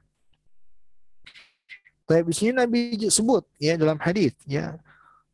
Tapi 2.05 2.21
di 2.25 2.35
sini 2.35 2.51
Nabi 2.53 2.99
sebut 3.09 3.47
ya 3.57 3.79
dalam 3.79 3.97
hadis 3.97 4.37
ya 4.45 4.77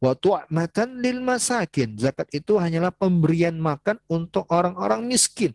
wa 0.02 0.18
tu'matan 0.18 0.99
lil 0.99 1.22
masakin. 1.22 1.93
Zakat 1.95 2.28
itu 2.34 2.58
hanyalah 2.58 2.89
pemberian 2.89 3.56
makan 3.56 4.02
untuk 4.10 4.49
orang-orang 4.49 5.06
miskin. 5.06 5.54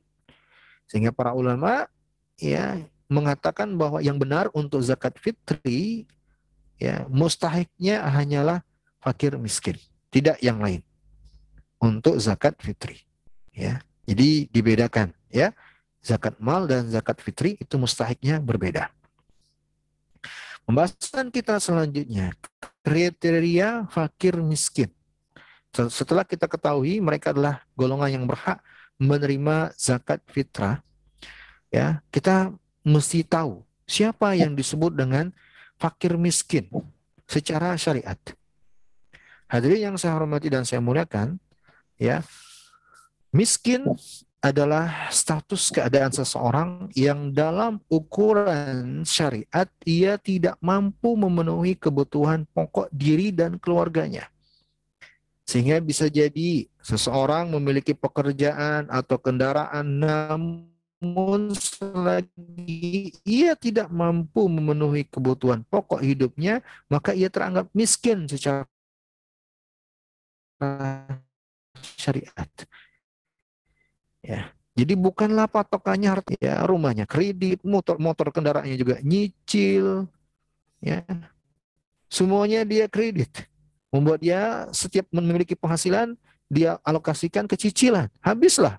Sehingga 0.87 1.11
para 1.11 1.35
ulama 1.35 1.91
ya 2.39 2.79
mengatakan 3.11 3.75
bahwa 3.75 3.99
yang 3.99 4.17
benar 4.17 4.47
untuk 4.55 4.79
zakat 4.87 5.19
fitri 5.19 6.07
ya 6.79 7.05
mustahiknya 7.11 8.07
hanyalah 8.07 8.63
fakir 9.03 9.35
miskin. 9.37 9.75
Tidak 10.15 10.39
yang 10.41 10.63
lain. 10.63 10.81
Untuk 11.83 12.17
zakat 12.23 12.57
fitri 12.63 13.03
ya. 13.51 13.83
Jadi 14.07 14.47
dibedakan 14.49 15.11
ya. 15.29 15.51
Zakat 16.07 16.39
mal 16.39 16.71
dan 16.71 16.87
zakat 16.87 17.19
fitri 17.19 17.59
itu 17.59 17.75
mustahiknya 17.75 18.39
berbeda 18.39 18.95
pembahasan 20.67 21.33
kita 21.33 21.62
selanjutnya 21.62 22.35
kriteria 22.83 23.89
fakir 23.89 24.37
miskin 24.43 24.91
setelah 25.71 26.25
kita 26.27 26.51
ketahui 26.51 27.01
mereka 27.01 27.31
adalah 27.33 27.62
golongan 27.79 28.21
yang 28.21 28.25
berhak 28.27 28.61
menerima 29.01 29.73
zakat 29.79 30.21
fitrah 30.29 30.83
ya 31.73 32.03
kita 32.11 32.53
mesti 32.83 33.23
tahu 33.23 33.62
siapa 33.87 34.35
yang 34.35 34.53
disebut 34.53 34.93
dengan 34.93 35.31
fakir 35.79 36.19
miskin 36.19 36.67
secara 37.25 37.79
syariat 37.79 38.19
Hadirin 39.47 39.95
yang 39.95 39.97
saya 39.97 40.19
hormati 40.19 40.51
dan 40.51 40.67
saya 40.67 40.83
muliakan, 40.83 41.39
ya. 42.03 42.27
Miskin 43.31 43.87
adalah 44.45 45.09
status 45.11 45.72
keadaan 45.72 46.12
seseorang 46.12 46.93
yang 46.95 47.32
dalam 47.34 47.80
ukuran 47.89 49.03
syariat 49.03 49.66
ia 49.82 50.20
tidak 50.20 50.55
mampu 50.62 51.16
memenuhi 51.16 51.74
kebutuhan 51.74 52.47
pokok 52.55 52.93
diri 52.93 53.32
dan 53.32 53.59
keluarganya. 53.59 54.28
Sehingga 55.47 55.78
bisa 55.78 56.11
jadi 56.11 56.66
seseorang 56.82 57.55
memiliki 57.55 57.95
pekerjaan 57.95 58.91
atau 58.91 59.14
kendaraan 59.18 59.87
namun 60.03 61.55
selagi 61.55 63.14
ia 63.22 63.55
tidak 63.55 63.87
mampu 63.91 64.51
memenuhi 64.51 65.07
kebutuhan 65.07 65.62
pokok 65.70 66.03
hidupnya, 66.03 66.66
maka 66.91 67.14
ia 67.14 67.30
teranggap 67.30 67.70
miskin 67.74 68.26
secara 68.26 68.66
syariat. 71.95 72.51
Ya. 74.27 74.51
Jadi 74.77 74.93
bukanlah 74.93 75.49
patokannya 75.49 76.20
ya 76.37 76.66
rumahnya 76.68 77.09
kredit, 77.09 77.64
motor 77.64 77.97
motor 77.97 78.29
kendaraannya 78.29 78.77
juga 78.77 79.01
nyicil, 79.01 80.05
ya. 80.83 81.01
Semuanya 82.11 82.66
dia 82.66 82.91
kredit. 82.91 83.47
Membuat 83.89 84.20
dia 84.20 84.68
setiap 84.74 85.09
memiliki 85.14 85.57
penghasilan 85.57 86.18
dia 86.51 86.77
alokasikan 86.85 87.49
ke 87.49 87.57
cicilan. 87.57 88.11
Habislah. 88.20 88.77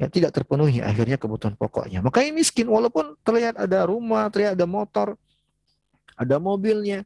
Ya 0.00 0.08
tidak 0.08 0.32
terpenuhi 0.32 0.80
akhirnya 0.80 1.20
kebutuhan 1.20 1.56
pokoknya. 1.56 2.00
Makanya 2.00 2.32
miskin 2.32 2.68
walaupun 2.68 3.16
terlihat 3.20 3.60
ada 3.60 3.84
rumah, 3.84 4.28
terlihat 4.32 4.56
ada 4.56 4.68
motor, 4.68 5.16
ada 6.16 6.36
mobilnya, 6.40 7.04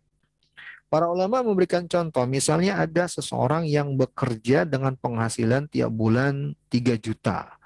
Para 0.91 1.07
ulama 1.07 1.39
memberikan 1.47 1.87
contoh, 1.87 2.27
misalnya 2.27 2.83
ada 2.83 3.07
seseorang 3.07 3.63
yang 3.63 3.95
bekerja 3.95 4.67
dengan 4.67 4.99
penghasilan 4.99 5.71
tiap 5.71 5.87
bulan 5.95 6.59
3 6.67 6.99
juta. 6.99 7.60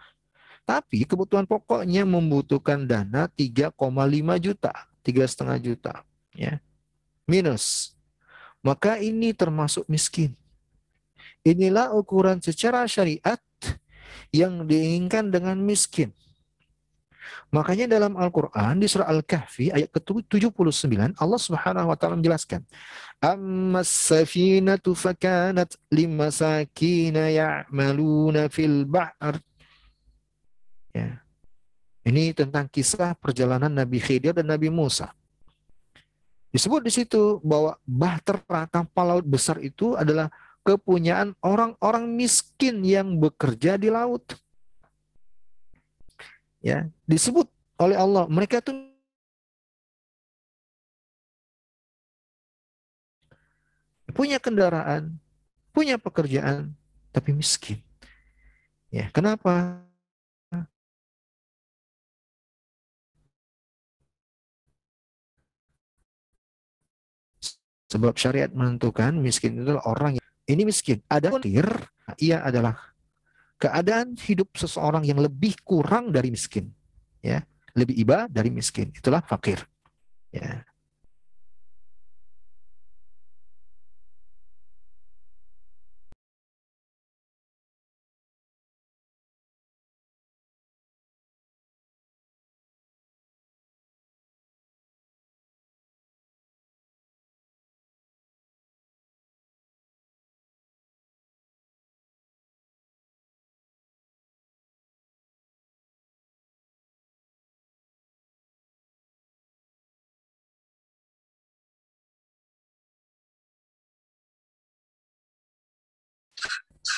Tapi 0.65 1.05
kebutuhan 1.05 1.45
pokoknya 1.45 2.09
membutuhkan 2.09 2.89
dana 2.89 3.29
3,5 3.29 3.77
juta, 4.41 4.73
tiga 5.05 5.25
setengah 5.29 5.59
juta, 5.61 5.95
ya. 6.33 6.57
Minus. 7.29 7.93
Maka 8.65 8.97
ini 8.97 9.37
termasuk 9.37 9.85
miskin. 9.93 10.33
Inilah 11.45 11.93
ukuran 11.93 12.41
secara 12.41 12.89
syariat 12.89 13.37
yang 14.33 14.65
diinginkan 14.65 15.29
dengan 15.29 15.61
miskin. 15.61 16.17
Makanya 17.53 17.87
dalam 17.87 18.17
Al-Quran 18.19 18.81
di 18.83 18.89
surah 18.89 19.09
Al-Kahfi 19.09 19.71
ayat 19.71 19.89
ke-79 19.95 21.15
Allah 21.17 21.41
subhanahu 21.41 21.87
wa 21.93 21.97
ta'ala 21.97 22.19
menjelaskan 22.19 22.67
Amma 23.23 23.87
safinatu 23.87 24.93
fakanat 24.93 25.79
limasakina 25.89 27.31
ya'maluna 27.31 28.51
fil 28.51 28.85
ba'r 28.85 29.39
ya. 30.95 31.19
Ini 32.05 32.37
tentang 32.37 32.69
kisah 32.69 33.17
perjalanan 33.17 33.73
Nabi 33.73 33.99
Khidir 33.99 34.37
dan 34.37 34.47
Nabi 34.47 34.69
Musa. 34.69 35.11
Disebut 36.55 36.87
di 36.87 36.93
situ 36.93 37.43
bahwa 37.43 37.75
bahtera 37.83 38.71
kapal 38.71 39.19
laut 39.19 39.27
besar 39.27 39.59
itu 39.59 39.99
adalah 39.99 40.31
kepunyaan 40.63 41.35
orang-orang 41.43 42.07
miskin 42.15 42.87
yang 42.87 43.19
bekerja 43.19 43.77
di 43.77 43.93
laut 43.93 44.25
ya 46.65 46.89
disebut 47.05 47.45
oleh 47.77 47.93
Allah 47.93 48.25
mereka 48.25 48.65
itu 48.65 48.73
punya 54.15 54.39
kendaraan, 54.39 55.19
punya 55.75 55.99
pekerjaan, 55.99 56.71
tapi 57.11 57.35
miskin. 57.35 57.83
Ya, 58.95 59.11
kenapa? 59.11 59.83
Sebab 67.95 68.19
syariat 68.19 68.51
menentukan 68.51 69.15
miskin 69.23 69.55
itu 69.55 69.71
adalah 69.71 69.87
orang 69.87 70.19
yang 70.19 70.27
ini 70.51 70.63
miskin. 70.67 70.99
Ada 71.07 71.31
ia 72.19 72.43
adalah 72.43 72.75
keadaan 73.63 74.19
hidup 74.19 74.51
seseorang 74.59 75.07
yang 75.07 75.23
lebih 75.23 75.55
kurang 75.63 76.11
dari 76.11 76.35
miskin 76.35 76.75
ya. 77.23 77.47
Lebih 77.79 77.95
iba 77.95 78.27
dari 78.27 78.51
miskin. 78.51 78.91
Itulah 78.91 79.23
fakir 79.23 79.63
ya 80.35 80.67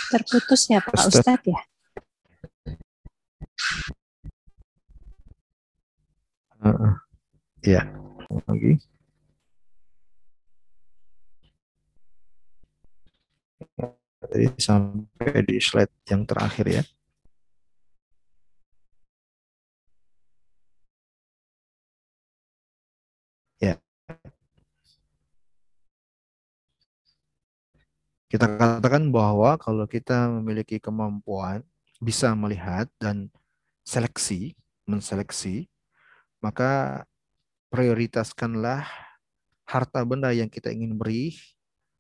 Terputus 0.07 0.71
ya 0.71 0.79
Pak 0.83 0.95
Ustadz, 0.95 1.19
Ustadz 1.19 1.47
ya? 1.51 1.61
Uh, 6.63 6.95
ya, 7.63 7.83
lagi. 8.47 8.81
Jadi 14.27 14.47
sampai 14.59 15.47
di 15.47 15.57
slide 15.63 15.95
yang 16.11 16.27
terakhir 16.27 16.67
ya. 16.67 16.83
Kita 28.27 28.51
katakan 28.51 29.15
bahwa 29.15 29.55
kalau 29.55 29.87
kita 29.87 30.27
memiliki 30.27 30.83
kemampuan 30.83 31.63
bisa 32.03 32.35
melihat 32.35 32.91
dan 32.99 33.31
seleksi, 33.87 34.59
menseleksi, 34.83 35.71
maka 36.43 37.07
prioritaskanlah 37.71 38.83
harta 39.63 40.03
benda 40.03 40.35
yang 40.35 40.51
kita 40.51 40.75
ingin 40.75 40.99
beri 40.99 41.39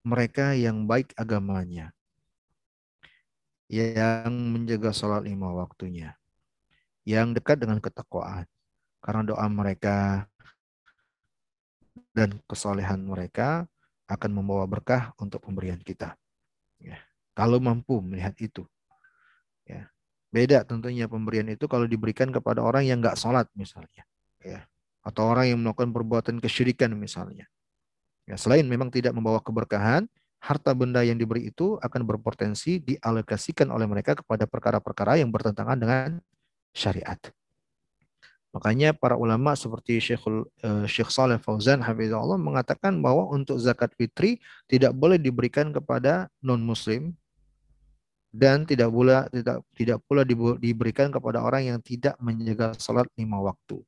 mereka 0.02 0.58
yang 0.58 0.82
baik 0.90 1.14
agamanya, 1.14 1.94
yang 3.70 4.30
menjaga 4.30 4.90
sholat 4.90 5.22
lima 5.22 5.54
waktunya, 5.54 6.18
yang 7.06 7.34
dekat 7.38 7.62
dengan 7.62 7.78
ketakwaan. 7.78 8.50
Karena 8.98 9.22
doa 9.22 9.46
mereka 9.46 10.26
dan 12.10 12.42
kesalehan 12.50 13.06
mereka 13.06 13.70
akan 14.06 14.30
membawa 14.30 14.64
berkah 14.70 15.12
untuk 15.18 15.42
pemberian 15.42 15.78
kita. 15.82 16.14
Ya. 16.78 16.98
Kalau 17.34 17.58
mampu 17.58 17.98
melihat 18.00 18.32
itu. 18.38 18.64
Ya. 19.66 19.90
Beda 20.30 20.62
tentunya 20.62 21.06
pemberian 21.10 21.46
itu 21.50 21.66
kalau 21.66 21.84
diberikan 21.84 22.30
kepada 22.30 22.62
orang 22.62 22.86
yang 22.86 23.02
nggak 23.02 23.18
sholat 23.18 23.50
misalnya. 23.54 24.06
Ya. 24.42 24.64
Atau 25.02 25.26
orang 25.26 25.50
yang 25.50 25.58
melakukan 25.62 25.90
perbuatan 25.94 26.42
kesyirikan 26.42 26.94
misalnya. 26.98 27.46
Ya, 28.26 28.34
selain 28.34 28.66
memang 28.66 28.90
tidak 28.90 29.14
membawa 29.14 29.38
keberkahan, 29.38 30.10
harta 30.42 30.74
benda 30.74 31.06
yang 31.06 31.14
diberi 31.14 31.46
itu 31.46 31.78
akan 31.78 32.02
berpotensi 32.02 32.82
dialokasikan 32.82 33.70
oleh 33.70 33.86
mereka 33.86 34.18
kepada 34.18 34.50
perkara-perkara 34.50 35.22
yang 35.22 35.30
bertentangan 35.30 35.78
dengan 35.78 36.18
syariat. 36.74 37.18
Makanya 38.56 38.96
para 38.96 39.20
ulama 39.20 39.52
seperti 39.52 40.00
Syekhul 40.00 40.48
uh, 40.64 40.88
Syekh 40.88 41.12
Saleh 41.12 41.36
Fauzan 41.36 41.84
hafizahullah 41.84 42.40
mengatakan 42.40 43.04
bahwa 43.04 43.28
untuk 43.28 43.60
zakat 43.60 43.92
fitri 44.00 44.40
tidak 44.64 44.96
boleh 44.96 45.20
diberikan 45.20 45.76
kepada 45.76 46.32
non 46.40 46.64
muslim 46.64 47.12
dan 48.32 48.64
tidak 48.64 48.88
pula 48.88 49.28
tidak 49.28 49.60
tidak 49.76 49.98
pula 50.08 50.24
diberikan 50.56 51.12
kepada 51.12 51.44
orang 51.44 51.68
yang 51.68 51.78
tidak 51.84 52.16
menjaga 52.16 52.72
salat 52.80 53.04
lima 53.20 53.44
waktu. 53.44 53.84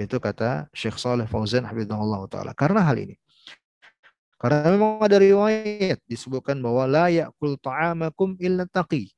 Itu 0.00 0.16
kata 0.16 0.72
Syekh 0.72 0.96
Saleh 0.96 1.28
Fauzan 1.28 1.68
hafizahullah 1.68 2.24
taala. 2.32 2.56
Karena 2.56 2.80
hal 2.80 2.96
ini 2.96 3.20
karena 4.38 4.70
memang 4.70 5.02
ada 5.02 5.18
riwayat 5.18 5.98
disebutkan 6.06 6.62
bahwa 6.62 6.86
la 6.86 7.10
ya'kul 7.10 7.58
ta'amakum 7.58 8.38
illa 8.38 8.70
taqi. 8.70 9.10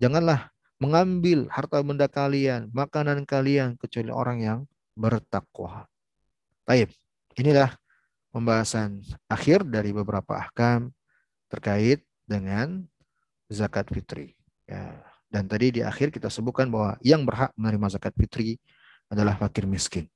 Janganlah 0.00 0.53
mengambil 0.84 1.48
harta 1.48 1.80
benda 1.80 2.04
kalian, 2.04 2.68
makanan 2.76 3.24
kalian 3.24 3.80
kecuali 3.80 4.12
orang 4.12 4.38
yang 4.44 4.58
bertakwa. 4.92 5.88
Baik, 6.68 6.92
inilah 7.40 7.72
pembahasan 8.28 9.00
akhir 9.24 9.64
dari 9.64 9.96
beberapa 9.96 10.36
ahkam 10.36 10.92
terkait 11.48 12.04
dengan 12.28 12.84
zakat 13.48 13.88
fitri. 13.88 14.36
Ya. 14.68 15.00
Dan 15.32 15.50
tadi 15.50 15.74
di 15.74 15.80
akhir 15.82 16.14
kita 16.14 16.30
sebutkan 16.30 16.70
bahwa 16.70 16.94
yang 17.02 17.24
berhak 17.26 17.50
menerima 17.58 17.98
zakat 17.98 18.14
fitri 18.14 18.60
adalah 19.10 19.34
fakir 19.34 19.66
miskin. 19.66 20.06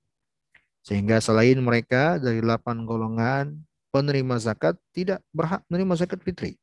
Sehingga 0.85 1.19
selain 1.19 1.59
mereka 1.59 2.23
dari 2.23 2.39
delapan 2.39 2.87
golongan 2.87 3.57
penerima 3.91 4.39
zakat 4.39 4.79
tidak 4.95 5.25
berhak 5.35 5.65
menerima 5.67 6.07
zakat 6.07 6.23
fitri. 6.23 6.55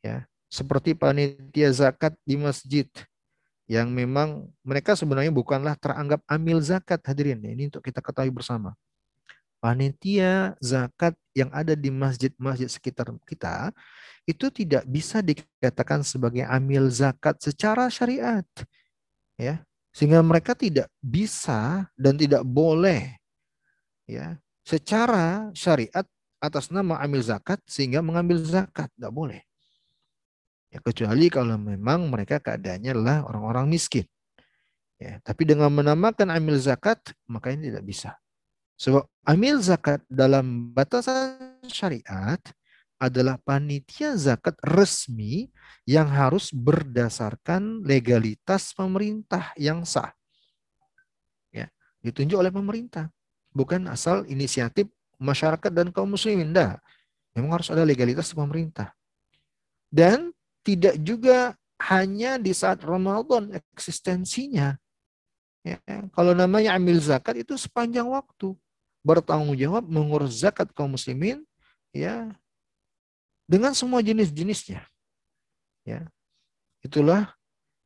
Ya, 0.00 0.24
seperti 0.48 0.96
panitia 0.96 1.74
zakat 1.74 2.16
di 2.24 2.40
masjid 2.40 2.88
yang 3.64 3.88
memang 3.88 4.48
mereka 4.60 4.92
sebenarnya 4.92 5.32
bukanlah 5.32 5.72
teranggap 5.80 6.20
amil 6.28 6.60
zakat 6.60 7.00
hadirin. 7.04 7.40
Ini 7.40 7.72
untuk 7.72 7.80
kita 7.84 8.04
ketahui 8.04 8.32
bersama. 8.32 8.76
Panitia 9.56 10.52
zakat 10.60 11.16
yang 11.32 11.48
ada 11.48 11.72
di 11.72 11.88
masjid-masjid 11.88 12.68
sekitar 12.68 13.08
kita 13.24 13.72
itu 14.28 14.52
tidak 14.52 14.84
bisa 14.84 15.24
dikatakan 15.24 16.04
sebagai 16.04 16.44
amil 16.44 16.92
zakat 16.92 17.40
secara 17.40 17.88
syariat. 17.88 18.44
Ya, 19.40 19.64
sehingga 19.94 20.20
mereka 20.20 20.52
tidak 20.52 20.92
bisa 21.00 21.88
dan 21.96 22.18
tidak 22.20 22.44
boleh 22.44 23.14
ya 24.04 24.36
secara 24.66 25.48
syariat 25.56 26.04
atas 26.42 26.68
nama 26.68 27.00
amil 27.00 27.24
zakat 27.24 27.56
sehingga 27.64 28.04
mengambil 28.04 28.42
zakat 28.44 28.92
tidak 28.92 29.12
boleh 29.14 29.40
Ya, 30.74 30.82
kecuali 30.82 31.30
kalau 31.30 31.54
memang 31.54 32.10
mereka 32.10 32.42
keadaannya 32.42 32.98
adalah 32.98 33.22
orang-orang 33.30 33.70
miskin. 33.70 34.02
Ya, 34.98 35.22
tapi 35.22 35.46
dengan 35.46 35.70
menamakan 35.70 36.34
amil 36.34 36.58
zakat, 36.58 36.98
maka 37.30 37.54
ini 37.54 37.70
tidak 37.70 37.86
bisa. 37.86 38.18
Sebab 38.74 39.06
amil 39.22 39.62
zakat 39.62 40.02
dalam 40.10 40.74
batasan 40.74 41.62
syariat 41.70 42.42
adalah 42.98 43.38
panitia 43.38 44.18
zakat 44.18 44.58
resmi 44.66 45.46
yang 45.86 46.10
harus 46.10 46.50
berdasarkan 46.50 47.86
legalitas 47.86 48.74
pemerintah 48.74 49.54
yang 49.54 49.86
sah. 49.86 50.10
Ya, 51.54 51.70
ditunjuk 52.02 52.34
oleh 52.34 52.50
pemerintah, 52.50 53.14
bukan 53.54 53.86
asal 53.86 54.26
inisiatif 54.26 54.90
masyarakat 55.22 55.70
dan 55.70 55.94
kaum 55.94 56.10
muslimin. 56.10 56.50
Tidak. 56.50 56.82
Memang 57.38 57.62
harus 57.62 57.70
ada 57.70 57.86
legalitas 57.86 58.34
pemerintah. 58.34 58.90
Dan 59.86 60.34
tidak 60.64 60.96
juga 61.04 61.54
hanya 61.78 62.40
di 62.40 62.56
saat 62.56 62.80
Ramadan 62.80 63.52
eksistensinya. 63.52 64.74
Ya, 65.64 65.80
kalau 66.12 66.36
namanya 66.36 66.76
ambil 66.76 67.00
zakat 67.00 67.40
itu 67.40 67.56
sepanjang 67.56 68.04
waktu 68.04 68.52
bertanggung 69.04 69.56
jawab 69.56 69.84
mengurus 69.84 70.40
zakat 70.40 70.68
kaum 70.72 70.96
muslimin 70.96 71.44
ya 71.92 72.32
dengan 73.48 73.76
semua 73.76 74.00
jenis-jenisnya. 74.00 74.84
Ya. 75.84 76.08
Itulah 76.84 77.32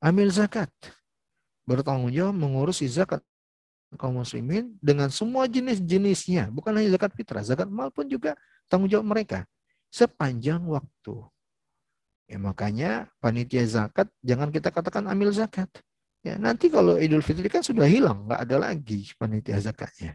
amil 0.02 0.30
zakat. 0.30 0.70
Bertanggung 1.66 2.10
jawab 2.10 2.34
mengurus 2.34 2.82
zakat 2.86 3.22
kaum 3.94 4.20
muslimin 4.20 4.74
dengan 4.82 5.08
semua 5.08 5.46
jenis-jenisnya, 5.46 6.50
bukan 6.52 6.76
hanya 6.76 6.98
zakat 6.98 7.14
fitrah, 7.14 7.44
zakat 7.46 7.70
mal 7.70 7.88
pun 7.94 8.04
juga 8.04 8.34
tanggung 8.68 8.90
jawab 8.90 9.06
mereka 9.06 9.48
sepanjang 9.88 10.60
waktu. 10.68 11.14
Ya, 12.28 12.36
makanya 12.36 13.08
panitia 13.24 13.64
zakat 13.64 14.12
jangan 14.20 14.52
kita 14.52 14.68
katakan 14.68 15.08
amil 15.08 15.32
zakat. 15.32 15.72
Ya, 16.20 16.36
nanti 16.36 16.68
kalau 16.68 17.00
Idul 17.00 17.24
Fitri 17.24 17.48
kan 17.48 17.64
sudah 17.64 17.88
hilang, 17.88 18.28
nggak 18.28 18.40
ada 18.44 18.56
lagi 18.68 19.08
panitia 19.16 19.56
zakatnya. 19.64 20.12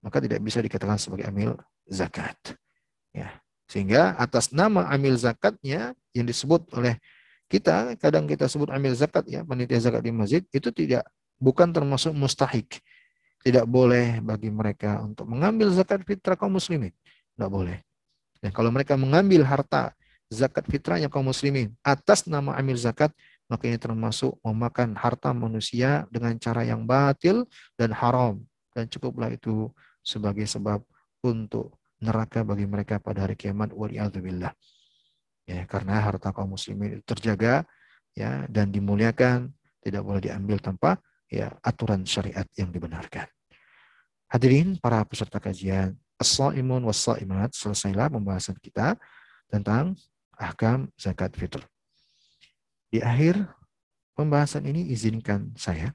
Maka 0.00 0.24
tidak 0.24 0.40
bisa 0.40 0.64
dikatakan 0.64 0.96
sebagai 0.96 1.28
amil 1.28 1.60
zakat. 1.84 2.40
Ya, 3.12 3.36
sehingga 3.68 4.16
atas 4.16 4.48
nama 4.48 4.88
amil 4.88 5.12
zakatnya 5.20 5.92
yang 6.16 6.24
disebut 6.24 6.72
oleh 6.72 6.96
kita, 7.52 8.00
kadang 8.00 8.24
kita 8.24 8.48
sebut 8.48 8.72
amil 8.72 8.96
zakat 8.96 9.28
ya, 9.28 9.44
panitia 9.44 9.76
zakat 9.76 10.00
di 10.00 10.08
masjid, 10.08 10.40
itu 10.56 10.72
tidak 10.72 11.04
bukan 11.36 11.68
termasuk 11.68 12.16
mustahik. 12.16 12.80
Tidak 13.44 13.68
boleh 13.68 14.24
bagi 14.24 14.48
mereka 14.48 15.04
untuk 15.04 15.28
mengambil 15.28 15.68
zakat 15.74 16.00
fitrah 16.08 16.38
kaum 16.38 16.56
muslimin. 16.56 16.94
Tidak 17.36 17.50
boleh. 17.52 17.82
Dan 18.40 18.56
kalau 18.56 18.72
mereka 18.72 18.96
mengambil 18.96 19.44
harta 19.44 19.92
zakat 20.32 20.64
fitrahnya 20.64 21.12
kaum 21.12 21.28
muslimin 21.28 21.76
atas 21.84 22.24
nama 22.24 22.56
amil 22.56 22.80
zakat 22.80 23.12
maka 23.52 23.68
ini 23.68 23.76
termasuk 23.76 24.40
memakan 24.40 24.96
harta 24.96 25.36
manusia 25.36 26.08
dengan 26.08 26.32
cara 26.40 26.64
yang 26.64 26.88
batil 26.88 27.44
dan 27.76 27.92
haram. 27.92 28.40
Dan 28.72 28.88
cukuplah 28.88 29.28
itu 29.28 29.68
sebagai 30.00 30.48
sebab 30.48 30.80
untuk 31.20 31.76
neraka 32.00 32.40
bagi 32.40 32.64
mereka 32.64 32.96
pada 32.96 33.28
hari 33.28 33.36
kiamat. 33.36 33.76
Waliyadzubillah 33.76 34.56
ya 35.44 35.68
karena 35.68 36.00
harta 36.00 36.30
kaum 36.30 36.54
muslimin 36.54 37.02
terjaga 37.04 37.66
ya 38.16 38.46
dan 38.46 38.70
dimuliakan 38.70 39.50
tidak 39.82 40.02
boleh 40.06 40.22
diambil 40.22 40.56
tanpa 40.62 40.96
ya 41.28 41.52
aturan 41.60 42.06
syariat 42.08 42.46
yang 42.56 42.70
dibenarkan. 42.70 43.28
Hadirin 44.32 44.80
para 44.80 45.04
peserta 45.04 45.36
kajian 45.36 45.92
as-saimun 46.16 46.88
was-saimat 46.88 47.52
selesailah 47.52 48.08
pembahasan 48.08 48.56
kita 48.62 48.96
tentang 49.50 49.92
ahkam 50.36 50.88
zakat 50.96 51.34
fitr. 51.36 51.60
Di 52.92 53.00
akhir 53.00 53.48
pembahasan 54.16 54.68
ini 54.68 54.92
izinkan 54.92 55.52
saya 55.56 55.92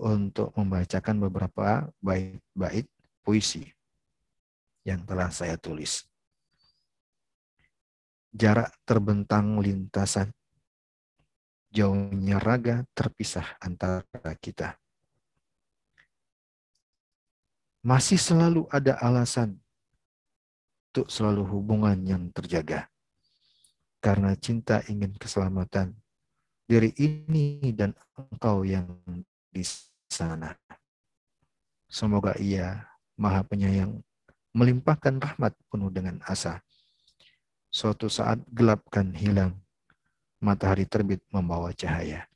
untuk 0.00 0.50
membacakan 0.56 1.20
beberapa 1.22 1.86
bait-bait 2.00 2.88
puisi 3.22 3.68
yang 4.82 5.04
telah 5.06 5.30
saya 5.30 5.54
tulis. 5.60 6.02
Jarak 8.32 8.72
terbentang 8.88 9.60
lintasan 9.60 10.32
jauhnya 11.72 12.36
raga 12.36 12.84
terpisah 12.92 13.56
antara 13.60 14.04
kita. 14.40 14.76
Masih 17.82 18.20
selalu 18.20 18.68
ada 18.70 18.94
alasan 19.02 19.58
untuk 20.92 21.08
selalu 21.08 21.42
hubungan 21.48 21.98
yang 22.04 22.30
terjaga. 22.30 22.91
Karena 24.02 24.34
cinta 24.34 24.82
ingin 24.90 25.14
keselamatan 25.14 25.94
diri 26.66 26.90
ini 26.98 27.70
dan 27.70 27.94
engkau 28.18 28.66
yang 28.66 28.98
di 29.54 29.62
sana. 30.10 30.50
Semoga 31.86 32.34
ia 32.42 32.82
maha 33.14 33.46
penyayang 33.46 34.02
melimpahkan 34.50 35.22
rahmat 35.22 35.54
penuh 35.70 35.92
dengan 35.94 36.18
asa. 36.26 36.60
Suatu 37.72 38.10
saat 38.10 38.42
gelapkan 38.52 39.14
hilang, 39.14 39.56
matahari 40.42 40.84
terbit 40.84 41.22
membawa 41.32 41.70
cahaya. 41.72 42.28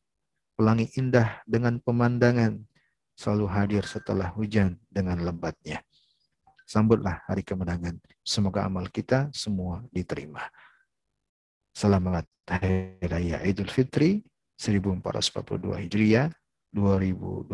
Pelangi 0.56 0.88
indah 0.96 1.44
dengan 1.44 1.76
pemandangan 1.82 2.62
selalu 3.12 3.46
hadir 3.52 3.84
setelah 3.84 4.32
hujan 4.32 4.80
dengan 4.88 5.20
lebatnya. 5.20 5.84
Sambutlah 6.64 7.20
hari 7.28 7.44
kemenangan. 7.44 8.00
Semoga 8.24 8.64
amal 8.64 8.88
kita 8.88 9.28
semua 9.36 9.84
diterima. 9.92 10.40
Selamat 11.76 12.24
Hari 12.48 12.96
Raya 13.04 13.44
Idul 13.44 13.68
Fitri 13.68 14.24
1442 14.56 15.76
Hijriah 15.76 16.32
2021 16.72 17.52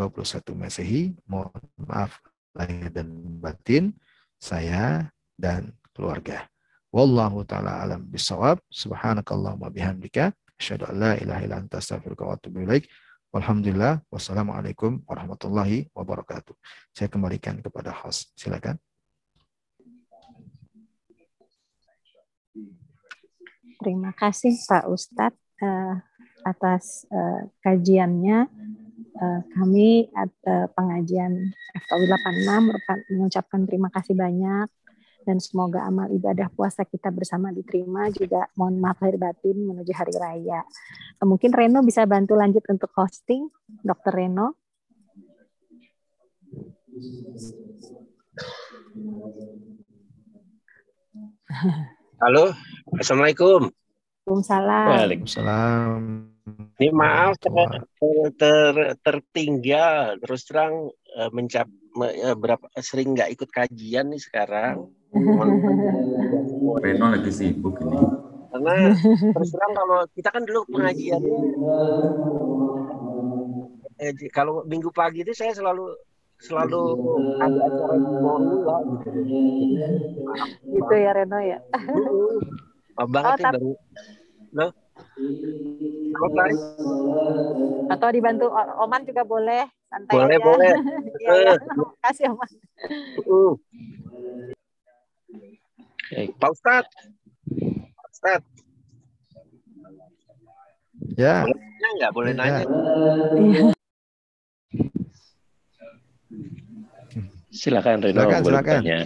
Masehi. 0.55 1.11
Mohon 1.27 1.59
maaf 1.83 2.23
lahir 2.55 2.87
dan 2.95 3.11
batin 3.43 3.91
saya 4.39 5.11
dan 5.35 5.75
keluarga. 5.91 6.47
Wallahu 6.95 7.43
taala 7.43 7.83
alam 7.83 8.07
bisawab. 8.07 8.63
Subhanakallahumma 8.71 9.75
bihamdika 9.75 10.31
asyhadu 10.55 10.87
an 10.87 11.03
la 11.03 11.13
ilaha 11.19 11.43
illa 11.43 11.59
anta 11.59 11.83
astaghfiruka 11.83 12.23
wa 12.23 12.39
atubu 12.39 12.63
ilaik. 12.63 12.87
Walhamdulillah 13.35 14.07
wassalamualaikum 14.07 15.03
warahmatullahi 15.03 15.91
wabarakatuh. 15.99 16.55
Saya 16.95 17.11
kembalikan 17.11 17.59
kepada 17.59 17.91
host. 17.91 18.31
Silakan. 18.39 18.79
Terima 23.83 24.15
kasih 24.15 24.55
Pak 24.71 24.87
Ustadz 24.87 25.43
uh, 25.59 25.99
atas 26.47 27.03
uh, 27.11 27.51
kajiannya. 27.67 28.47
Uh, 29.13 29.43
kami 29.59 30.07
uh, 30.15 30.67
pengajian 30.73 31.51
FKW 31.75 32.03
86 32.07 33.13
mengucapkan 33.13 33.61
terima 33.67 33.91
kasih 33.91 34.15
banyak 34.15 34.71
dan 35.27 35.39
semoga 35.39 35.83
amal 35.87 36.11
ibadah 36.11 36.51
puasa 36.55 36.83
kita 36.87 37.11
bersama 37.11 37.51
diterima 37.55 38.11
juga 38.11 38.47
mohon 38.59 38.79
maaf 38.79 39.03
lahir 39.03 39.19
batin 39.19 39.67
menuju 39.67 39.93
hari 39.95 40.15
raya. 40.15 40.63
Mungkin 41.23 41.51
Reno 41.51 41.83
bisa 41.83 42.07
bantu 42.07 42.39
lanjut 42.39 42.63
untuk 42.71 42.91
hosting, 42.95 43.51
Dokter 43.83 44.15
Reno. 44.15 44.55
Halo, 52.23 52.55
Assalamualaikum. 53.03 53.67
Waalaikumsalam. 54.31 54.87
Waalaikumsalam. 54.95 55.99
Ini 56.79 56.95
maaf 56.95 57.35
ter, 57.43 57.83
ter, 58.39 58.75
tertinggal 59.03 60.23
terus 60.23 60.47
terang 60.47 60.87
uh, 61.19 61.31
mencap 61.35 61.67
uh, 61.99 62.39
berapa 62.39 62.63
sering 62.79 63.19
nggak 63.19 63.35
ikut 63.35 63.51
kajian 63.51 64.15
nih 64.15 64.23
sekarang. 64.23 64.87
Reno 66.79 67.07
lagi 67.11 67.35
sibuk 67.35 67.83
ini. 67.83 67.99
Karena 68.55 68.95
terus 69.35 69.51
terang 69.51 69.73
kalau 69.75 69.99
kita 70.15 70.31
kan 70.31 70.43
dulu 70.47 70.63
pengajian 70.71 71.23
eh, 73.99 74.15
kalau 74.31 74.63
minggu 74.63 74.95
pagi 74.95 75.27
itu 75.27 75.35
saya 75.35 75.59
selalu 75.59 75.91
selalu 76.43 76.83
ada 77.39 77.61
acara 77.71 77.95
di 77.97 78.15
Morula 78.19 78.77
gitu. 78.83 79.09
Gitu 80.75 80.95
ya 80.99 81.11
Reno 81.15 81.39
ya. 81.39 81.59
Oh, 83.01 83.09
banget 83.09 83.41
oh, 83.41 83.57
baru. 83.57 83.73
Loh. 84.53 84.71
Selesai. 86.13 86.53
Atau 87.89 88.09
dibantu 88.13 88.53
Oman 88.53 89.09
juga 89.09 89.25
boleh. 89.25 89.65
Santai 89.89 90.13
boleh, 90.13 90.37
aja. 90.37 90.45
boleh. 90.45 90.73
ya, 91.25 91.33
ya. 91.41 91.55
Kasih 92.05 92.37
Oman. 92.37 92.51
Uh. 93.25 93.57
Pak 96.37 96.51
Ustadz. 96.53 96.93
Pak 97.97 98.09
Ustadz. 98.13 98.53
Ya. 101.17 101.49
Boleh 101.49 101.57
nanya 101.57 101.89
nggak? 101.97 102.13
Boleh 102.13 102.33
Ya. 102.37 102.37
nanya. 102.37 103.73
Silakan 107.53 108.01
Reno 108.01 108.25
Silakan, 108.25 108.41
boleh 108.41 108.57
silakan. 108.57 108.81
bertanya. 108.81 108.99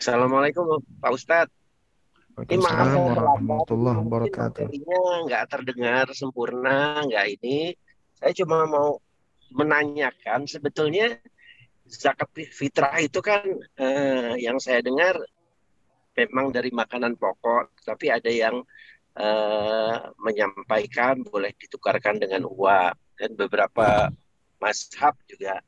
Assalamualaikum 0.00 0.64
Pak 0.98 1.12
Ustadz. 1.12 1.54
Ini 2.32 2.64
maaf 2.64 2.96
warahmatullahi 2.96 3.96
wabarakatuh. 4.00 4.66
nggak 5.28 5.44
terdengar 5.52 6.08
sempurna, 6.16 7.04
nggak 7.04 7.26
ini. 7.38 7.76
Saya 8.16 8.32
cuma 8.32 8.64
mau 8.64 8.96
menanyakan 9.52 10.48
sebetulnya 10.48 11.20
zakat 11.84 12.32
fitrah 12.32 12.96
itu 13.04 13.20
kan 13.20 13.44
eh, 13.76 14.40
yang 14.40 14.56
saya 14.56 14.80
dengar 14.80 15.20
memang 16.16 16.48
dari 16.56 16.72
makanan 16.72 17.20
pokok, 17.20 17.84
tapi 17.84 18.08
ada 18.08 18.32
yang 18.32 18.64
eh, 19.12 19.96
menyampaikan 20.16 21.20
boleh 21.20 21.52
ditukarkan 21.60 22.16
dengan 22.16 22.48
uang 22.48 22.96
dan 23.20 23.30
beberapa 23.36 24.08
mazhab 24.56 25.12
juga 25.28 25.60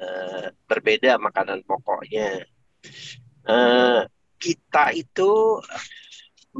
eh, 0.00 0.46
berbeda 0.66 1.20
makanan 1.20 1.60
pokoknya. 1.68 2.44
Eh, 3.44 4.00
kita 4.40 4.84
itu 4.96 5.60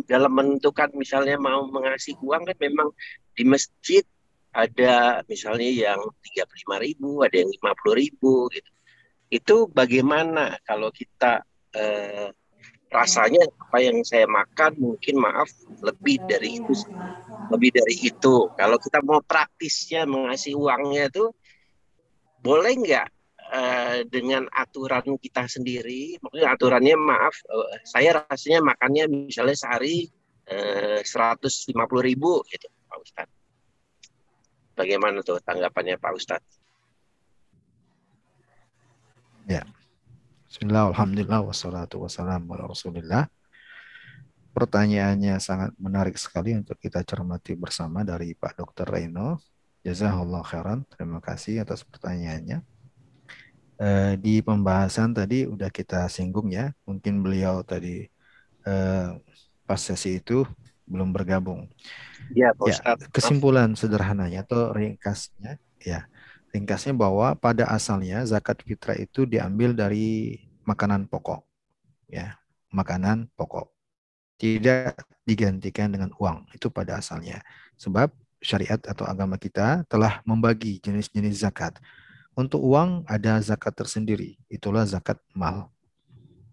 dalam 0.06 0.32
menentukan 0.36 0.92
misalnya 0.94 1.40
mau 1.40 1.66
mengasih 1.66 2.14
uang 2.20 2.46
kan 2.46 2.56
memang 2.60 2.88
di 3.34 3.42
masjid 3.42 4.04
ada 4.50 5.22
misalnya 5.30 5.70
yang 5.70 6.00
35 6.36 6.82
ribu, 6.82 7.22
ada 7.22 7.36
yang 7.38 7.50
50 7.50 8.02
ribu 8.02 8.50
gitu. 8.52 8.70
Itu 9.30 9.56
bagaimana 9.70 10.58
kalau 10.66 10.90
kita 10.90 11.46
eh, 11.74 12.28
rasanya 12.90 13.46
apa 13.46 13.78
yang 13.78 14.02
saya 14.02 14.26
makan 14.26 14.74
mungkin 14.74 15.22
maaf 15.22 15.46
lebih 15.78 16.18
dari 16.26 16.58
itu 16.58 16.74
lebih 17.50 17.70
dari 17.70 17.96
itu. 18.02 18.50
Kalau 18.58 18.76
kita 18.82 18.98
mau 19.06 19.22
praktisnya 19.22 20.02
mengasih 20.06 20.58
uangnya 20.58 21.06
itu 21.10 21.30
boleh 22.42 22.74
nggak 22.74 23.19
eh, 23.50 23.98
dengan 24.06 24.46
aturan 24.54 25.18
kita 25.18 25.50
sendiri? 25.50 26.16
Maksudnya 26.22 26.48
aturannya 26.54 26.96
maaf, 26.96 27.34
eh, 27.34 27.82
saya 27.84 28.24
rasanya 28.24 28.62
makannya 28.62 29.28
misalnya 29.28 29.58
sehari 29.58 30.06
eh, 30.50 31.02
150 31.02 31.74
ribu 32.02 32.42
gitu, 32.46 32.66
Pak 32.88 32.98
Ustadz. 33.02 33.38
Bagaimana 34.78 35.20
tuh 35.20 35.38
tanggapannya 35.42 35.98
Pak 35.98 36.12
Ustadz? 36.16 36.60
Bismillah, 40.50 40.90
alhamdulillah, 40.90 41.46
wassalatu 41.46 42.02
wassalamu 42.02 42.58
ala 42.58 42.66
rasulillah. 42.66 43.30
Pertanyaannya 44.50 45.38
sangat 45.38 45.70
menarik 45.78 46.18
sekali 46.18 46.58
untuk 46.58 46.74
kita 46.74 47.06
cermati 47.06 47.54
bersama 47.54 48.02
dari 48.02 48.34
Pak 48.34 48.58
Dr. 48.58 48.90
Reno. 48.90 49.38
Jazakallah 49.86 50.42
khairan. 50.42 50.82
Terima 50.90 51.22
kasih 51.22 51.62
atas 51.62 51.86
pertanyaannya. 51.86 52.66
Eh, 53.80 54.20
di 54.20 54.44
pembahasan 54.44 55.16
tadi 55.16 55.48
udah 55.48 55.72
kita 55.72 56.04
singgung 56.12 56.52
ya. 56.52 56.68
Mungkin 56.84 57.24
beliau 57.24 57.64
tadi 57.64 58.04
eh, 58.68 59.08
pas 59.64 59.80
sesi 59.80 60.20
itu 60.20 60.44
belum 60.84 61.16
bergabung. 61.16 61.64
Iya 62.34 62.52
Pak 62.52 62.66
Ya, 62.68 62.76
kesimpulan 63.08 63.72
sederhananya 63.78 64.44
atau 64.44 64.74
ringkasnya, 64.74 65.56
ya, 65.80 66.10
ringkasnya 66.50 66.92
bahwa 66.92 67.32
pada 67.38 67.70
asalnya 67.70 68.26
zakat 68.26 68.60
fitrah 68.66 68.98
itu 68.98 69.24
diambil 69.24 69.72
dari 69.72 70.36
makanan 70.66 71.06
pokok, 71.06 71.46
ya, 72.10 72.36
makanan 72.74 73.30
pokok, 73.38 73.70
tidak 74.36 74.98
digantikan 75.24 75.94
dengan 75.94 76.10
uang 76.18 76.50
itu 76.52 76.68
pada 76.68 76.98
asalnya. 76.98 77.38
Sebab 77.78 78.10
syariat 78.42 78.82
atau 78.82 79.06
agama 79.06 79.38
kita 79.38 79.86
telah 79.86 80.20
membagi 80.26 80.82
jenis-jenis 80.82 81.46
zakat. 81.46 81.78
Untuk 82.38 82.62
uang 82.62 83.02
ada 83.10 83.42
zakat 83.42 83.74
tersendiri, 83.74 84.38
itulah 84.46 84.86
zakat 84.86 85.18
mal. 85.34 85.68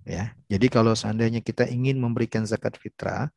Ya, 0.07 0.33
jadi 0.47 0.71
kalau 0.71 0.95
seandainya 0.95 1.43
kita 1.43 1.67
ingin 1.67 1.99
memberikan 1.99 2.47
zakat 2.47 2.79
fitrah, 2.79 3.29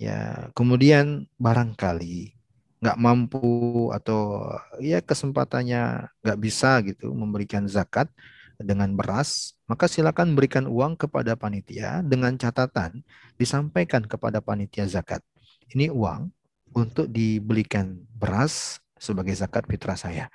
ya 0.00 0.48
kemudian 0.56 1.28
barangkali 1.36 2.32
nggak 2.80 2.98
mampu 3.00 3.88
atau 3.92 4.52
ya 4.80 5.00
kesempatannya 5.00 6.12
nggak 6.20 6.38
bisa 6.40 6.80
gitu 6.84 7.12
memberikan 7.12 7.64
zakat 7.68 8.08
dengan 8.56 8.96
beras, 8.96 9.56
maka 9.68 9.84
silakan 9.84 10.32
berikan 10.32 10.64
uang 10.64 10.96
kepada 10.96 11.36
panitia 11.36 12.00
dengan 12.00 12.32
catatan 12.40 13.04
disampaikan 13.36 14.04
kepada 14.08 14.40
panitia 14.40 14.88
zakat. 14.88 15.20
Ini 15.68 15.92
uang 15.92 16.32
untuk 16.72 17.08
dibelikan 17.12 18.00
beras 18.16 18.80
sebagai 18.96 19.36
zakat 19.36 19.68
fitrah 19.68 19.96
saya 19.96 20.32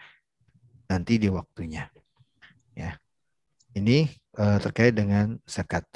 nanti 0.92 1.16
di 1.16 1.32
waktunya. 1.32 1.88
Ya. 2.76 3.00
Ini 3.72 4.12
uh, 4.36 4.60
terkait 4.60 4.92
dengan 4.92 5.40
zakat. 5.48 5.88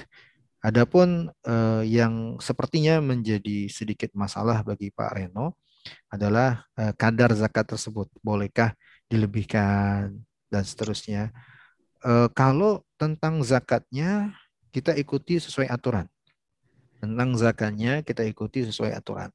Adapun 0.64 1.28
uh, 1.44 1.84
yang 1.84 2.40
sepertinya 2.40 3.04
menjadi 3.04 3.68
sedikit 3.68 4.16
masalah 4.16 4.64
bagi 4.64 4.90
Pak 4.96 5.12
Reno 5.20 5.60
adalah 6.08 6.64
uh, 6.80 6.96
kadar 6.96 7.36
zakat 7.36 7.76
tersebut. 7.76 8.08
Bolehkah 8.24 8.72
dilebihkan 9.12 10.16
dan 10.48 10.64
seterusnya. 10.64 11.36
Uh, 12.00 12.32
kalau 12.32 12.82
tentang 12.96 13.44
zakatnya 13.44 14.32
kita 14.72 14.96
ikuti 14.96 15.38
sesuai 15.38 15.68
aturan. 15.68 16.08
Tentang 17.04 17.36
zakatnya 17.36 18.02
kita 18.02 18.24
ikuti 18.24 18.64
sesuai 18.64 18.96
aturan. 18.96 19.30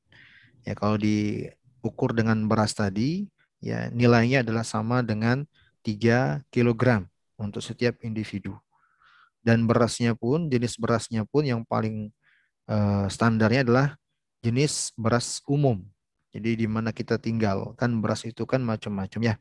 Ya 0.65 0.73
kalau 0.73 0.97
diukur 0.97 2.17
dengan 2.17 2.41
beras 2.49 2.73
tadi, 2.73 3.29
ya 3.61 3.93
nilainya 3.93 4.43
adalah 4.43 4.65
sama 4.65 5.05
dengan 5.05 5.45
3 5.85 6.45
kg 6.53 7.05
untuk 7.41 7.61
setiap 7.65 8.01
individu. 8.05 8.57
Dan 9.41 9.65
berasnya 9.65 10.13
pun, 10.13 10.53
jenis 10.53 10.77
berasnya 10.77 11.25
pun 11.25 11.49
yang 11.49 11.65
paling 11.65 12.13
uh, 12.69 13.09
standarnya 13.09 13.65
adalah 13.65 13.97
jenis 14.45 14.93
beras 14.97 15.41
umum. 15.49 15.81
Jadi 16.31 16.65
di 16.65 16.67
mana 16.69 16.93
kita 16.93 17.17
tinggal, 17.17 17.73
kan 17.75 17.99
beras 18.05 18.29
itu 18.29 18.45
kan 18.45 18.61
macam-macam 18.61 19.21
ya. 19.33 19.35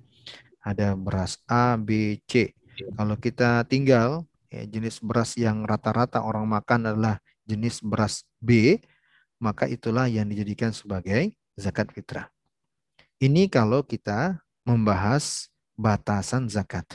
Ada 0.63 0.95
beras 0.95 1.39
A, 1.47 1.76
B, 1.76 2.20
C. 2.24 2.55
Kalau 2.95 3.20
kita 3.20 3.67
tinggal, 3.67 4.24
ya, 4.47 4.63
jenis 4.63 5.03
beras 5.03 5.36
yang 5.36 5.67
rata-rata 5.67 6.24
orang 6.24 6.47
makan 6.47 6.95
adalah 6.95 7.15
jenis 7.43 7.84
beras 7.84 8.24
B, 8.39 8.80
maka 9.39 9.67
itulah 9.67 10.07
yang 10.07 10.28
dijadikan 10.28 10.72
sebagai 10.72 11.36
zakat 11.59 11.91
fitrah. 11.91 12.32
Ini 13.20 13.51
kalau 13.51 13.84
kita 13.84 14.39
membahas 14.63 15.51
batasan 15.76 16.47
zakat. 16.47 16.88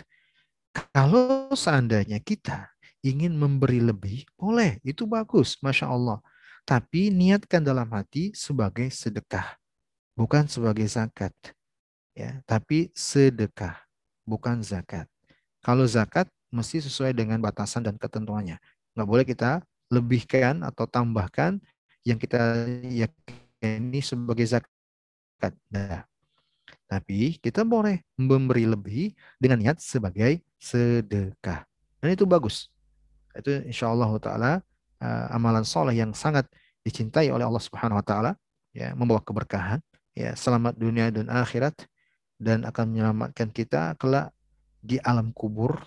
Kalau 0.92 1.52
seandainya 1.52 2.16
kita 2.16 2.72
ingin 3.04 3.36
memberi 3.36 3.84
lebih, 3.84 4.24
boleh, 4.40 4.80
itu 4.80 5.04
bagus, 5.04 5.60
masya 5.60 5.92
Allah. 5.92 6.24
Tapi 6.64 7.12
niatkan 7.12 7.60
dalam 7.60 7.84
hati 7.92 8.32
sebagai 8.32 8.88
sedekah, 8.88 9.60
bukan 10.16 10.48
sebagai 10.48 10.88
zakat. 10.88 11.36
Ya, 12.16 12.40
tapi 12.48 12.88
sedekah, 12.96 13.76
bukan 14.24 14.64
zakat. 14.64 15.04
Kalau 15.60 15.84
zakat 15.84 16.24
mesti 16.48 16.80
sesuai 16.80 17.12
dengan 17.12 17.36
batasan 17.42 17.84
dan 17.84 18.00
ketentuannya. 18.00 18.56
Nggak 18.96 19.08
boleh 19.08 19.26
kita 19.28 19.60
lebihkan 19.92 20.64
atau 20.64 20.88
tambahkan 20.88 21.60
yang 22.06 22.16
kita 22.16 22.64
yakini 22.88 24.00
sebagai 24.00 24.48
zakat. 24.48 25.52
Nah, 25.68 26.08
tapi 26.94 27.42
kita 27.42 27.66
boleh 27.66 28.06
memberi 28.14 28.70
lebih 28.70 29.10
dengan 29.42 29.58
niat 29.58 29.82
sebagai 29.82 30.38
sedekah. 30.62 31.66
Dan 31.98 32.14
itu 32.14 32.22
bagus. 32.22 32.70
Itu 33.34 33.50
insya 33.66 33.90
Allah 33.90 34.14
ta'ala 34.22 34.52
uh, 35.02 35.26
amalan 35.34 35.66
soleh 35.66 35.98
yang 35.98 36.14
sangat 36.14 36.46
dicintai 36.86 37.34
oleh 37.34 37.42
Allah 37.42 37.58
Subhanahu 37.58 37.98
wa 37.98 38.06
taala 38.06 38.32
ya 38.70 38.94
membawa 38.94 39.18
keberkahan 39.24 39.82
ya 40.14 40.36
selamat 40.38 40.78
dunia 40.78 41.10
dan 41.10 41.26
akhirat 41.26 41.74
dan 42.38 42.62
akan 42.62 42.94
menyelamatkan 42.94 43.50
kita 43.50 43.98
kelak 43.98 44.30
di 44.78 45.02
alam 45.02 45.34
kubur 45.34 45.82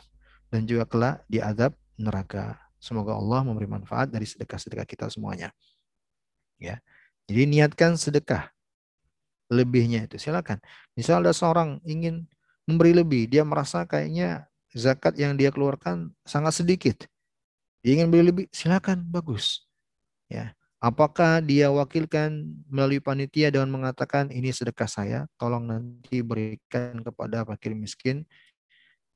dan 0.51 0.67
juga 0.67 0.83
kelak 0.89 1.23
di 1.31 1.39
adab 1.39 1.71
neraka. 1.95 2.59
Semoga 2.83 3.15
Allah 3.15 3.47
memberi 3.47 3.69
manfaat 3.69 4.11
dari 4.11 4.27
sedekah-sedekah 4.27 4.83
kita 4.83 5.05
semuanya. 5.07 5.53
Ya. 6.59 6.81
Jadi 7.29 7.43
niatkan 7.45 7.95
sedekah. 7.95 8.49
Lebihnya 9.47 10.05
itu 10.05 10.19
silakan. 10.19 10.59
Misal 10.97 11.23
ada 11.23 11.31
seorang 11.31 11.79
ingin 11.87 12.27
memberi 12.67 12.91
lebih, 12.91 13.31
dia 13.31 13.47
merasa 13.47 13.87
kayaknya 13.87 14.45
zakat 14.75 15.15
yang 15.15 15.39
dia 15.39 15.49
keluarkan 15.49 16.11
sangat 16.27 16.59
sedikit. 16.59 17.07
Dia 17.81 17.95
ingin 17.95 18.11
beli 18.11 18.23
lebih, 18.33 18.45
silakan, 18.51 19.07
bagus. 19.07 19.63
Ya. 20.27 20.51
Apakah 20.77 21.41
dia 21.41 21.73
wakilkan 21.73 22.53
melalui 22.69 23.01
panitia 23.01 23.49
dengan 23.49 23.73
mengatakan 23.73 24.29
ini 24.29 24.53
sedekah 24.53 24.85
saya, 24.85 25.19
tolong 25.39 25.65
nanti 25.65 26.21
berikan 26.21 27.01
kepada 27.01 27.41
fakir 27.47 27.73
miskin 27.73 28.27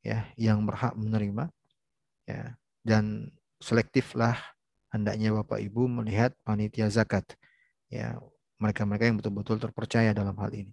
ya 0.01 0.25
yang 0.33 0.65
berhak 0.65 0.97
menerima 0.97 1.53
ya 2.25 2.57
dan 2.81 3.29
selektiflah 3.61 4.33
hendaknya 4.89 5.29
Bapak 5.37 5.61
Ibu 5.61 5.85
melihat 6.01 6.33
panitia 6.41 6.89
zakat 6.89 7.37
ya 7.93 8.17
mereka-mereka 8.61 9.09
yang 9.09 9.17
betul-betul 9.17 9.57
terpercaya 9.57 10.13
dalam 10.13 10.37
hal 10.37 10.53
ini. 10.53 10.71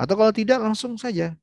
Atau 0.00 0.16
kalau 0.16 0.32
tidak 0.32 0.64
langsung 0.64 0.96
saja 0.96 1.36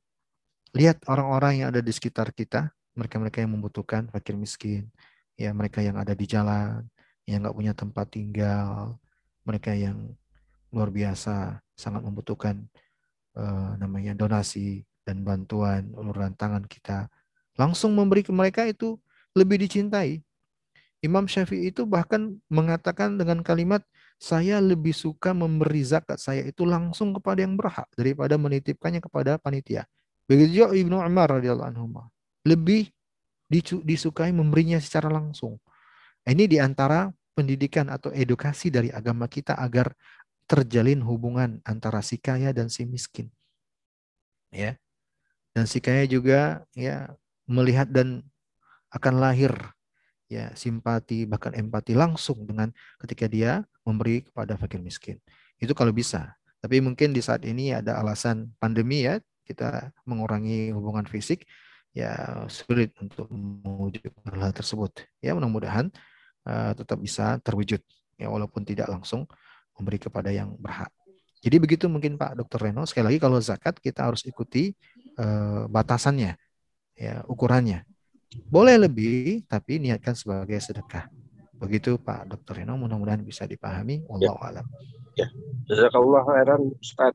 lihat 0.74 1.06
orang-orang 1.06 1.62
yang 1.62 1.68
ada 1.70 1.86
di 1.86 1.94
sekitar 1.94 2.34
kita, 2.34 2.74
mereka-mereka 2.98 3.46
yang 3.46 3.54
membutuhkan, 3.54 4.10
fakir 4.10 4.34
miskin, 4.34 4.90
ya 5.38 5.54
mereka 5.54 5.86
yang 5.86 5.98
ada 6.02 6.18
di 6.18 6.26
jalan, 6.26 6.86
yang 7.30 7.46
nggak 7.46 7.54
punya 7.54 7.74
tempat 7.78 8.10
tinggal, 8.10 8.98
mereka 9.46 9.74
yang 9.78 10.18
luar 10.74 10.90
biasa 10.90 11.62
sangat 11.78 12.02
membutuhkan 12.02 12.66
uh, 13.38 13.78
namanya 13.78 14.18
donasi 14.18 14.82
dan 15.06 15.22
bantuan 15.22 15.94
uluran 15.94 16.34
tangan 16.34 16.66
kita, 16.66 17.06
langsung 17.54 17.94
memberi 17.94 18.26
ke 18.26 18.34
mereka 18.34 18.66
itu 18.66 18.98
lebih 19.38 19.62
dicintai. 19.62 20.22
Imam 21.04 21.28
Syafi'i 21.28 21.70
itu 21.70 21.84
bahkan 21.84 22.40
mengatakan 22.48 23.20
dengan 23.20 23.44
kalimat 23.44 23.84
saya 24.24 24.64
lebih 24.64 24.96
suka 24.96 25.36
memberi 25.36 25.84
zakat 25.84 26.16
saya 26.16 26.48
itu 26.48 26.64
langsung 26.64 27.12
kepada 27.12 27.44
yang 27.44 27.60
berhak 27.60 27.92
daripada 28.00 28.40
menitipkannya 28.40 29.04
kepada 29.04 29.36
panitia. 29.36 29.84
Begitu 30.32 30.64
juga 30.64 30.68
Ibnu 30.80 30.96
Umar 30.96 31.28
radhiyallahu 31.36 31.68
anhu. 31.68 31.92
Lebih 32.48 32.88
disukai 33.84 34.32
memberinya 34.32 34.80
secara 34.80 35.12
langsung. 35.12 35.60
Ini 36.24 36.48
di 36.48 36.56
antara 36.56 37.12
pendidikan 37.36 37.92
atau 37.92 38.16
edukasi 38.16 38.72
dari 38.72 38.88
agama 38.96 39.28
kita 39.28 39.60
agar 39.60 39.92
terjalin 40.48 41.04
hubungan 41.04 41.60
antara 41.68 42.00
si 42.00 42.16
kaya 42.16 42.56
dan 42.56 42.72
si 42.72 42.88
miskin. 42.88 43.28
Ya. 44.56 44.80
Dan 45.52 45.68
si 45.68 45.84
kaya 45.84 46.08
juga 46.08 46.64
ya 46.72 47.12
melihat 47.44 47.92
dan 47.92 48.24
akan 48.88 49.20
lahir 49.20 49.52
ya 50.32 50.52
simpati 50.58 51.28
bahkan 51.28 51.54
empati 51.54 51.94
langsung 51.94 52.44
dengan 52.48 52.72
ketika 53.04 53.26
dia 53.30 53.64
memberi 53.84 54.24
kepada 54.26 54.56
fakir 54.58 54.80
miskin. 54.80 55.20
Itu 55.60 55.76
kalau 55.76 55.92
bisa. 55.92 56.36
Tapi 56.64 56.80
mungkin 56.80 57.12
di 57.12 57.20
saat 57.20 57.44
ini 57.44 57.76
ada 57.76 58.00
alasan 58.00 58.52
pandemi 58.56 59.04
ya, 59.04 59.20
kita 59.44 59.92
mengurangi 60.08 60.72
hubungan 60.72 61.04
fisik 61.04 61.44
ya 61.94 62.44
sulit 62.50 62.96
untuk 62.98 63.28
mewujudkan 63.30 64.34
hal 64.40 64.52
tersebut. 64.56 65.04
Ya 65.20 65.36
mudah-mudahan 65.36 65.92
uh, 66.48 66.72
tetap 66.74 66.98
bisa 66.98 67.38
terwujud 67.44 67.84
ya 68.18 68.28
walaupun 68.32 68.64
tidak 68.64 68.90
langsung 68.90 69.28
memberi 69.78 70.00
kepada 70.02 70.32
yang 70.34 70.56
berhak. 70.58 70.90
Jadi 71.44 71.60
begitu 71.60 71.86
mungkin 71.92 72.16
Pak 72.16 72.40
Dr. 72.40 72.72
Reno. 72.72 72.88
Sekali 72.88 73.14
lagi 73.14 73.20
kalau 73.20 73.38
zakat 73.44 73.76
kita 73.84 74.08
harus 74.08 74.24
ikuti 74.24 74.72
uh, 75.20 75.68
batasannya, 75.68 76.40
ya 76.96 77.28
ukurannya. 77.28 77.84
Boleh 78.50 78.76
lebih, 78.82 79.46
tapi 79.46 79.78
niatkan 79.78 80.18
sebagai 80.18 80.58
sedekah. 80.58 81.10
Begitu 81.58 81.96
Pak 82.02 82.28
Dr. 82.28 82.62
Reno, 82.62 82.76
mudah-mudahan 82.76 83.22
bisa 83.22 83.46
dipahami. 83.46 84.04
Allah 84.10 84.36
ya. 84.36 84.50
alam. 84.50 84.66
Ya, 85.14 85.28
jazakallah 85.70 86.22
khairan 86.26 86.62
Ustaz. 86.82 87.14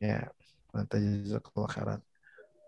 Ya, 0.00 0.32
jazakallah 0.72 1.68
khairan. 1.68 2.00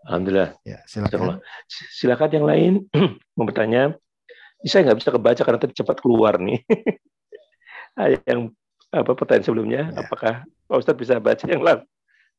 Alhamdulillah. 0.07 0.51
Ya, 0.65 0.79
silakan. 0.89 1.41
Silakan 1.69 2.31
yang 2.33 2.47
lain 2.47 2.73
mau 3.37 3.45
bertanya. 3.49 3.97
Saya 4.65 4.85
nggak 4.85 4.99
bisa 5.01 5.11
kebaca 5.13 5.41
karena 5.41 5.61
tadi 5.61 5.73
cepat 5.73 5.97
keluar 6.05 6.37
nih. 6.37 6.61
yang 8.29 8.53
apa 8.93 9.13
pertanyaan 9.17 9.45
sebelumnya? 9.45 9.83
Ya. 9.89 10.05
Apakah 10.05 10.35
Pak 10.69 10.77
Ustadz 10.77 11.01
bisa 11.01 11.17
baca 11.17 11.45
yang 11.49 11.65
lain? 11.65 11.81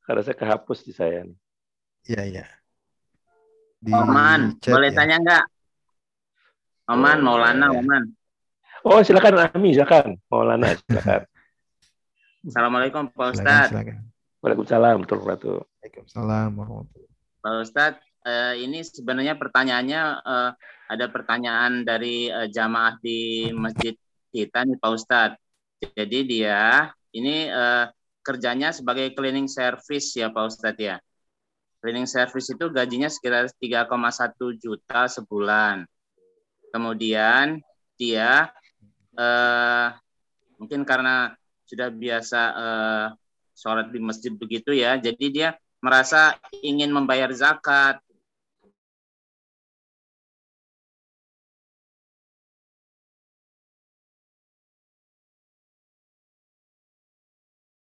Karena 0.06 0.22
saya 0.22 0.38
kehapus 0.38 0.86
di 0.86 0.94
saya. 0.94 1.26
Iya, 2.06 2.22
iya 2.30 2.61
di 3.82 3.90
Oman, 3.90 4.62
chat, 4.62 4.78
boleh 4.78 4.94
ya. 4.94 4.98
tanya 5.02 5.16
enggak? 5.18 5.44
Oman, 6.86 7.18
oh, 7.18 7.24
Maulana, 7.26 7.66
ya. 7.74 7.82
Oman. 7.82 8.04
Oh, 8.86 9.02
silakan 9.02 9.50
Ami, 9.50 9.74
silakan. 9.74 10.22
Maulana, 10.30 10.78
silakan. 10.86 11.26
Assalamualaikum 12.46 13.10
Pak 13.10 13.28
Ustadz. 13.34 13.74
Silakan, 13.74 14.06
Waalaikumsalam 14.46 15.02
warahmatullahi 15.02 15.66
Waalaikumsalam 15.82 16.50
Pak 17.42 17.54
Ustadz, 17.66 18.06
eh, 18.30 18.54
ini 18.62 18.86
sebenarnya 18.86 19.34
pertanyaannya 19.42 20.02
eh, 20.30 20.52
ada 20.94 21.06
pertanyaan 21.10 21.82
dari 21.82 22.30
eh, 22.30 22.54
jamaah 22.54 23.02
di 23.02 23.50
masjid 23.50 23.98
kita 24.30 24.62
nih 24.62 24.78
Pak 24.78 24.92
Ustadz. 24.94 25.42
Jadi 25.82 26.20
dia 26.30 26.86
ini 27.18 27.50
eh, 27.50 27.86
kerjanya 28.22 28.70
sebagai 28.70 29.10
cleaning 29.18 29.50
service 29.50 30.14
ya 30.14 30.30
Pak 30.30 30.46
Ustadz 30.54 30.78
ya. 30.78 31.02
Cleaning 31.82 32.06
service 32.06 32.54
itu 32.54 32.70
gajinya 32.70 33.10
sekitar 33.10 33.50
3,1 33.58 34.54
juta 34.62 35.10
sebulan. 35.10 35.84
Kemudian 36.70 37.58
dia 37.98 38.54
eh, 39.18 39.88
mungkin 40.62 40.86
karena 40.86 41.34
sudah 41.72 41.88
biasa 41.88 42.42
uh, 42.52 43.08
sholat 43.56 43.88
di 43.96 44.00
masjid 44.04 44.34
begitu 44.36 44.76
ya. 44.76 45.00
Jadi 45.00 45.26
dia 45.32 45.50
merasa 45.80 46.36
ingin 46.62 46.92
membayar 46.92 47.32
zakat. 47.32 48.04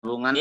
Hubungan 0.03 0.36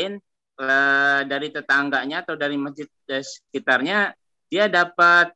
uh, 0.59 1.21
dari 1.23 1.47
tetangganya 1.49 2.21
atau 2.21 2.35
dari 2.35 2.59
masjid 2.59 2.85
sekitarnya 3.07 4.13
dia 4.51 4.67
dapat 4.67 5.31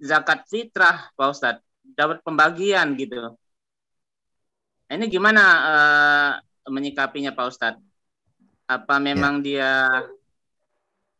zakat 0.00 0.46
fitrah 0.48 1.10
Pak 1.18 1.28
Ustadz. 1.28 1.64
Dapat 1.84 2.24
pembagian 2.24 2.96
gitu. 2.96 3.36
Ini 4.88 5.04
gimana 5.10 5.42
uh, 5.44 6.32
menyikapinya 6.70 7.34
Pak 7.34 7.46
Ustadz? 7.50 7.82
Apa 8.64 8.96
memang 8.96 9.40
ya. 9.40 9.44
dia 9.44 9.72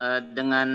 uh, 0.01 0.21
dengan 0.33 0.69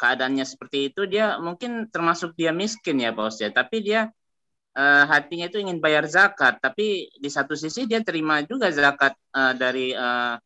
keadaannya 0.00 0.46
seperti 0.46 0.88
itu 0.88 1.04
dia 1.04 1.36
mungkin 1.42 1.90
termasuk 1.90 2.32
dia 2.38 2.54
miskin 2.54 3.02
ya 3.02 3.10
Pak 3.10 3.26
Ustadz? 3.34 3.56
Tapi 3.56 3.76
dia 3.82 4.10
uh, 4.78 5.04
hatinya 5.10 5.50
itu 5.50 5.58
ingin 5.58 5.82
bayar 5.82 6.06
zakat. 6.06 6.62
Tapi 6.62 7.10
di 7.18 7.30
satu 7.30 7.58
sisi 7.58 7.86
dia 7.86 8.02
terima 8.02 8.42
juga 8.46 8.70
zakat 8.70 9.14
uh, 9.34 9.54
dari 9.54 9.90
uh, 9.94 10.38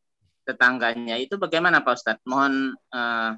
tetangganya. 0.45 1.17
Itu 1.19 1.41
bagaimana 1.41 1.81
Pak 1.81 1.95
Ustadz? 1.97 2.25
Mohon 2.29 2.77
uh, 2.93 3.35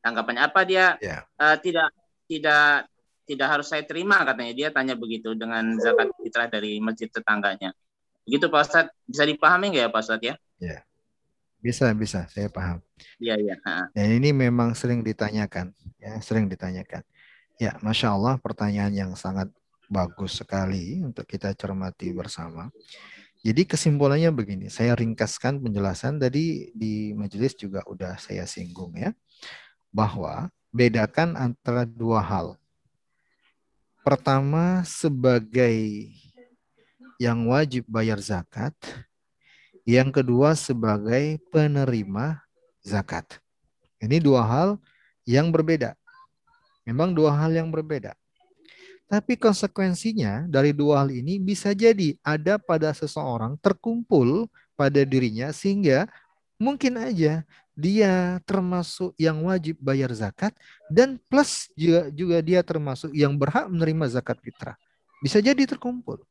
tanggapannya. 0.00 0.42
Apa 0.46 0.62
dia 0.62 0.96
yeah. 1.02 1.26
Ya. 1.26 1.42
uh, 1.42 1.56
tidak 1.58 1.90
tidak 2.30 2.88
tidak 3.24 3.48
harus 3.50 3.66
saya 3.68 3.82
terima 3.84 4.22
katanya. 4.22 4.52
Dia 4.54 4.68
tanya 4.70 4.94
begitu 4.94 5.34
dengan 5.34 5.76
zakat 5.82 6.14
fitrah 6.22 6.48
dari 6.48 6.78
masjid 6.78 7.10
tetangganya. 7.10 7.74
Begitu 8.24 8.48
Pak 8.48 8.62
Ustadz? 8.64 8.94
Bisa 9.04 9.24
dipahami 9.28 9.74
nggak 9.74 9.84
ya 9.84 9.90
Pak 9.92 10.02
Ustadz 10.06 10.24
ya? 10.24 10.34
Ya. 10.62 10.78
Bisa 11.60 11.90
bisa. 11.96 12.28
Saya 12.30 12.48
paham. 12.48 12.80
Iya 13.18 13.36
iya. 13.40 13.56
Dan 13.92 14.08
ini 14.22 14.30
memang 14.30 14.72
sering 14.72 15.02
ditanyakan. 15.04 15.74
Ya 16.00 16.16
sering 16.22 16.48
ditanyakan. 16.48 17.02
Ya 17.58 17.76
masya 17.80 18.14
Allah 18.14 18.36
pertanyaan 18.38 18.92
yang 18.92 19.12
sangat 19.14 19.48
bagus 19.88 20.40
sekali 20.40 21.04
untuk 21.04 21.28
kita 21.28 21.52
cermati 21.52 22.12
bersama 22.12 22.72
jadi 23.44 23.68
kesimpulannya 23.68 24.32
begini, 24.32 24.72
saya 24.72 24.96
ringkaskan 24.96 25.60
penjelasan 25.60 26.16
tadi 26.16 26.72
di 26.72 27.12
majelis 27.12 27.52
juga 27.52 27.84
udah 27.84 28.16
saya 28.16 28.48
singgung 28.48 28.96
ya 28.96 29.12
bahwa 29.92 30.48
bedakan 30.72 31.36
antara 31.36 31.84
dua 31.84 32.24
hal. 32.24 32.56
Pertama, 34.00 34.80
sebagai 34.88 36.08
yang 37.20 37.44
wajib 37.52 37.84
bayar 37.84 38.16
zakat. 38.16 38.72
Yang 39.84 40.24
kedua, 40.24 40.56
sebagai 40.56 41.36
penerima 41.52 42.40
zakat. 42.80 43.44
Ini 44.00 44.24
dua 44.24 44.40
hal 44.40 44.68
yang 45.28 45.52
berbeda. 45.52 45.92
Memang 46.88 47.12
dua 47.12 47.36
hal 47.36 47.52
yang 47.52 47.68
berbeda. 47.68 48.16
Tapi 49.04 49.36
konsekuensinya 49.36 50.48
dari 50.48 50.72
dua 50.72 51.04
hal 51.04 51.12
ini 51.12 51.36
bisa 51.36 51.76
jadi 51.76 52.16
ada 52.24 52.56
pada 52.56 52.90
seseorang 52.90 53.54
terkumpul 53.60 54.48
pada 54.74 55.04
dirinya 55.04 55.52
sehingga 55.54 56.08
mungkin 56.56 56.98
aja 56.98 57.44
dia 57.74 58.38
termasuk 58.46 59.12
yang 59.18 59.42
wajib 59.44 59.74
bayar 59.82 60.08
zakat 60.14 60.54
dan 60.86 61.18
plus 61.26 61.68
juga 61.74 62.08
juga 62.14 62.38
dia 62.40 62.60
termasuk 62.62 63.10
yang 63.10 63.34
berhak 63.34 63.66
menerima 63.66 64.18
zakat 64.18 64.38
fitrah. 64.40 64.78
Bisa 65.20 65.42
jadi 65.42 65.62
terkumpul. 65.66 66.22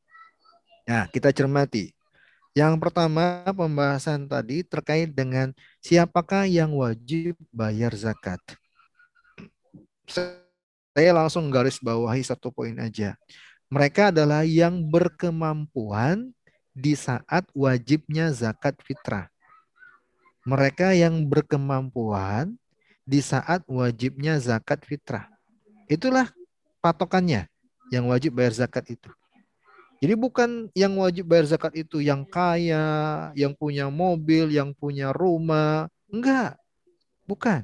Nah, 0.87 1.07
kita 1.11 1.31
cermati. 1.31 1.91
Yang 2.53 2.77
pertama 2.77 3.41
pembahasan 3.49 4.29
tadi 4.29 4.61
terkait 4.61 5.09
dengan 5.09 5.49
siapakah 5.81 6.45
yang 6.45 6.69
wajib 6.77 7.33
bayar 7.49 7.91
zakat. 7.97 8.39
Saya 10.93 11.11
langsung 11.13 11.49
garis 11.49 11.81
bawahi 11.81 12.21
satu 12.21 12.53
poin 12.53 12.77
aja. 12.77 13.17
Mereka 13.73 14.13
adalah 14.13 14.45
yang 14.45 14.85
berkemampuan 14.85 16.29
di 16.73 16.93
saat 16.93 17.49
wajibnya 17.53 18.29
zakat 18.29 18.77
fitrah 18.85 19.33
mereka 20.43 20.91
yang 20.91 21.23
berkemampuan 21.23 22.59
di 23.07 23.23
saat 23.23 23.63
wajibnya 23.67 24.39
zakat 24.39 24.83
fitrah. 24.83 25.27
Itulah 25.87 26.31
patokannya 26.83 27.47
yang 27.91 28.11
wajib 28.11 28.35
bayar 28.35 28.51
zakat 28.51 28.91
itu. 28.91 29.11
Jadi 30.03 30.19
bukan 30.19 30.67
yang 30.75 30.99
wajib 30.99 31.31
bayar 31.31 31.47
zakat 31.47 31.79
itu 31.79 32.03
yang 32.03 32.27
kaya, 32.27 33.31
yang 33.39 33.55
punya 33.55 33.87
mobil, 33.87 34.51
yang 34.51 34.75
punya 34.75 35.15
rumah. 35.15 35.87
Enggak. 36.11 36.59
Bukan. 37.23 37.63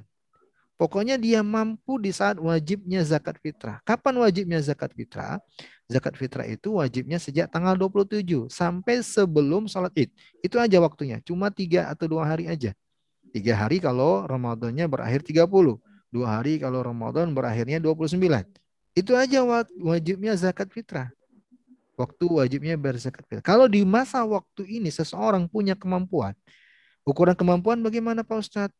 Pokoknya 0.79 1.19
dia 1.19 1.43
mampu 1.43 1.99
di 1.99 2.07
saat 2.15 2.39
wajibnya 2.39 3.03
zakat 3.03 3.35
fitrah. 3.43 3.83
Kapan 3.83 4.15
wajibnya 4.23 4.63
zakat 4.63 4.95
fitrah? 4.95 5.35
Zakat 5.91 6.15
fitrah 6.15 6.47
itu 6.47 6.79
wajibnya 6.79 7.19
sejak 7.19 7.51
tanggal 7.51 7.75
27 7.75 8.47
sampai 8.47 9.03
sebelum 9.03 9.67
sholat 9.67 9.91
id. 9.99 10.07
Itu 10.39 10.55
aja 10.55 10.79
waktunya. 10.79 11.19
Cuma 11.27 11.51
tiga 11.51 11.91
atau 11.91 12.07
dua 12.07 12.23
hari 12.23 12.47
aja. 12.47 12.71
Tiga 13.35 13.59
hari 13.59 13.83
kalau 13.83 14.23
Ramadannya 14.23 14.87
berakhir 14.87 15.19
30. 15.27 15.51
Dua 16.15 16.27
hari 16.39 16.63
kalau 16.63 16.79
Ramadan 16.79 17.35
berakhirnya 17.35 17.83
29. 17.83 18.15
Itu 18.95 19.19
aja 19.19 19.43
wajibnya 19.83 20.31
zakat 20.39 20.71
fitrah. 20.71 21.11
Waktu 21.99 22.23
wajibnya 22.23 22.79
berzakat 22.79 23.27
fitrah. 23.27 23.43
Kalau 23.43 23.67
di 23.67 23.83
masa 23.83 24.23
waktu 24.23 24.63
ini 24.63 24.87
seseorang 24.87 25.43
punya 25.51 25.75
kemampuan. 25.75 26.31
Ukuran 27.03 27.35
kemampuan 27.35 27.83
bagaimana 27.83 28.23
Pak 28.23 28.39
Ustadz? 28.39 28.79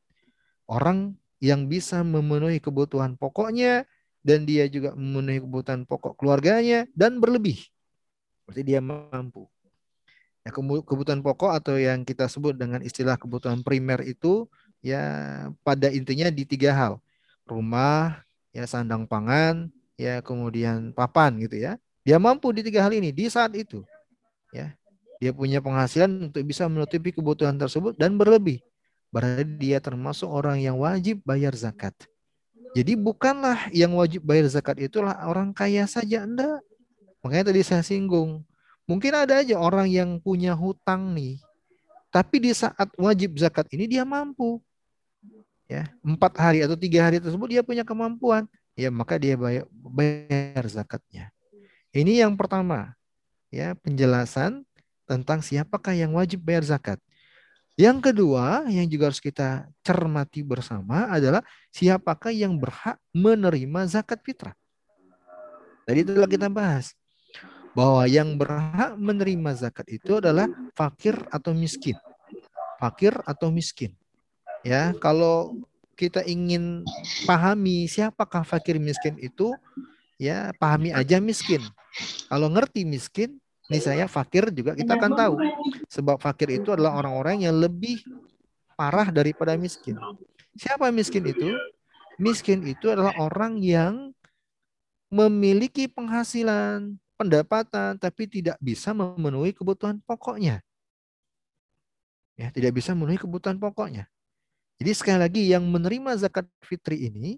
Orang 0.63 1.19
yang 1.40 1.72
bisa 1.72 2.03
memenuhi 2.03 2.60
kebutuhan 2.60 3.16
pokoknya 3.16 3.88
dan 4.20 4.44
dia 4.44 4.68
juga 4.68 4.91
memenuhi 4.94 5.40
kebutuhan 5.40 5.88
pokok 5.88 6.20
keluarganya 6.20 6.86
dan 6.91 7.24
berlebih. 7.24 7.57
Berarti 8.44 8.61
dia 8.68 8.84
mampu. 8.84 9.48
Ya, 10.44 10.52
kebutuhan 10.56 11.24
pokok 11.24 11.52
atau 11.56 11.76
yang 11.80 12.03
kita 12.03 12.28
sebut 12.28 12.56
dengan 12.56 12.84
istilah 12.84 13.16
kebutuhan 13.16 13.64
primer 13.64 14.03
itu 14.03 14.48
ya 14.84 15.03
pada 15.64 15.88
intinya 15.91 16.28
di 16.28 16.44
tiga 16.44 16.76
hal. 16.76 16.94
Rumah, 17.48 18.22
ya 18.52 18.64
sandang 18.68 19.07
pangan, 19.07 19.72
ya 19.95 20.20
kemudian 20.20 20.91
papan 20.91 21.40
gitu 21.40 21.56
ya. 21.60 21.80
Dia 22.03 22.20
mampu 22.20 22.52
di 22.52 22.64
tiga 22.64 22.84
hal 22.84 22.91
ini 22.95 23.16
di 23.16 23.32
saat 23.32 23.56
itu. 23.56 23.84
Ya. 24.52 24.76
Dia 25.20 25.36
punya 25.36 25.60
penghasilan 25.60 26.32
untuk 26.32 26.44
bisa 26.48 26.64
menutupi 26.72 27.11
kebutuhan 27.11 27.60
tersebut 27.60 27.99
dan 27.99 28.16
berlebih 28.16 28.64
berarti 29.10 29.45
dia 29.57 29.77
termasuk 29.81 30.30
orang 30.30 30.61
yang 30.61 30.77
wajib 30.77 31.22
bayar 31.26 31.53
zakat. 31.57 31.94
Jadi 32.77 32.94
bukanlah 32.94 33.69
yang 33.73 33.98
wajib 33.98 34.22
bayar 34.22 34.45
zakat 34.45 34.77
itulah 34.77 35.18
orang 35.26 35.49
kaya 35.53 35.90
saja, 35.90 36.22
enggak. 36.22 36.61
Makanya 37.26 37.49
tadi 37.49 37.61
saya 37.65 37.81
singgung. 37.81 38.45
Mungkin 38.86 39.14
ada 39.14 39.41
aja 39.41 39.57
orang 39.57 39.90
yang 39.90 40.22
punya 40.22 40.53
hutang 40.53 41.14
nih. 41.14 41.41
Tapi 42.10 42.41
di 42.41 42.52
saat 42.53 42.90
wajib 42.98 43.38
zakat 43.38 43.69
ini 43.73 43.86
dia 43.86 44.02
mampu. 44.06 44.61
Ya, 45.69 45.86
empat 46.02 46.34
hari 46.41 46.65
atau 46.65 46.73
tiga 46.73 47.06
hari 47.06 47.22
tersebut 47.22 47.45
dia 47.45 47.61
punya 47.61 47.86
kemampuan. 47.86 48.49
Ya, 48.73 48.90
maka 48.90 49.22
dia 49.22 49.38
bayar, 49.38 49.69
bayar 49.69 50.65
zakatnya. 50.65 51.30
Ini 51.94 52.26
yang 52.26 52.34
pertama. 52.34 52.98
Ya, 53.53 53.77
penjelasan 53.77 54.65
tentang 55.06 55.41
siapakah 55.41 55.94
yang 55.94 56.18
wajib 56.18 56.41
bayar 56.41 56.65
zakat. 56.65 56.98
Yang 57.80 58.11
kedua 58.11 58.68
yang 58.68 58.84
juga 58.91 59.07
harus 59.07 59.23
kita 59.23 59.72
cermati 59.88 60.43
bersama 60.43 61.07
adalah 61.07 61.39
siapakah 61.72 62.27
yang 62.27 62.60
berhak 62.60 62.99
menerima 63.15 63.88
zakat 63.88 64.19
fitrah. 64.19 64.51
Tadi 65.88 66.03
telah 66.03 66.27
kita 66.27 66.51
bahas 66.51 66.91
bahwa 67.72 68.03
yang 68.03 68.35
berhak 68.35 68.99
menerima 68.99 69.56
zakat 69.56 69.88
itu 69.88 70.19
adalah 70.19 70.51
fakir 70.76 71.15
atau 71.31 71.56
miskin. 71.56 71.95
Fakir 72.84 73.15
atau 73.23 73.47
miskin. 73.47 73.95
Ya, 74.68 74.91
kalau 74.99 75.64
kita 75.95 76.19
ingin 76.27 76.84
pahami 77.23 77.88
siapakah 77.88 78.43
fakir 78.43 78.76
miskin 78.76 79.15
itu, 79.23 79.56
ya 80.19 80.51
pahami 80.60 80.91
aja 80.91 81.23
miskin. 81.23 81.64
Kalau 82.27 82.51
ngerti 82.51 82.84
miskin, 82.84 83.39
ini 83.70 83.78
saya 83.78 84.10
fakir 84.10 84.50
juga 84.50 84.74
kita 84.74 84.98
akan 84.98 85.12
tahu. 85.14 85.34
Sebab 85.94 86.18
fakir 86.18 86.58
itu 86.58 86.74
adalah 86.74 86.98
orang-orang 86.98 87.46
yang 87.46 87.54
lebih 87.54 88.02
parah 88.74 89.14
daripada 89.14 89.54
miskin. 89.54 89.94
Siapa 90.58 90.90
miskin 90.90 91.22
itu? 91.30 91.54
Miskin 92.18 92.66
itu 92.66 92.90
adalah 92.90 93.14
orang 93.22 93.62
yang 93.62 94.10
memiliki 95.14 95.86
penghasilan, 95.86 96.98
pendapatan, 97.14 98.02
tapi 98.02 98.26
tidak 98.26 98.58
bisa 98.58 98.90
memenuhi 98.90 99.54
kebutuhan 99.54 100.02
pokoknya. 100.02 100.66
Ya, 102.34 102.50
tidak 102.50 102.74
bisa 102.74 102.98
memenuhi 102.98 103.22
kebutuhan 103.22 103.62
pokoknya. 103.62 104.10
Jadi 104.82 104.91
sekali 104.98 105.20
lagi 105.22 105.41
yang 105.46 105.68
menerima 105.70 106.18
zakat 106.18 106.48
fitri 106.64 107.12
ini 107.12 107.38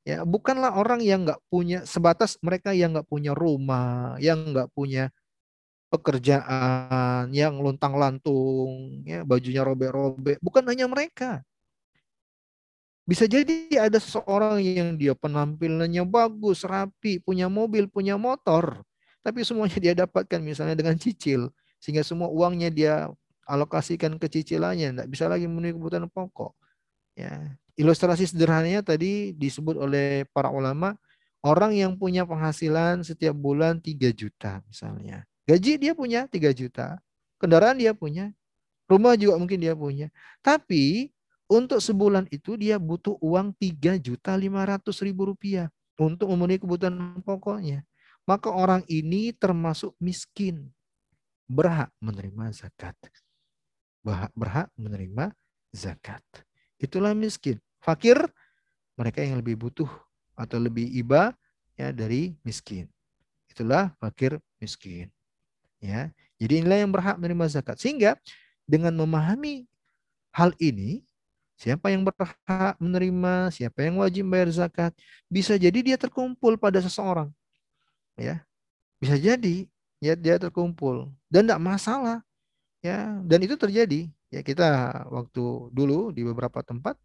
ya 0.00 0.24
bukanlah 0.24 0.72
orang 0.72 1.04
yang 1.04 1.28
nggak 1.28 1.36
punya 1.52 1.84
sebatas 1.84 2.40
mereka 2.40 2.72
yang 2.72 2.96
nggak 2.96 3.06
punya 3.06 3.36
rumah, 3.36 4.16
yang 4.16 4.40
nggak 4.50 4.72
punya 4.72 5.12
pekerjaan 5.90 7.28
yang 7.34 7.58
luntang-lantung, 7.58 9.02
ya, 9.02 9.26
bajunya 9.26 9.66
robek-robek, 9.66 10.38
bukan 10.38 10.62
hanya 10.70 10.86
mereka. 10.86 11.42
Bisa 13.04 13.26
jadi 13.26 13.74
ada 13.74 13.98
seseorang 13.98 14.62
yang 14.62 14.94
dia 14.94 15.18
penampilannya 15.18 16.06
bagus, 16.06 16.62
rapi, 16.62 17.18
punya 17.18 17.50
mobil, 17.50 17.90
punya 17.90 18.14
motor, 18.14 18.86
tapi 19.26 19.42
semuanya 19.42 19.78
dia 19.82 19.94
dapatkan 19.98 20.38
misalnya 20.38 20.78
dengan 20.78 20.94
cicil, 20.94 21.50
sehingga 21.82 22.06
semua 22.06 22.30
uangnya 22.30 22.70
dia 22.70 23.10
alokasikan 23.50 24.14
ke 24.14 24.30
cicilannya, 24.30 24.94
tidak 24.94 25.08
bisa 25.10 25.26
lagi 25.26 25.50
memenuhi 25.50 25.74
kebutuhan 25.74 26.06
pokok. 26.06 26.54
Ya, 27.18 27.58
ilustrasi 27.74 28.30
sederhananya 28.30 28.86
tadi 28.86 29.34
disebut 29.34 29.74
oleh 29.74 30.22
para 30.30 30.54
ulama, 30.54 30.94
orang 31.42 31.74
yang 31.74 31.98
punya 31.98 32.22
penghasilan 32.22 33.02
setiap 33.02 33.34
bulan 33.34 33.82
3 33.82 34.14
juta 34.14 34.62
misalnya. 34.70 35.26
Gaji 35.50 35.82
dia 35.82 35.98
punya 35.98 36.30
3 36.30 36.54
juta. 36.54 37.02
Kendaraan 37.42 37.74
dia 37.74 37.90
punya. 37.90 38.30
Rumah 38.86 39.18
juga 39.18 39.34
mungkin 39.34 39.58
dia 39.58 39.74
punya. 39.74 40.06
Tapi 40.46 41.10
untuk 41.50 41.82
sebulan 41.82 42.30
itu 42.30 42.54
dia 42.54 42.78
butuh 42.78 43.18
uang 43.18 43.58
3 43.58 43.98
juta 43.98 44.30
500 44.38 44.94
ribu 45.02 45.34
rupiah 45.34 45.66
untuk 45.98 46.30
memenuhi 46.30 46.62
kebutuhan 46.62 47.18
pokoknya. 47.26 47.82
Maka 48.30 48.46
orang 48.46 48.86
ini 48.86 49.34
termasuk 49.34 49.90
miskin. 49.98 50.70
Berhak 51.50 51.90
menerima 51.98 52.54
zakat. 52.54 52.94
Berhak, 54.06 54.70
menerima 54.78 55.34
zakat. 55.74 56.22
Itulah 56.78 57.10
miskin. 57.10 57.58
Fakir 57.82 58.22
mereka 58.94 59.18
yang 59.26 59.42
lebih 59.42 59.58
butuh 59.58 59.90
atau 60.38 60.62
lebih 60.62 60.86
iba 60.94 61.34
ya 61.74 61.90
dari 61.90 62.38
miskin. 62.46 62.86
Itulah 63.50 63.90
fakir 63.98 64.38
miskin. 64.62 65.10
Ya. 65.80 66.12
Jadi 66.40 66.64
inilah 66.64 66.78
yang 66.84 66.92
berhak 66.92 67.16
menerima 67.16 67.60
zakat. 67.60 67.76
Sehingga 67.80 68.16
dengan 68.64 68.94
memahami 68.94 69.66
hal 70.32 70.54
ini, 70.60 71.04
siapa 71.56 71.92
yang 71.92 72.04
berhak 72.06 72.76
menerima, 72.80 73.52
siapa 73.52 73.84
yang 73.84 74.00
wajib 74.00 74.28
bayar 74.28 74.48
zakat, 74.52 74.92
bisa 75.28 75.56
jadi 75.56 75.80
dia 75.80 75.96
terkumpul 76.00 76.56
pada 76.56 76.80
seseorang. 76.80 77.28
Ya. 78.16 78.44
Bisa 79.00 79.16
jadi 79.16 79.68
ya 80.00 80.16
dia 80.16 80.40
terkumpul 80.40 81.12
dan 81.28 81.48
tidak 81.48 81.60
masalah. 81.60 82.24
Ya, 82.80 83.20
dan 83.28 83.44
itu 83.44 83.60
terjadi. 83.60 84.08
Ya, 84.32 84.40
kita 84.40 84.68
waktu 85.12 85.44
dulu 85.74 86.14
di 86.14 86.24
beberapa 86.24 86.62
tempat 86.64 86.96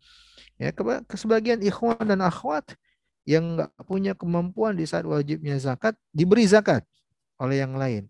ya 0.56 0.72
ke, 0.72 1.04
ke 1.04 1.16
sebagian 1.20 1.60
ikhwan 1.60 2.00
dan 2.06 2.22
akhwat 2.24 2.78
yang 3.26 3.58
nggak 3.58 3.74
punya 3.84 4.14
kemampuan 4.14 4.78
di 4.78 4.86
saat 4.86 5.04
wajibnya 5.04 5.58
zakat 5.58 5.98
diberi 6.14 6.46
zakat 6.46 6.86
oleh 7.42 7.60
yang 7.60 7.76
lain. 7.76 8.08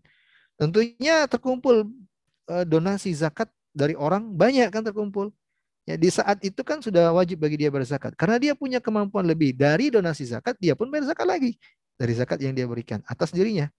Tentunya 0.56 1.28
terkumpul 1.28 1.88
uh, 2.48 2.64
donasi 2.64 3.12
zakat 3.12 3.52
dari 3.76 3.92
orang 3.92 4.32
banyak 4.32 4.72
kan 4.72 4.80
terkumpul. 4.80 5.32
Ya, 5.86 5.94
di 5.94 6.10
saat 6.10 6.42
itu 6.42 6.66
kan 6.66 6.82
sudah 6.82 7.14
wajib 7.14 7.38
bagi 7.38 7.62
dia 7.62 7.70
berzakat. 7.70 8.18
Karena 8.18 8.42
dia 8.42 8.58
punya 8.58 8.82
kemampuan 8.82 9.22
lebih 9.22 9.54
dari 9.54 9.86
donasi 9.86 10.26
zakat, 10.26 10.58
dia 10.58 10.74
pun 10.74 10.90
bayar 10.90 11.14
zakat 11.14 11.28
lagi 11.30 11.54
dari 11.94 12.12
zakat 12.12 12.42
yang 12.42 12.58
dia 12.58 12.66
berikan 12.66 13.00
atas 13.06 13.30
dirinya. 13.30 13.70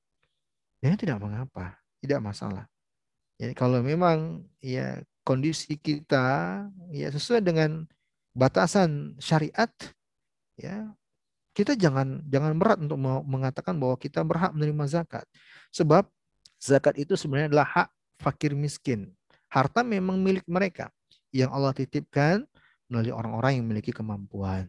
Ya 0.79 0.93
tidak 0.95 1.19
mengapa, 1.19 1.75
tidak 1.99 2.23
masalah. 2.23 2.65
Ya, 3.37 3.53
kalau 3.53 3.83
memang 3.83 4.45
ya 4.63 5.01
kondisi 5.21 5.77
kita 5.77 6.65
ya 6.95 7.07
sesuai 7.11 7.43
dengan 7.43 7.85
batasan 8.33 9.19
syariat, 9.19 9.69
ya 10.55 10.89
kita 11.51 11.73
jangan 11.75 12.23
jangan 12.29 12.53
berat 12.55 12.77
untuk 12.81 12.97
mengatakan 13.25 13.77
bahwa 13.77 13.97
kita 13.97 14.21
berhak 14.23 14.53
menerima 14.53 14.85
zakat. 14.89 15.25
Sebab 15.73 16.07
Zakat 16.57 16.97
itu 16.97 17.13
sebenarnya 17.13 17.53
adalah 17.53 17.67
hak 17.69 17.89
fakir 18.21 18.57
miskin. 18.57 19.13
Harta 19.47 19.85
memang 19.85 20.19
milik 20.19 20.43
mereka 20.49 20.91
yang 21.31 21.53
Allah 21.53 21.71
titipkan 21.71 22.43
melalui 22.89 23.13
orang-orang 23.13 23.61
yang 23.61 23.63
memiliki 23.67 23.93
kemampuan. 23.93 24.67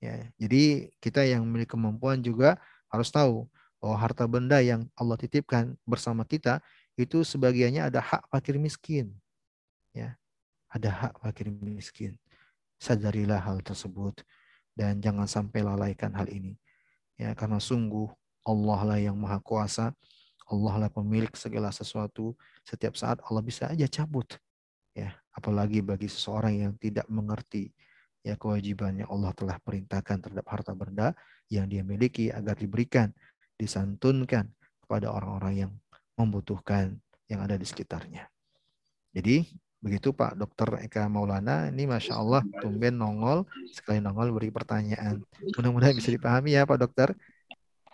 Ya, 0.00 0.28
jadi 0.36 0.92
kita 1.00 1.24
yang 1.24 1.44
memiliki 1.44 1.74
kemampuan 1.76 2.20
juga 2.20 2.60
harus 2.92 3.08
tahu 3.10 3.48
bahwa 3.80 3.96
harta 3.96 4.24
benda 4.24 4.58
yang 4.64 4.88
Allah 4.96 5.16
titipkan 5.20 5.76
bersama 5.84 6.24
kita 6.24 6.60
itu 6.96 7.22
sebagiannya 7.22 7.86
ada 7.92 8.00
hak 8.00 8.28
fakir 8.32 8.56
miskin. 8.56 9.12
Ya, 9.92 10.16
ada 10.72 10.88
hak 10.90 11.20
fakir 11.20 11.52
miskin. 11.52 12.16
Sadarilah 12.80 13.40
hal 13.40 13.64
tersebut 13.64 14.20
dan 14.76 15.00
jangan 15.00 15.28
sampai 15.28 15.64
lalaikan 15.64 16.12
hal 16.12 16.28
ini. 16.28 16.56
Ya, 17.16 17.32
karena 17.32 17.56
sungguh 17.56 18.12
Allah 18.44 18.80
lah 18.84 18.98
yang 19.00 19.16
maha 19.16 19.40
kuasa 19.40 19.96
Allah 20.46 20.86
lah 20.86 20.90
pemilik 20.90 21.30
segala 21.34 21.74
sesuatu. 21.74 22.34
Setiap 22.62 22.94
saat 22.94 23.18
Allah 23.26 23.42
bisa 23.42 23.66
aja 23.66 23.86
cabut. 23.90 24.38
Ya, 24.96 25.12
apalagi 25.34 25.84
bagi 25.84 26.08
seseorang 26.08 26.56
yang 26.56 26.72
tidak 26.80 27.04
mengerti 27.12 27.68
ya 28.24 28.34
kewajibannya 28.34 29.06
Allah 29.06 29.30
telah 29.36 29.60
perintahkan 29.60 30.18
terhadap 30.18 30.46
harta 30.48 30.72
benda 30.72 31.12
yang 31.52 31.70
dia 31.70 31.84
miliki 31.84 32.32
agar 32.32 32.56
diberikan, 32.58 33.12
disantunkan 33.54 34.50
kepada 34.82 35.12
orang-orang 35.12 35.68
yang 35.68 35.72
membutuhkan 36.16 36.96
yang 37.28 37.44
ada 37.44 37.54
di 37.54 37.66
sekitarnya. 37.68 38.26
Jadi 39.12 39.46
begitu 39.78 40.10
Pak 40.16 40.40
Dokter 40.40 40.82
Eka 40.82 41.06
Maulana 41.06 41.68
ini 41.68 41.86
Masya 41.86 42.16
Allah 42.16 42.42
tumben 42.64 42.96
nongol 42.96 43.44
sekali 43.70 44.00
nongol 44.02 44.34
beri 44.34 44.50
pertanyaan 44.50 45.20
mudah-mudahan 45.54 45.94
bisa 45.94 46.10
dipahami 46.10 46.56
ya 46.56 46.66
Pak 46.66 46.80
Dokter 46.80 47.12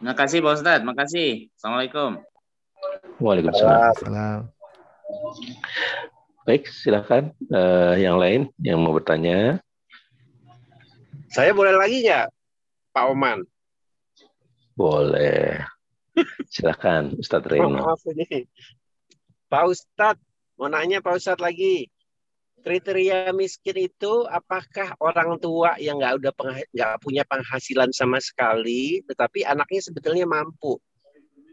Terima 0.03 0.19
kasih 0.19 0.43
Pak 0.43 0.55
Ustadz, 0.59 0.83
makasih. 0.83 1.47
Assalamualaikum. 1.55 2.32
Waalaikumsalam. 3.23 4.51
Baik, 6.43 6.67
silakan 6.67 7.31
uh, 7.55 7.95
yang 7.95 8.19
lain 8.19 8.51
yang 8.59 8.83
mau 8.83 8.91
bertanya. 8.91 9.63
Saya 11.31 11.55
boleh 11.55 11.73
lagi 11.79 12.03
nggak, 12.03 12.27
Pak 12.91 13.05
Oman? 13.15 13.47
Boleh. 14.75 15.63
Silakan, 16.51 17.15
Ustadz 17.17 17.47
Reno. 17.47 17.79
Maaf 17.79 18.03
ini. 18.11 18.45
Pak 19.47 19.65
Ustadz, 19.71 20.25
mau 20.59 20.67
nanya 20.67 20.99
Pak 20.99 21.23
Ustadz 21.23 21.41
lagi. 21.41 21.87
Kriteria 22.63 23.35
miskin 23.35 23.91
itu 23.91 24.23
apakah 24.31 24.95
orang 25.03 25.35
tua 25.43 25.75
yang 25.83 25.99
nggak 25.99 26.23
udah 26.23 26.33
nggak 26.71 26.93
punya 27.03 27.27
penghasilan 27.27 27.91
sama 27.91 28.23
sekali, 28.23 29.03
tetapi 29.07 29.43
anaknya 29.43 29.83
sebetulnya 29.83 30.27
mampu 30.31 30.79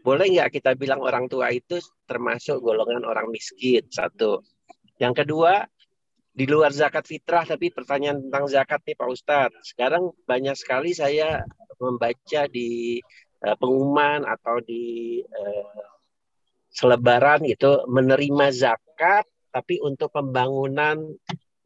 boleh 0.00 0.26
nggak 0.32 0.50
kita 0.60 0.70
bilang 0.76 1.04
orang 1.04 1.28
tua 1.28 1.52
itu 1.52 1.76
termasuk 2.08 2.60
golongan 2.60 3.04
orang 3.04 3.28
miskin? 3.28 3.84
Satu. 3.92 4.40
Yang 4.96 5.24
kedua 5.24 5.64
di 6.30 6.46
luar 6.48 6.72
zakat 6.72 7.04
fitrah 7.04 7.44
tapi 7.44 7.68
pertanyaan 7.68 8.24
tentang 8.28 8.44
zakat 8.48 8.80
nih 8.86 8.96
Pak 8.96 9.08
Ustadz. 9.08 9.60
Sekarang 9.74 10.14
banyak 10.24 10.56
sekali 10.56 10.96
saya 10.96 11.44
membaca 11.80 12.42
di 12.48 13.00
uh, 13.44 13.56
pengumuman 13.56 14.24
atau 14.24 14.60
di 14.64 15.20
uh, 15.24 15.84
selebaran 16.70 17.42
gitu 17.44 17.84
menerima 17.90 18.46
zakat 18.54 19.26
tapi 19.50 19.82
untuk 19.82 20.14
pembangunan 20.14 21.02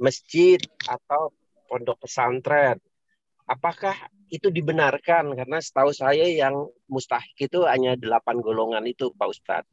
masjid 0.00 0.56
atau 0.88 1.30
pondok 1.68 2.00
pesantren 2.00 2.80
apakah 3.44 3.94
itu 4.32 4.48
dibenarkan 4.48 5.36
karena 5.36 5.58
setahu 5.60 5.92
saya 5.92 6.24
yang 6.26 6.66
mustahik 6.88 7.36
itu 7.36 7.68
hanya 7.68 7.94
delapan 7.94 8.40
golongan 8.40 8.84
itu 8.88 9.12
Pak 9.14 9.28
Ustadz. 9.28 9.70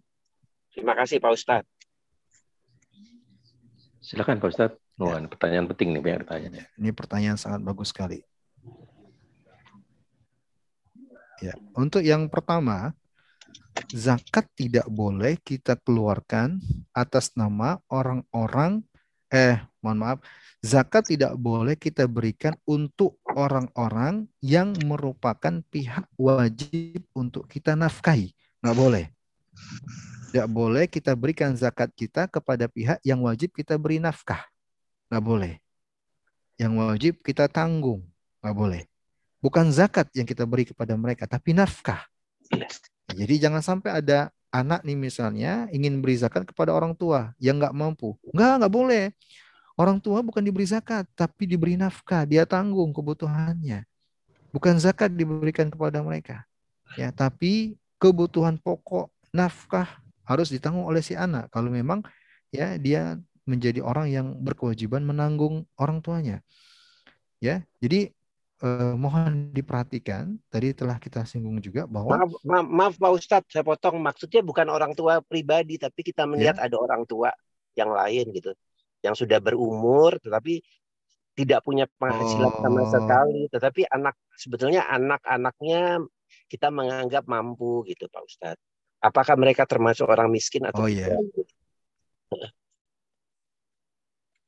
Terima 0.72 0.94
kasih 0.96 1.24
Pak 1.24 1.34
Ustadz. 1.34 1.72
Silakan 4.04 4.44
Pak 4.44 4.52
Ustadz. 4.52 4.80
Oh, 5.02 5.10
ya. 5.10 5.26
pertanyaan 5.26 5.66
penting 5.66 5.98
nih 5.98 6.02
banyak 6.04 6.30
tanya. 6.30 6.68
Ini 6.78 6.90
pertanyaan 6.94 7.40
sangat 7.40 7.66
bagus 7.66 7.90
sekali. 7.90 8.22
Ya, 11.42 11.58
untuk 11.74 12.06
yang 12.06 12.30
pertama, 12.30 12.94
zakat 13.90 14.46
tidak 14.54 14.86
boleh 14.86 15.42
kita 15.42 15.74
keluarkan 15.82 16.62
atas 16.94 17.34
nama 17.34 17.82
orang-orang 17.90 18.86
eh 19.32 19.58
mohon 19.80 19.98
maaf 20.04 20.20
zakat 20.62 21.10
tidak 21.10 21.34
boleh 21.36 21.74
kita 21.74 22.06
berikan 22.06 22.54
untuk 22.70 23.18
orang-orang 23.26 24.30
yang 24.46 24.78
merupakan 24.86 25.64
pihak 25.74 26.06
wajib 26.16 27.02
untuk 27.18 27.50
kita 27.50 27.74
nafkahi. 27.74 28.32
Nggak 28.62 28.78
boleh. 28.78 29.06
Tidak 30.32 30.48
boleh 30.48 30.86
kita 30.88 31.18
berikan 31.18 31.58
zakat 31.58 31.92
kita 31.98 32.30
kepada 32.30 32.70
pihak 32.70 33.02
yang 33.02 33.26
wajib 33.26 33.52
kita 33.52 33.76
beri 33.76 33.98
nafkah. 33.98 34.46
Nggak 35.10 35.24
boleh. 35.26 35.54
Yang 36.62 36.74
wajib 36.78 37.14
kita 37.26 37.50
tanggung. 37.50 38.06
Nggak 38.46 38.56
boleh. 38.56 38.82
Bukan 39.42 39.74
zakat 39.74 40.06
yang 40.14 40.30
kita 40.30 40.46
beri 40.46 40.70
kepada 40.70 40.94
mereka, 40.94 41.26
tapi 41.26 41.58
nafkah. 41.58 42.06
Jadi 43.10 43.42
jangan 43.42 43.66
sampai 43.66 43.98
ada 43.98 44.30
anak 44.52 44.84
nih 44.84 45.00
misalnya 45.00 45.66
ingin 45.72 46.04
beri 46.04 46.20
zakat 46.20 46.44
kepada 46.44 46.76
orang 46.76 46.92
tua 46.92 47.32
yang 47.40 47.58
nggak 47.58 47.74
mampu. 47.74 48.20
Nggak, 48.36 48.54
nggak 48.62 48.74
boleh. 48.74 49.06
Orang 49.80 49.98
tua 50.04 50.20
bukan 50.22 50.44
diberi 50.44 50.68
zakat, 50.68 51.08
tapi 51.16 51.48
diberi 51.48 51.80
nafkah, 51.80 52.28
dia 52.28 52.44
tanggung 52.44 52.92
kebutuhannya. 52.92 53.88
Bukan 54.52 54.78
zakat 54.78 55.16
diberikan 55.16 55.72
kepada 55.72 56.04
mereka. 56.04 56.44
Ya, 57.00 57.10
tapi 57.10 57.80
kebutuhan 57.96 58.60
pokok, 58.60 59.08
nafkah, 59.32 59.88
harus 60.28 60.52
ditanggung 60.52 60.86
oleh 60.86 61.02
si 61.04 61.18
anak 61.18 61.52
kalau 61.52 61.68
memang 61.68 62.06
ya 62.54 62.80
dia 62.80 63.20
menjadi 63.44 63.84
orang 63.84 64.08
yang 64.08 64.28
berkewajiban 64.40 65.02
menanggung 65.02 65.66
orang 65.80 66.04
tuanya. 66.04 66.40
Ya, 67.42 67.66
jadi 67.82 68.14
eh, 68.62 68.94
mohon 68.96 69.50
diperhatikan 69.52 70.38
tadi 70.48 70.72
telah 70.78 71.02
kita 71.02 71.26
singgung 71.26 71.58
juga 71.60 71.90
bahwa 71.90 72.22
maaf, 72.22 72.32
maaf, 72.46 72.68
maaf 72.70 72.94
Pak 73.02 73.12
Ustadz 73.18 73.50
saya 73.50 73.66
potong 73.66 73.98
maksudnya 73.98 74.46
bukan 74.46 74.70
orang 74.70 74.94
tua 74.94 75.20
pribadi 75.26 75.82
tapi 75.82 76.06
kita 76.06 76.30
melihat 76.30 76.62
ya. 76.62 76.70
ada 76.70 76.78
orang 76.78 77.04
tua 77.10 77.34
yang 77.74 77.90
lain 77.92 78.30
gitu 78.32 78.54
yang 79.02 79.18
sudah 79.18 79.42
berumur 79.42 80.22
tetapi 80.22 80.62
tidak 81.34 81.64
punya 81.66 81.90
penghasilan 81.98 82.54
oh. 82.54 82.62
sama 82.62 82.82
sekali 82.88 83.42
tetapi 83.50 83.82
anak 83.90 84.16
sebetulnya 84.38 84.86
anak-anaknya 84.86 86.04
kita 86.48 86.70
menganggap 86.70 87.26
mampu 87.26 87.82
gitu 87.90 88.06
Pak 88.08 88.24
Ustadz 88.24 88.64
apakah 89.02 89.36
mereka 89.36 89.66
termasuk 89.66 90.06
orang 90.06 90.30
miskin 90.30 90.70
atau 90.70 90.86
oh, 90.86 90.90
tidak 90.92 91.18
yeah. 91.18 92.52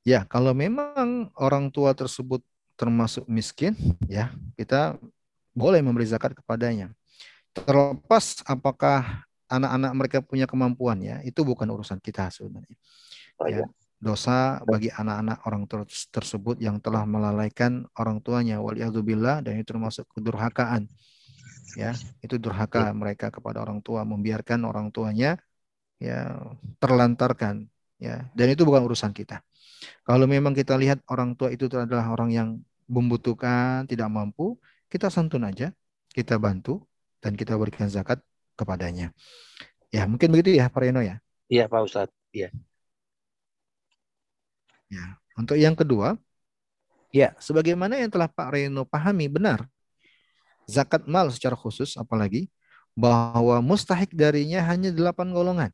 Ya, 0.04 0.28
kalau 0.28 0.52
memang 0.52 1.32
orang 1.40 1.72
tua 1.72 1.96
tersebut 1.96 2.44
termasuk 2.74 3.26
miskin, 3.30 3.78
ya 4.10 4.34
kita 4.58 4.98
boleh 5.54 5.80
memberi 5.80 6.10
zakat 6.10 6.34
kepadanya. 6.34 6.90
Terlepas 7.54 8.42
apakah 8.50 9.26
anak-anak 9.46 9.92
mereka 9.94 10.18
punya 10.26 10.50
kemampuan 10.50 10.98
ya, 11.00 11.22
itu 11.22 11.46
bukan 11.46 11.70
urusan 11.70 12.02
kita 12.02 12.34
sebenarnya. 12.34 12.78
Oh, 13.38 13.46
ya, 13.50 13.62
iya. 13.62 13.66
dosa 14.02 14.60
bagi 14.66 14.90
anak-anak 14.90 15.38
orang 15.46 15.64
ter 15.70 15.80
tersebut 16.10 16.58
yang 16.60 16.82
telah 16.82 17.06
melalaikan 17.06 17.86
orang 17.96 18.20
tuanya 18.20 18.60
waliyadzubillah 18.60 19.46
dan 19.46 19.62
itu 19.62 19.70
termasuk 19.70 20.10
kedurhakaan. 20.12 20.90
Ya, 21.74 21.98
itu 22.22 22.38
durhaka 22.38 22.90
ya. 22.90 22.94
mereka 22.94 23.34
kepada 23.34 23.62
orang 23.62 23.82
tua 23.82 24.06
membiarkan 24.06 24.62
orang 24.62 24.94
tuanya 24.94 25.42
ya 25.98 26.38
terlantarkan 26.78 27.66
ya 27.98 28.30
dan 28.38 28.48
itu 28.50 28.62
bukan 28.66 28.86
urusan 28.86 29.14
kita. 29.14 29.42
Kalau 30.04 30.26
memang 30.28 30.54
kita 30.56 30.76
lihat 30.76 31.02
orang 31.10 31.34
tua 31.34 31.54
itu 31.54 31.66
adalah 31.72 32.08
orang 32.12 32.30
yang 32.32 32.50
membutuhkan, 32.88 33.88
tidak 33.88 34.12
mampu, 34.12 34.60
kita 34.92 35.08
santun 35.10 35.48
aja, 35.48 35.72
kita 36.12 36.38
bantu, 36.38 36.84
dan 37.24 37.34
kita 37.34 37.56
berikan 37.56 37.88
zakat 37.88 38.20
kepadanya. 38.54 39.16
Ya, 39.90 40.06
mungkin 40.10 40.30
begitu 40.34 40.54
ya, 40.58 40.68
Pak 40.68 40.82
Reno 40.84 41.02
ya? 41.02 41.18
Iya, 41.48 41.66
Pak 41.72 41.82
Ustadz. 41.86 42.14
Iya. 42.34 42.50
Ya, 44.92 45.18
untuk 45.34 45.58
yang 45.58 45.74
kedua, 45.74 46.20
ya, 47.10 47.34
sebagaimana 47.42 47.98
yang 47.98 48.14
telah 48.14 48.30
Pak 48.30 48.54
Reno 48.54 48.86
pahami 48.86 49.26
benar, 49.26 49.66
zakat 50.70 51.06
mal 51.10 51.30
secara 51.34 51.58
khusus, 51.58 51.98
apalagi, 51.98 52.50
bahwa 52.94 53.58
mustahik 53.66 54.14
darinya 54.14 54.62
hanya 54.70 54.94
delapan 54.94 55.34
golongan. 55.34 55.72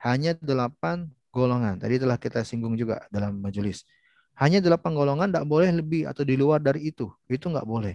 Hanya 0.00 0.38
delapan 0.38 1.10
golongan. 1.30 1.78
Tadi 1.78 1.96
telah 1.98 2.18
kita 2.18 2.42
singgung 2.42 2.74
juga 2.74 3.06
dalam 3.08 3.38
majelis. 3.38 3.86
Hanya 4.38 4.58
delapan 4.62 4.92
golongan 4.94 5.28
tidak 5.30 5.46
boleh 5.46 5.70
lebih 5.70 6.06
atau 6.06 6.22
di 6.26 6.34
luar 6.34 6.58
dari 6.62 6.90
itu. 6.90 7.10
Itu 7.30 7.50
nggak 7.50 7.66
boleh. 7.66 7.94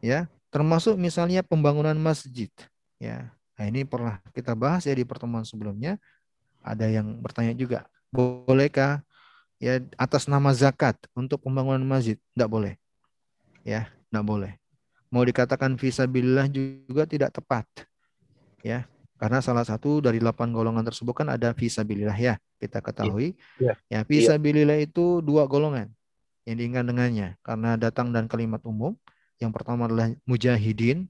Ya, 0.00 0.26
termasuk 0.48 0.96
misalnya 0.96 1.44
pembangunan 1.44 1.96
masjid. 1.96 2.48
Ya, 2.96 3.32
nah 3.56 3.64
ini 3.68 3.84
pernah 3.84 4.20
kita 4.32 4.56
bahas 4.56 4.88
ya 4.88 4.96
di 4.96 5.04
pertemuan 5.04 5.44
sebelumnya. 5.44 6.00
Ada 6.60 6.92
yang 6.92 7.20
bertanya 7.24 7.56
juga, 7.56 7.88
bolehkah 8.12 9.00
ya 9.56 9.80
atas 9.96 10.28
nama 10.28 10.52
zakat 10.52 10.96
untuk 11.16 11.40
pembangunan 11.40 11.80
masjid? 11.84 12.20
Tidak 12.36 12.48
boleh. 12.48 12.76
Ya, 13.64 13.88
tidak 14.08 14.24
boleh. 14.24 14.52
Mau 15.10 15.24
dikatakan 15.26 15.74
visabilillah 15.74 16.46
juga 16.52 17.04
tidak 17.08 17.34
tepat. 17.34 17.66
Ya, 18.60 18.84
karena 19.20 19.44
salah 19.44 19.68
satu 19.68 20.00
dari 20.00 20.16
delapan 20.16 20.48
golongan 20.48 20.80
tersebut 20.80 21.12
kan 21.12 21.28
ada 21.28 21.52
visabilillah 21.52 22.16
ya. 22.16 22.40
Kita 22.56 22.80
ketahui. 22.80 23.36
Ya, 23.60 23.76
ya 23.92 24.00
visabilillah 24.00 24.80
itu 24.80 25.20
dua 25.20 25.44
golongan 25.44 25.92
yang 26.48 26.56
diingat 26.56 26.88
dengannya. 26.88 27.36
Karena 27.44 27.76
datang 27.76 28.16
dan 28.16 28.24
kalimat 28.24 28.64
umum. 28.64 28.96
Yang 29.36 29.52
pertama 29.60 29.84
adalah 29.84 30.08
mujahidin. 30.24 31.04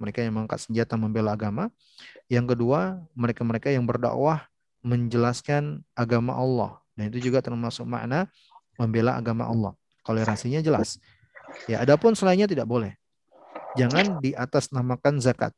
Mereka 0.00 0.24
yang 0.24 0.40
mengangkat 0.40 0.64
senjata 0.64 0.96
membela 0.96 1.36
agama. 1.36 1.68
Yang 2.32 2.56
kedua, 2.56 3.04
mereka-mereka 3.12 3.68
yang 3.68 3.84
berdakwah 3.84 4.48
menjelaskan 4.80 5.84
agama 5.92 6.32
Allah. 6.32 6.80
Dan 6.96 7.12
itu 7.12 7.28
juga 7.28 7.44
termasuk 7.44 7.84
makna 7.84 8.24
membela 8.80 9.20
agama 9.20 9.44
Allah. 9.44 9.76
Toleransinya 10.08 10.64
jelas. 10.64 10.96
Ya, 11.68 11.84
adapun 11.84 12.16
selainnya 12.16 12.48
tidak 12.48 12.64
boleh. 12.64 12.96
Jangan 13.76 14.16
di 14.24 14.32
atas 14.32 14.72
namakan 14.72 15.20
zakat 15.20 15.52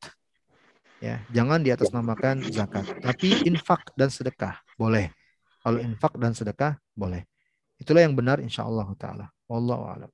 Ya, 1.02 1.18
jangan 1.34 1.58
di 1.66 1.74
atas 1.74 1.90
namakan 1.90 2.46
zakat, 2.46 2.86
tapi 3.02 3.42
infak 3.42 3.90
dan 3.98 4.06
sedekah 4.06 4.54
boleh. 4.78 5.10
Kalau 5.58 5.82
infak 5.82 6.14
dan 6.14 6.30
sedekah 6.30 6.78
boleh. 6.94 7.26
Itulah 7.74 8.06
yang 8.06 8.14
benar 8.14 8.38
insya 8.38 8.62
Allah 8.62 8.86
taala. 8.94 9.26
Wallahu 9.50 9.82
a'lam. 9.82 10.10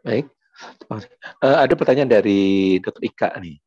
Baik. 0.00 0.32
Uh, 0.88 1.04
ada 1.60 1.74
pertanyaan 1.76 2.08
dari 2.08 2.80
Dr. 2.80 3.04
Ika 3.04 3.36
nih. 3.44 3.60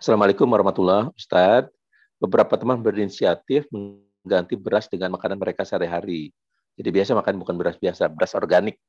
Assalamualaikum 0.00 0.48
warahmatullahi 0.48 1.12
wabarakatuh. 1.12 1.76
Beberapa 2.16 2.56
teman 2.56 2.80
berinisiatif 2.80 3.68
mengganti 3.68 4.56
beras 4.56 4.88
dengan 4.88 5.12
makanan 5.12 5.36
mereka 5.36 5.68
sehari-hari. 5.68 6.32
Jadi 6.80 6.88
biasa 6.88 7.12
makan 7.12 7.36
bukan 7.36 7.60
beras 7.60 7.76
biasa, 7.76 8.08
beras 8.08 8.32
organik 8.32 8.80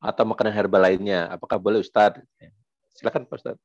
atau 0.00 0.24
makanan 0.24 0.56
herbal 0.56 0.80
lainnya. 0.80 1.28
Apakah 1.28 1.60
boleh 1.60 1.84
Ustadz? 1.84 2.24
Silakan 2.96 3.28
Pak 3.28 3.36
Ustadz. 3.36 3.62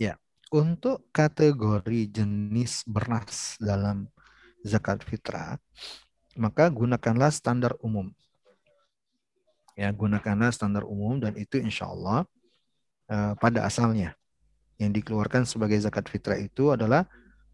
Ya, 0.00 0.16
untuk 0.48 1.04
kategori 1.12 2.08
jenis 2.08 2.82
beras 2.88 3.60
dalam 3.60 4.08
zakat 4.64 5.04
fitrah, 5.04 5.60
maka 6.34 6.72
gunakanlah 6.72 7.30
standar 7.30 7.76
umum. 7.84 8.08
Ya, 9.76 9.92
gunakanlah 9.92 10.52
standar 10.52 10.84
umum 10.88 11.20
dan 11.20 11.36
itu 11.36 11.60
insya 11.60 11.88
Allah 11.88 12.28
uh, 13.08 13.32
pada 13.36 13.64
asalnya 13.68 14.16
yang 14.80 14.92
dikeluarkan 14.92 15.46
sebagai 15.46 15.78
zakat 15.80 16.08
fitrah 16.08 16.36
itu 16.40 16.72
adalah 16.72 17.06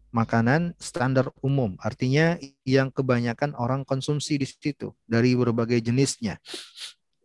makanan 0.09 0.73
standar 0.81 1.29
umum, 1.45 1.77
artinya 1.79 2.37
yang 2.65 2.89
kebanyakan 2.89 3.53
orang 3.53 3.85
konsumsi 3.85 4.41
di 4.41 4.47
situ 4.49 4.93
dari 5.05 5.37
berbagai 5.37 5.77
jenisnya. 5.79 6.41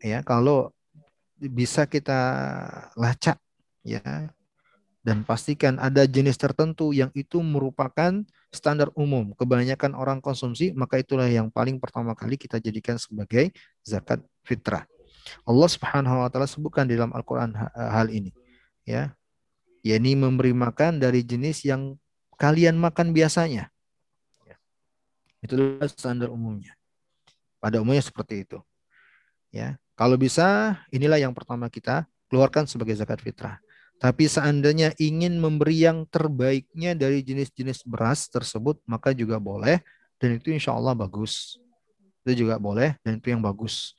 Ya, 0.04 0.20
kalau 0.20 0.68
bisa 1.40 1.88
kita 1.88 2.20
lacak 2.94 3.40
ya 3.84 4.28
dan 5.04 5.20
pastikan 5.24 5.76
ada 5.76 6.08
jenis 6.08 6.40
tertentu 6.40 6.96
yang 6.96 7.12
itu 7.12 7.44
merupakan 7.44 8.24
standar 8.48 8.88
umum, 8.96 9.36
kebanyakan 9.36 9.92
orang 9.92 10.24
konsumsi, 10.24 10.72
maka 10.72 10.96
itulah 10.96 11.28
yang 11.28 11.52
paling 11.52 11.76
pertama 11.76 12.16
kali 12.16 12.40
kita 12.40 12.56
jadikan 12.56 12.96
sebagai 12.96 13.52
zakat 13.84 14.24
fitrah. 14.44 14.88
Allah 15.44 15.68
Subhanahu 15.68 16.24
wa 16.24 16.28
taala 16.32 16.48
sebutkan 16.48 16.88
di 16.88 16.96
dalam 16.96 17.12
Al-Qur'an 17.12 17.52
hal 17.72 18.08
ini. 18.12 18.32
Ya. 18.84 19.16
yakni 19.84 20.16
memberi 20.16 20.56
makan 20.56 20.96
dari 20.96 21.20
jenis 21.20 21.64
yang 21.68 21.96
kalian 22.36 22.76
makan 22.78 23.14
biasanya. 23.14 23.70
Ya. 24.44 24.56
Itulah 25.42 25.88
standar 25.90 26.30
umumnya. 26.30 26.74
Pada 27.58 27.80
umumnya 27.80 28.04
seperti 28.04 28.44
itu. 28.44 28.58
Ya, 29.54 29.78
kalau 29.94 30.18
bisa 30.18 30.78
inilah 30.90 31.22
yang 31.22 31.30
pertama 31.30 31.70
kita 31.70 32.10
keluarkan 32.26 32.66
sebagai 32.66 32.98
zakat 32.98 33.22
fitrah. 33.22 33.62
Tapi 34.02 34.26
seandainya 34.26 34.90
ingin 34.98 35.38
memberi 35.38 35.86
yang 35.86 36.02
terbaiknya 36.10 36.98
dari 36.98 37.22
jenis-jenis 37.22 37.86
beras 37.86 38.26
tersebut, 38.26 38.82
maka 38.84 39.14
juga 39.14 39.38
boleh. 39.38 39.80
Dan 40.18 40.36
itu 40.36 40.50
insya 40.50 40.74
Allah 40.74 40.98
bagus. 40.98 41.62
Itu 42.24 42.44
juga 42.44 42.58
boleh 42.58 42.96
dan 43.04 43.20
itu 43.20 43.30
yang 43.30 43.44
bagus. 43.44 43.94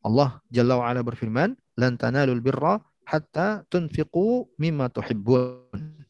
Allah 0.00 0.40
Jalla 0.50 0.80
wa'ala 0.80 1.04
berfirman, 1.04 1.54
Lan 1.76 2.00
tanalul 2.00 2.40
birra 2.40 2.80
hatta 3.04 3.62
tunfiqu 3.68 4.48
mimma 4.56 4.88
tuhibbun. 4.88 6.05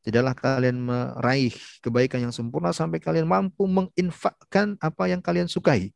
Tidaklah 0.00 0.32
kalian 0.32 0.80
meraih 0.80 1.52
kebaikan 1.84 2.24
yang 2.24 2.32
sempurna 2.32 2.72
sampai 2.72 2.96
kalian 2.96 3.28
mampu 3.28 3.68
menginfakkan 3.68 4.80
apa 4.80 5.12
yang 5.12 5.20
kalian 5.20 5.44
sukai. 5.44 5.92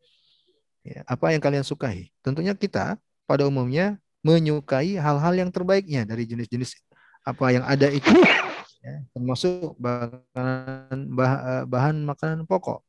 Ya, 0.84 1.00
apa 1.08 1.32
yang 1.32 1.40
kalian 1.40 1.64
sukai. 1.64 2.12
Tentunya 2.20 2.52
kita 2.52 3.00
pada 3.24 3.48
umumnya 3.48 3.96
menyukai 4.20 5.00
hal-hal 5.00 5.32
yang 5.32 5.48
terbaiknya 5.48 6.04
dari 6.04 6.28
jenis-jenis 6.28 6.76
apa 7.24 7.56
yang 7.56 7.64
ada 7.64 7.88
itu. 7.88 8.12
Ya, 8.84 9.00
termasuk 9.16 9.80
bahan, 9.80 11.08
bahan 11.64 11.96
makanan 12.04 12.44
pokok. 12.44 12.84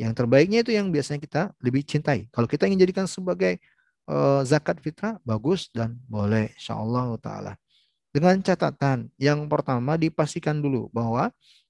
Yang 0.00 0.24
terbaiknya 0.24 0.64
itu 0.64 0.72
yang 0.72 0.88
biasanya 0.88 1.20
kita 1.20 1.42
lebih 1.60 1.84
cintai. 1.84 2.32
Kalau 2.32 2.48
kita 2.48 2.64
ingin 2.64 2.80
jadikan 2.80 3.04
sebagai 3.04 3.60
uh, 4.08 4.40
zakat 4.48 4.80
fitrah, 4.80 5.20
bagus 5.28 5.68
dan 5.68 6.00
boleh 6.08 6.48
insya 6.56 6.80
Allah 6.80 7.12
ta'ala. 7.20 7.52
Dengan 8.08 8.40
catatan 8.40 9.12
yang 9.20 9.44
pertama 9.52 10.00
dipastikan 10.00 10.58
dulu 10.64 10.88
bahwa 10.90 11.28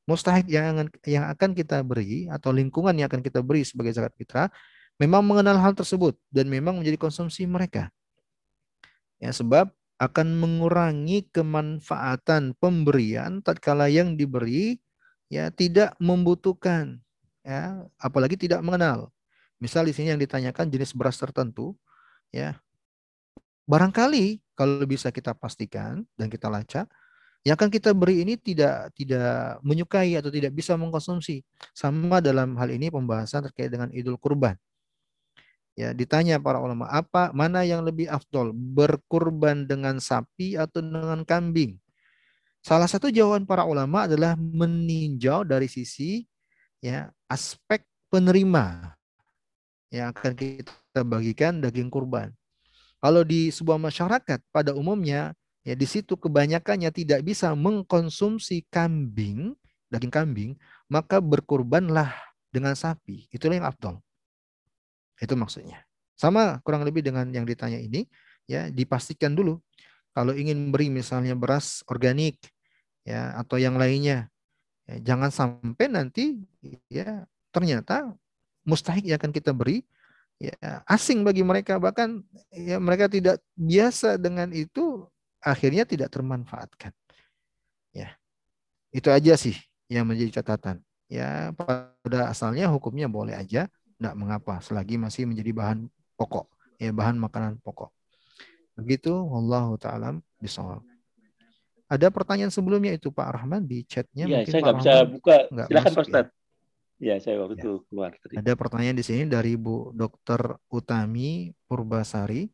mustahik 0.08 0.46
yang 0.48 0.88
yang 1.04 1.26
akan 1.28 1.52
kita 1.52 1.82
beri 1.82 2.30
atau 2.30 2.54
lingkungan 2.54 2.94
yang 2.96 3.10
akan 3.10 3.20
kita 3.20 3.42
beri 3.42 3.66
sebagai 3.66 3.92
zakat 3.92 4.14
fitrah 4.16 4.48
memang 4.96 5.20
mengenal 5.20 5.58
hal 5.60 5.74
tersebut 5.74 6.16
dan 6.30 6.48
memang 6.48 6.80
menjadi 6.80 6.96
konsumsi 6.96 7.44
mereka. 7.44 7.90
Ya 9.18 9.34
sebab 9.34 9.68
akan 9.98 10.38
mengurangi 10.38 11.26
kemanfaatan 11.34 12.54
pemberian 12.62 13.42
tatkala 13.42 13.90
yang 13.90 14.14
diberi 14.14 14.78
ya 15.26 15.50
tidak 15.50 15.98
membutuhkan 15.98 17.02
ya 17.42 17.82
apalagi 17.98 18.38
tidak 18.38 18.62
mengenal. 18.62 19.10
Misal 19.58 19.90
di 19.90 19.92
sini 19.92 20.14
yang 20.14 20.22
ditanyakan 20.22 20.70
jenis 20.70 20.94
beras 20.94 21.18
tertentu 21.18 21.74
ya. 22.30 22.56
Barangkali 23.68 24.40
kalau 24.56 24.80
bisa 24.88 25.12
kita 25.12 25.36
pastikan 25.36 26.00
dan 26.16 26.32
kita 26.32 26.48
lacak 26.48 26.88
yang 27.46 27.54
akan 27.54 27.70
kita 27.70 27.94
beri 27.94 28.26
ini 28.26 28.34
tidak 28.40 28.90
tidak 28.98 29.60
menyukai 29.62 30.18
atau 30.18 30.32
tidak 30.32 30.56
bisa 30.56 30.74
mengkonsumsi. 30.74 31.44
Sama 31.76 32.18
dalam 32.18 32.56
hal 32.58 32.72
ini 32.72 32.90
pembahasan 32.90 33.46
terkait 33.46 33.70
dengan 33.70 33.92
Idul 33.94 34.18
Kurban. 34.18 34.56
Ya, 35.78 35.94
ditanya 35.94 36.42
para 36.42 36.58
ulama, 36.58 36.90
apa 36.90 37.30
mana 37.30 37.62
yang 37.62 37.86
lebih 37.86 38.10
afdol, 38.10 38.50
berkurban 38.50 39.62
dengan 39.62 40.02
sapi 40.02 40.58
atau 40.58 40.82
dengan 40.82 41.22
kambing? 41.22 41.78
Salah 42.58 42.90
satu 42.90 43.14
jawaban 43.14 43.46
para 43.46 43.62
ulama 43.62 44.10
adalah 44.10 44.34
meninjau 44.34 45.46
dari 45.46 45.70
sisi 45.70 46.26
ya 46.82 47.06
aspek 47.30 47.86
penerima 48.10 48.98
yang 49.94 50.10
akan 50.10 50.34
kita 50.34 51.00
bagikan 51.06 51.62
daging 51.62 51.88
kurban. 51.88 52.34
Kalau 52.98 53.22
di 53.22 53.54
sebuah 53.54 53.78
masyarakat 53.78 54.42
pada 54.50 54.74
umumnya 54.74 55.34
ya 55.62 55.74
di 55.78 55.86
situ 55.86 56.18
kebanyakannya 56.18 56.90
tidak 56.90 57.22
bisa 57.22 57.54
mengkonsumsi 57.54 58.66
kambing, 58.72 59.54
daging 59.92 60.10
kambing, 60.10 60.50
maka 60.90 61.22
berkurbanlah 61.22 62.10
dengan 62.50 62.74
sapi. 62.74 63.30
Itulah 63.30 63.62
yang 63.62 63.68
afdol. 63.68 64.02
Itu 65.20 65.38
maksudnya. 65.38 65.84
Sama 66.18 66.58
kurang 66.66 66.82
lebih 66.82 67.06
dengan 67.06 67.30
yang 67.30 67.46
ditanya 67.46 67.78
ini, 67.78 68.10
ya 68.50 68.66
dipastikan 68.74 69.38
dulu 69.38 69.62
kalau 70.18 70.34
ingin 70.34 70.74
beri 70.74 70.90
misalnya 70.90 71.38
beras 71.38 71.86
organik 71.86 72.42
ya 73.06 73.38
atau 73.38 73.54
yang 73.54 73.78
lainnya, 73.78 74.26
ya, 74.90 75.14
jangan 75.14 75.30
sampai 75.30 75.86
nanti 75.86 76.42
ya 76.90 77.22
ternyata 77.54 78.18
mustahik 78.66 79.06
yang 79.06 79.22
akan 79.22 79.30
kita 79.30 79.54
beri 79.54 79.86
ya 80.38 80.86
asing 80.86 81.26
bagi 81.26 81.42
mereka 81.42 81.82
bahkan 81.82 82.22
ya 82.54 82.78
mereka 82.78 83.10
tidak 83.10 83.42
biasa 83.58 84.14
dengan 84.22 84.54
itu 84.54 85.02
akhirnya 85.42 85.82
tidak 85.86 86.14
termanfaatkan. 86.14 86.94
Ya. 87.90 88.14
Itu 88.94 89.10
aja 89.10 89.34
sih 89.34 89.58
yang 89.90 90.06
menjadi 90.06 90.40
catatan. 90.40 90.80
Ya 91.10 91.50
pada 91.56 92.30
asalnya 92.30 92.70
hukumnya 92.70 93.10
boleh 93.10 93.34
aja 93.34 93.66
tidak 93.98 94.14
mengapa 94.14 94.62
selagi 94.62 94.94
masih 94.94 95.26
menjadi 95.26 95.50
bahan 95.50 95.78
pokok, 96.14 96.46
ya 96.78 96.94
bahan 96.94 97.18
makanan 97.18 97.58
pokok. 97.64 97.90
Begitu 98.78 99.10
Allah 99.10 99.74
taala 99.80 100.08
bisawab. 100.38 100.86
Ada 101.88 102.12
pertanyaan 102.12 102.52
sebelumnya 102.52 102.92
itu 102.94 103.08
Pak 103.08 103.40
Rahman 103.40 103.64
di 103.64 103.82
chatnya. 103.88 104.28
Iya, 104.28 104.44
saya 104.44 104.60
nggak 104.60 104.76
bisa 104.78 104.94
buka. 105.08 105.36
Silakan 105.48 105.92
Pak 105.96 106.04
Ustaz. 106.04 106.26
Ya. 106.98 107.16
ya, 107.16 107.22
saya 107.22 107.36
waktu 107.42 107.58
ya. 107.58 107.62
itu 107.62 107.72
keluar. 107.86 108.10
Tadi. 108.18 108.34
Ada 108.38 108.52
pertanyaan 108.58 108.98
di 108.98 109.04
sini 109.06 109.22
dari 109.30 109.54
Bu 109.54 109.94
Dr. 109.94 110.58
Utami 110.70 111.54
Purbasari. 111.70 112.50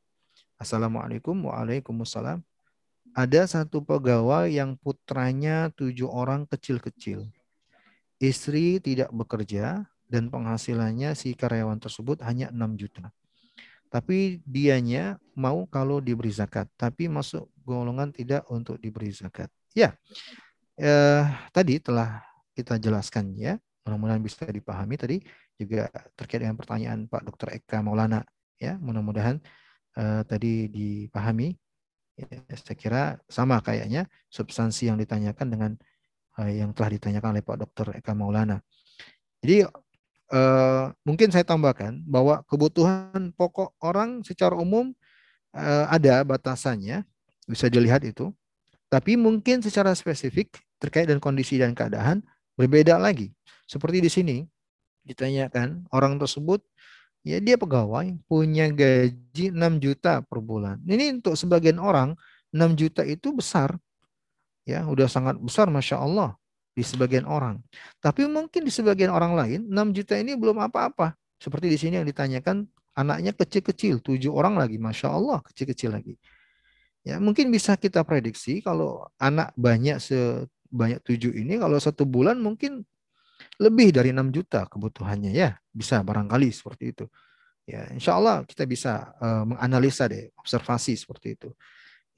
Assalamualaikum 0.61 1.49
Waalaikumsalam. 1.49 2.45
Ada 3.15 3.43
satu 3.47 3.81
pegawai 3.81 4.51
yang 4.51 4.77
putranya 4.77 5.71
tujuh 5.75 6.11
orang 6.11 6.47
kecil-kecil. 6.51 7.31
Istri 8.19 8.83
tidak 8.83 9.11
bekerja, 9.15 9.87
dan 10.09 10.29
penghasilannya 10.29 11.16
si 11.16 11.33
karyawan 11.35 11.81
tersebut 11.81 12.21
hanya 12.23 12.53
6 12.53 12.79
juta. 12.79 13.11
Tapi 13.91 14.43
dianya 14.43 15.23
mau 15.39 15.66
kalau 15.71 16.03
diberi 16.03 16.31
zakat, 16.35 16.66
tapi 16.75 17.07
masuk 17.07 17.47
golongan 17.62 18.11
tidak 18.11 18.43
untuk 18.51 18.79
diberi 18.79 19.15
zakat. 19.15 19.51
Ya, 19.75 19.95
eh, 20.79 21.25
tadi 21.55 21.79
telah 21.79 22.23
kita 22.55 22.79
jelaskan 22.79 23.35
ya, 23.39 23.59
mudah-mudahan 23.85 24.24
bisa 24.24 24.48
dipahami 24.48 24.97
tadi 24.97 25.20
juga 25.61 25.93
terkait 26.16 26.40
dengan 26.40 26.56
pertanyaan 26.56 27.05
Pak 27.05 27.23
Dr. 27.28 27.48
Eka 27.61 27.85
Maulana 27.85 28.24
ya, 28.56 28.81
mudah-mudahan 28.81 29.36
eh, 30.01 30.23
tadi 30.24 30.73
dipahami. 30.73 31.52
Ya, 32.15 32.27
saya 32.55 32.78
kira 32.78 33.02
sama 33.27 33.59
kayaknya 33.59 34.06
substansi 34.31 34.86
yang 34.86 34.97
ditanyakan 34.97 35.47
dengan 35.51 35.70
eh, 36.40 36.65
yang 36.65 36.73
telah 36.73 36.97
ditanyakan 36.97 37.36
oleh 37.36 37.44
Pak 37.44 37.59
Dr. 37.69 37.86
Eka 38.01 38.16
Maulana. 38.16 38.59
Jadi 39.44 39.69
Uh, 40.32 40.89
mungkin 41.05 41.28
saya 41.28 41.44
tambahkan 41.44 42.01
bahwa 42.09 42.40
kebutuhan 42.48 43.28
pokok 43.36 43.77
orang 43.85 44.24
secara 44.24 44.56
umum 44.56 44.97
uh, 45.52 45.85
ada 45.93 46.24
batasannya, 46.24 47.05
bisa 47.44 47.69
dilihat 47.69 48.01
itu. 48.09 48.32
Tapi 48.89 49.20
mungkin 49.20 49.61
secara 49.61 49.93
spesifik 49.93 50.56
terkait 50.81 51.05
dengan 51.05 51.20
kondisi 51.20 51.61
dan 51.61 51.77
keadaan 51.77 52.24
berbeda 52.56 52.97
lagi. 52.97 53.34
Seperti 53.65 53.99
di 54.05 54.11
sini 54.12 54.36
ditanyakan 55.05 55.89
orang 55.93 56.16
tersebut 56.16 56.65
ya 57.24 57.41
dia 57.41 57.57
pegawai 57.57 58.16
punya 58.28 58.69
gaji 58.69 59.53
6 59.53 59.85
juta 59.85 60.20
per 60.24 60.39
bulan. 60.45 60.81
Ini 60.85 61.20
untuk 61.20 61.36
sebagian 61.36 61.81
orang 61.81 62.16
6 62.53 62.78
juta 62.78 63.03
itu 63.03 63.32
besar. 63.32 63.77
Ya, 64.65 64.81
udah 64.89 65.05
sangat 65.09 65.36
besar 65.36 65.69
Masya 65.69 66.01
Allah 66.01 66.41
di 66.73 66.81
sebagian 66.81 67.28
orang. 67.28 67.61
Tapi 68.01 68.24
mungkin 68.27 68.65
di 68.65 68.73
sebagian 68.73 69.12
orang 69.12 69.36
lain 69.36 69.61
6 69.69 69.97
juta 69.97 70.16
ini 70.16 70.35
belum 70.35 70.59
apa-apa. 70.61 71.15
Seperti 71.39 71.69
di 71.69 71.77
sini 71.77 72.01
yang 72.01 72.09
ditanyakan 72.09 72.65
anaknya 72.95 73.35
kecil-kecil, 73.35 74.01
tujuh 74.01 74.31
orang 74.31 74.55
lagi, 74.57 74.78
masya 74.78 75.11
Allah 75.12 75.43
kecil-kecil 75.45 75.93
lagi. 75.93 76.15
Ya 77.05 77.20
mungkin 77.20 77.53
bisa 77.53 77.77
kita 77.77 78.01
prediksi 78.01 78.65
kalau 78.65 79.05
anak 79.20 79.53
banyak 79.61 80.01
sebanyak 80.01 81.05
tujuh 81.05 81.36
ini 81.36 81.61
kalau 81.61 81.77
satu 81.77 82.09
bulan 82.09 82.41
mungkin 82.41 82.81
lebih 83.61 83.95
dari 83.95 84.11
6 84.11 84.35
juta 84.35 84.67
kebutuhannya 84.67 85.31
ya 85.31 85.55
bisa 85.71 86.03
barangkali 86.03 86.51
seperti 86.51 86.85
itu. 86.97 87.07
Ya 87.65 87.89
insya 87.95 88.19
Allah 88.19 88.45
kita 88.45 88.69
bisa 88.69 89.15
uh, 89.23 89.45
menganalisa 89.49 90.11
deh 90.11 90.31
observasi 90.37 90.99
seperti 90.99 91.39
itu. 91.39 91.51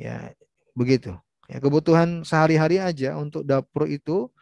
Ya 0.00 0.32
begitu. 0.72 1.14
Ya 1.46 1.62
kebutuhan 1.62 2.26
sehari-hari 2.26 2.82
aja 2.82 3.14
untuk 3.14 3.46
dapur 3.46 3.86
itu 3.86 4.32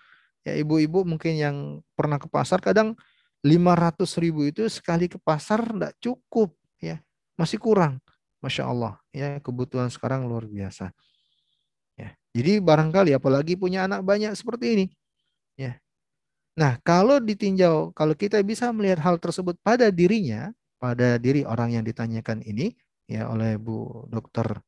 ya 0.44 0.56
ibu-ibu 0.56 1.04
mungkin 1.04 1.32
yang 1.36 1.56
pernah 1.96 2.20
ke 2.20 2.28
pasar 2.28 2.60
kadang 2.60 2.96
500 3.44 4.08
ribu 4.24 4.48
itu 4.48 4.64
sekali 4.72 5.04
ke 5.08 5.20
pasar 5.20 5.60
tidak 5.68 5.92
cukup 6.00 6.56
ya 6.80 7.00
masih 7.36 7.60
kurang 7.60 8.00
masya 8.40 8.68
Allah 8.68 9.00
ya 9.12 9.40
kebutuhan 9.40 9.88
sekarang 9.88 10.24
luar 10.24 10.48
biasa 10.48 10.92
ya 11.96 12.12
jadi 12.32 12.60
barangkali 12.60 13.16
apalagi 13.16 13.56
punya 13.56 13.84
anak 13.84 14.00
banyak 14.00 14.32
seperti 14.32 14.66
ini 14.76 14.86
nah 16.54 16.78
kalau 16.86 17.18
ditinjau 17.18 17.90
kalau 17.92 18.14
kita 18.14 18.38
bisa 18.46 18.70
melihat 18.70 19.02
hal 19.02 19.18
tersebut 19.18 19.58
pada 19.62 19.90
dirinya 19.90 20.54
pada 20.78 21.18
diri 21.18 21.42
orang 21.42 21.74
yang 21.74 21.84
ditanyakan 21.84 22.40
ini 22.46 22.74
ya 23.10 23.26
oleh 23.26 23.58
Bu 23.58 24.06
Dokter 24.06 24.62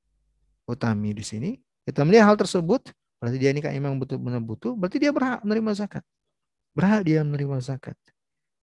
Utami 0.66 1.14
di 1.14 1.22
sini 1.22 1.50
kita 1.86 2.02
melihat 2.02 2.34
hal 2.34 2.38
tersebut 2.38 2.90
Berarti 3.16 3.36
dia 3.40 3.50
ini 3.52 3.64
kan 3.64 3.72
memang 3.72 3.96
betul-betul 3.96 4.42
butuh, 4.44 4.72
berarti 4.76 5.00
dia 5.00 5.12
berhak 5.12 5.40
menerima 5.40 5.72
zakat. 5.72 6.04
Berhak 6.76 7.00
dia 7.08 7.24
menerima 7.24 7.56
zakat. 7.64 7.96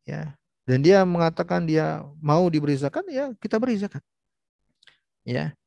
Ya. 0.06 0.38
Dan 0.64 0.86
dia 0.86 1.04
mengatakan 1.04 1.66
dia 1.66 2.06
mau 2.22 2.48
diberi 2.48 2.78
zakat, 2.78 3.04
ya 3.10 3.34
kita 3.42 3.58
beri 3.58 3.82
zakat. 3.82 4.00
Ya. 5.26 5.58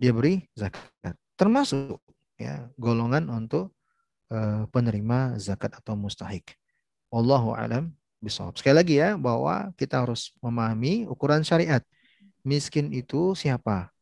Dia 0.00 0.12
beri 0.16 0.48
zakat. 0.56 1.14
Termasuk 1.36 2.00
ya 2.40 2.68
golongan 2.80 3.28
untuk 3.28 3.76
uh, 4.32 4.64
penerima 4.72 5.36
zakat 5.36 5.76
atau 5.76 5.92
mustahik. 5.92 6.56
Allahu 7.12 7.54
alam 7.54 7.94
bisawab. 8.18 8.58
Sekali 8.58 8.76
lagi 8.76 8.94
ya 8.98 9.14
bahwa 9.14 9.70
kita 9.78 10.02
harus 10.02 10.34
memahami 10.42 11.06
ukuran 11.06 11.46
syariat. 11.46 11.82
Miskin 12.46 12.94
itu 12.94 13.34
siapa? 13.34 13.96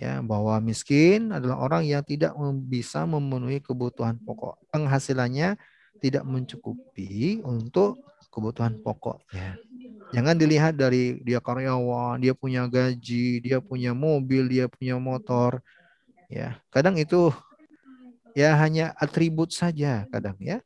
ya 0.00 0.20
bahwa 0.24 0.56
miskin 0.64 1.30
adalah 1.30 1.60
orang 1.60 1.84
yang 1.86 2.02
tidak 2.02 2.32
bisa 2.66 3.04
memenuhi 3.04 3.60
kebutuhan 3.60 4.16
pokok. 4.22 4.58
Penghasilannya 4.72 5.60
tidak 6.00 6.24
mencukupi 6.26 7.40
untuk 7.44 8.00
kebutuhan 8.32 8.80
pokok 8.82 9.22
ya. 9.30 9.54
Jangan 10.14 10.38
dilihat 10.38 10.78
dari 10.78 11.18
dia 11.26 11.42
karyawan, 11.42 12.22
dia 12.22 12.34
punya 12.36 12.70
gaji, 12.70 13.42
dia 13.42 13.58
punya 13.58 13.90
mobil, 13.96 14.46
dia 14.46 14.70
punya 14.70 14.94
motor. 14.94 15.58
Ya, 16.30 16.62
kadang 16.70 16.94
itu 16.94 17.34
ya 18.34 18.54
hanya 18.58 18.94
atribut 18.98 19.50
saja 19.50 20.06
kadang 20.10 20.38
ya. 20.38 20.62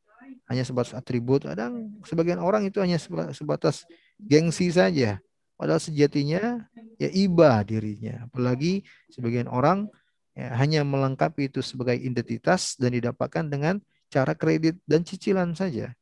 Hanya 0.49 0.65
sebatas 0.65 0.97
atribut, 0.97 1.45
kadang 1.45 1.93
sebagian 2.09 2.41
orang 2.41 2.65
itu 2.65 2.81
hanya 2.81 2.97
sebatas 3.33 3.85
gengsi 4.17 4.73
saja. 4.73 5.21
Padahal 5.61 5.83
sejatinya 5.83 6.65
ya 6.97 7.11
iba 7.13 7.61
dirinya. 7.69 8.25
Apalagi 8.25 8.87
sebagian 9.13 9.45
orang 9.45 9.93
ya, 10.33 10.57
hanya 10.57 10.89
melengkapi 10.89 11.53
itu 11.53 11.61
sebagai 11.61 12.01
identitas 12.01 12.81
dan 12.81 12.97
didapatkan 12.97 13.45
dengan 13.45 13.83
cara 14.09 14.33
kredit 14.33 14.81
dan 14.89 15.05
cicilan 15.05 15.53
saja. 15.53 15.93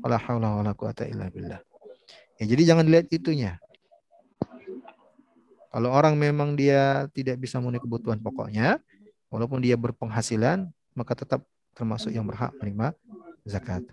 Wala 0.00 0.16
haula 0.16 0.64
wala 0.64 0.72
quwata. 0.72 1.04
Ya, 1.04 2.44
jadi 2.44 2.62
jangan 2.74 2.88
lihat 2.88 3.12
itunya. 3.12 3.60
Kalau 5.74 5.90
orang 5.90 6.14
memang 6.14 6.54
dia 6.54 7.10
tidak 7.10 7.42
bisa 7.42 7.58
memenuhi 7.58 7.82
kebutuhan 7.82 8.22
pokoknya, 8.22 8.78
walaupun 9.26 9.58
dia 9.58 9.74
berpenghasilan, 9.74 10.70
maka 10.94 11.18
tetap 11.18 11.42
termasuk 11.74 12.14
yang 12.14 12.22
berhak 12.22 12.54
menerima 12.62 12.94
zakat. 13.44 13.84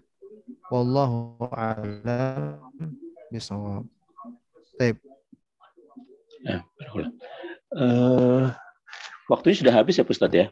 Wallahu 0.72 1.38
a'lam 1.52 2.96
bishawab. 3.32 3.86
Baik. 4.80 4.98
Ya, 6.42 6.66
uh, 7.78 8.50
waktunya 9.30 9.62
sudah 9.62 9.74
habis 9.78 10.00
ya, 10.00 10.04
Ustadz 10.08 10.34
ya. 10.34 10.48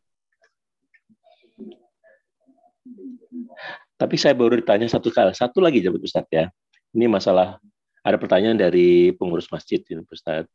Tapi 4.00 4.16
saya 4.16 4.38
baru 4.38 4.62
ditanya 4.62 4.86
satu 4.86 5.10
kali, 5.10 5.34
satu 5.34 5.60
lagi 5.60 5.82
jawab 5.82 6.04
Ustadz 6.06 6.30
ya. 6.30 6.46
Ini 6.94 7.10
masalah 7.10 7.58
ada 8.06 8.18
pertanyaan 8.22 8.56
dari 8.56 9.12
pengurus 9.18 9.50
masjid 9.50 9.82
ini 9.90 10.06
Ustadz. 10.06 10.52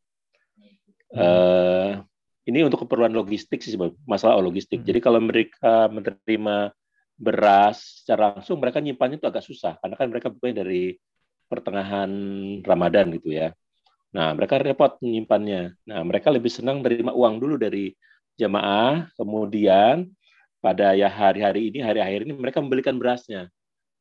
Uh, 1.15 2.03
ini 2.45 2.61
untuk 2.67 2.85
keperluan 2.85 3.13
logistik 3.15 3.65
sih 3.65 3.75
masalah 4.05 4.39
logistik. 4.39 4.85
Hmm. 4.85 4.89
Jadi 4.89 4.99
kalau 5.01 5.21
mereka 5.21 5.89
menerima 5.89 6.77
beras 7.15 8.03
secara 8.03 8.35
langsung, 8.35 8.59
mereka 8.59 8.83
nyimpannya 8.83 9.23
itu 9.23 9.29
agak 9.31 9.45
susah 9.47 9.79
karena 9.79 9.95
kan 9.95 10.07
mereka 10.11 10.29
bukannya 10.31 10.57
dari 10.57 10.83
pertengahan 11.47 12.11
Ramadan 12.67 13.15
gitu 13.15 13.31
ya. 13.31 13.55
Nah, 14.15 14.31
mereka 14.35 14.63
repot 14.63 14.95
menyimpannya. 15.03 15.75
Nah, 15.91 16.01
mereka 16.07 16.31
lebih 16.31 16.51
senang 16.51 16.79
menerima 16.83 17.11
uang 17.11 17.35
dulu 17.43 17.59
dari 17.59 17.91
jamaah, 18.39 19.11
kemudian 19.19 20.07
pada 20.63 20.95
ya 20.95 21.11
hari-hari 21.11 21.75
ini, 21.75 21.83
hari 21.83 21.99
akhir 21.99 22.25
ini 22.27 22.33
mereka 22.35 22.63
membelikan 22.63 22.95
berasnya. 22.95 23.51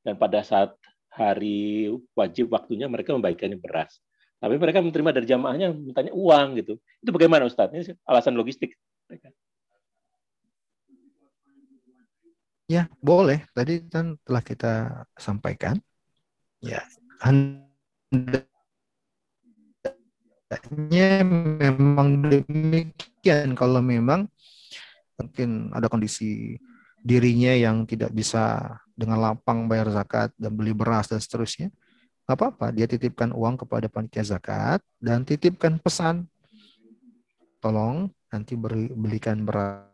Dan 0.06 0.16
pada 0.22 0.46
saat 0.46 0.78
hari 1.10 1.90
wajib 2.14 2.54
waktunya 2.54 2.86
mereka 2.86 3.14
membagikan 3.14 3.54
beras. 3.58 4.02
Tapi 4.38 4.60
mereka 4.60 4.84
menerima 4.84 5.12
dari 5.16 5.28
jamaahnya 5.30 5.68
mintanya 5.72 6.12
uang 6.12 6.48
gitu. 6.60 6.74
Itu 7.00 7.10
bagaimana 7.16 7.48
Ustaz? 7.48 7.72
Ini 7.72 7.96
alasan 8.06 8.36
logistik. 8.36 8.76
Ya, 12.72 12.88
boleh. 13.04 13.44
Tadi 13.52 13.84
kan 13.92 14.16
telah 14.24 14.40
kita 14.40 15.04
sampaikan. 15.20 15.84
Ya, 16.64 16.80
hendaknya 17.20 18.48
memang 21.60 22.24
demikian 22.24 23.52
kalau 23.52 23.84
memang 23.84 24.32
mungkin 25.20 25.76
ada 25.76 25.92
kondisi 25.92 26.56
dirinya 27.04 27.52
yang 27.52 27.84
tidak 27.84 28.16
bisa 28.16 28.80
dengan 28.96 29.20
lapang 29.20 29.68
bayar 29.68 29.92
zakat 29.92 30.32
dan 30.40 30.56
beli 30.56 30.72
beras 30.72 31.12
dan 31.12 31.20
seterusnya, 31.20 31.68
nggak 32.24 32.38
apa-apa. 32.40 32.72
Dia 32.72 32.88
titipkan 32.88 33.36
uang 33.36 33.60
kepada 33.60 33.92
panitia 33.92 34.24
zakat 34.24 34.80
dan 35.04 35.28
titipkan 35.28 35.84
pesan, 35.84 36.32
tolong 37.60 38.08
nanti 38.32 38.56
beri, 38.56 38.88
belikan 38.96 39.44
beras 39.44 39.93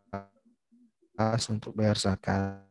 untuk 1.52 1.76
bayar 1.76 2.00
zakat 2.00 2.64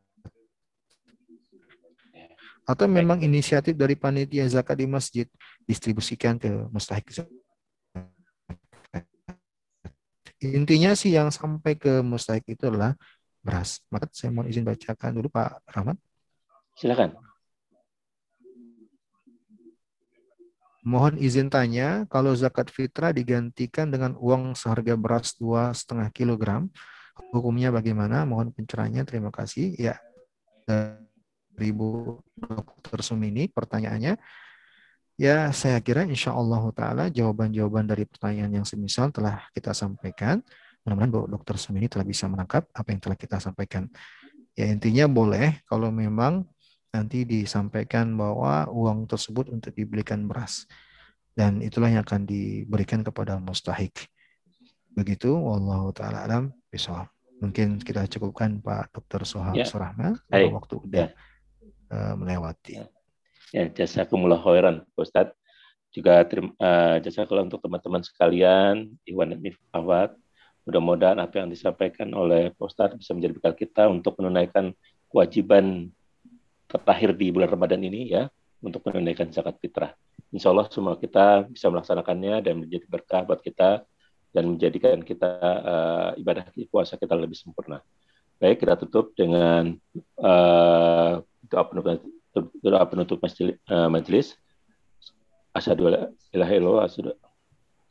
atau 2.69 2.85
memang 2.85 3.25
inisiatif 3.25 3.73
dari 3.73 3.97
panitia 3.97 4.45
zakat 4.45 4.77
di 4.77 4.85
masjid 4.85 5.27
distribusikan 5.65 6.37
ke 6.37 6.53
mustahik 6.69 7.09
Intinya 10.39 10.95
sih 10.95 11.17
yang 11.17 11.33
sampai 11.35 11.75
ke 11.75 11.99
mustahik 12.05 12.47
itu 12.47 12.69
adalah 12.71 12.95
beras. 13.43 13.83
Maka 13.91 14.07
saya 14.15 14.31
mau 14.31 14.47
izin 14.47 14.63
bacakan 14.63 15.17
dulu 15.19 15.33
Pak 15.33 15.67
Rahmat. 15.67 15.97
Silakan. 16.79 17.19
Mohon 20.87 21.19
izin 21.19 21.51
tanya, 21.51 22.07
kalau 22.07 22.39
zakat 22.39 22.71
fitrah 22.71 23.11
digantikan 23.11 23.91
dengan 23.91 24.15
uang 24.15 24.55
seharga 24.55 24.95
beras 24.95 25.35
dua 25.35 25.75
setengah 25.75 26.07
kilogram, 26.15 26.71
hukumnya 27.35 27.69
bagaimana? 27.71 28.25
Mohon 28.25 28.55
pencerahannya. 28.55 29.03
Terima 29.05 29.31
kasih. 29.35 29.75
Ya, 29.79 29.99
Ibu 31.59 32.21
Dr. 32.39 33.01
Sumini 33.03 33.51
pertanyaannya. 33.51 34.17
Ya, 35.19 35.51
saya 35.51 35.83
kira 35.83 36.07
insya 36.07 36.31
Allah 36.31 36.63
Ta'ala 36.71 37.05
jawaban-jawaban 37.11 37.91
dari 37.91 38.07
pertanyaan 38.07 38.63
yang 38.63 38.67
semisal 38.67 39.11
telah 39.11 39.51
kita 39.51 39.75
sampaikan. 39.75 40.39
Mudah-mudahan 40.87 41.11
Bu 41.11 41.27
Dr. 41.27 41.59
Sumini 41.59 41.91
telah 41.91 42.07
bisa 42.07 42.31
menangkap 42.31 42.71
apa 42.71 42.89
yang 42.95 43.03
telah 43.03 43.19
kita 43.19 43.43
sampaikan. 43.43 43.91
Ya, 44.55 44.71
intinya 44.71 45.11
boleh 45.11 45.59
kalau 45.67 45.91
memang 45.91 46.47
nanti 46.95 47.27
disampaikan 47.27 48.15
bahwa 48.15 48.71
uang 48.71 49.11
tersebut 49.11 49.51
untuk 49.51 49.75
dibelikan 49.75 50.23
beras. 50.31 50.71
Dan 51.35 51.67
itulah 51.67 51.91
yang 51.91 52.07
akan 52.07 52.23
diberikan 52.23 53.03
kepada 53.03 53.39
mustahik. 53.43 54.07
Begitu, 54.95 55.35
Wallahu 55.35 55.95
ta'ala 55.95 56.27
alam 56.27 56.51
bisa. 56.69 57.09
Mungkin 57.39 57.79
kita 57.81 58.07
cukupkan 58.07 58.59
Pak 58.63 58.95
Dr. 58.95 59.23
Sohab 59.25 59.55
ya. 59.55 59.67
Surahma. 59.67 60.19
Waktu 60.31 60.75
udah. 60.79 61.07
Ya 61.09 61.17
uh, 61.93 62.15
melewati. 62.17 62.85
Ya, 63.53 63.65
jasa 63.73 64.05
kumullah 64.05 64.41
khairan, 64.41 64.85
Ustadz. 64.95 65.37
Juga 65.89 66.21
terima, 66.29 66.53
uh, 66.61 67.01
jasa 67.01 67.25
kalau 67.25 67.49
untuk 67.49 67.65
teman-teman 67.65 68.05
sekalian, 68.05 68.93
Iwan 69.09 69.33
dan 69.33 69.41
Awad, 69.73 70.13
mudah-mudahan 70.69 71.17
apa 71.17 71.41
yang 71.41 71.49
disampaikan 71.49 72.13
oleh 72.13 72.53
Ustadz 72.61 73.01
bisa 73.01 73.17
menjadi 73.17 73.33
bekal 73.41 73.55
kita 73.57 73.89
untuk 73.89 74.21
menunaikan 74.21 74.77
kewajiban 75.09 75.89
terakhir 76.69 77.17
di 77.17 77.33
bulan 77.33 77.49
Ramadan 77.49 77.81
ini 77.81 78.13
ya, 78.13 78.29
untuk 78.61 78.85
menunaikan 78.85 79.33
zakat 79.33 79.57
fitrah. 79.65 79.97
Insya 80.29 80.53
Allah 80.53 80.69
semua 80.69 81.01
kita 81.01 81.49
bisa 81.49 81.73
melaksanakannya 81.73 82.45
dan 82.45 82.55
menjadi 82.61 82.85
berkah 82.85 83.25
buat 83.25 83.41
kita 83.41 83.89
dan 84.39 84.55
menjadikan 84.55 85.03
kita 85.03 85.31
uh, 85.43 86.11
ibadah 86.15 86.47
puasa 86.71 86.95
kita 86.95 87.19
lebih 87.19 87.35
sempurna. 87.35 87.83
Baik, 88.39 88.63
kita 88.63 88.79
tutup 88.79 89.19
dengan 89.19 89.75
uh, 90.23 91.19
doa 91.51 91.65
penutup 91.67 92.07
doa 92.63 92.85
penutup 92.87 93.19
eh, 93.25 93.89
majelis 93.91 94.37
asyhadu 95.57 95.91
alla 95.91 96.13
ilaha 96.31 96.53
illallah 96.55 96.87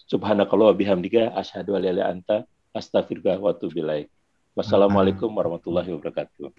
subhanakallah 0.07 0.71
bihamdika 0.77 1.35
asyhadu 1.35 1.75
alla 1.75 1.89
ilaha 1.91 2.07
anta 2.13 2.37
astaghfiruka 2.71 3.35
wa 3.41 3.51
atubu 3.51 3.81
ilaik 3.83 4.07
wassalamualaikum 4.55 5.27
warahmatullahi 5.33 5.89
wabarakatuh 5.91 6.53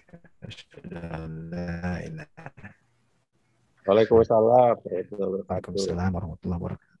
Waalaikumsalam 3.87 4.75
Waalaikumsalam 4.85 6.11
warahmatullahi 6.13 6.61
wabarakatuh. 6.61 6.97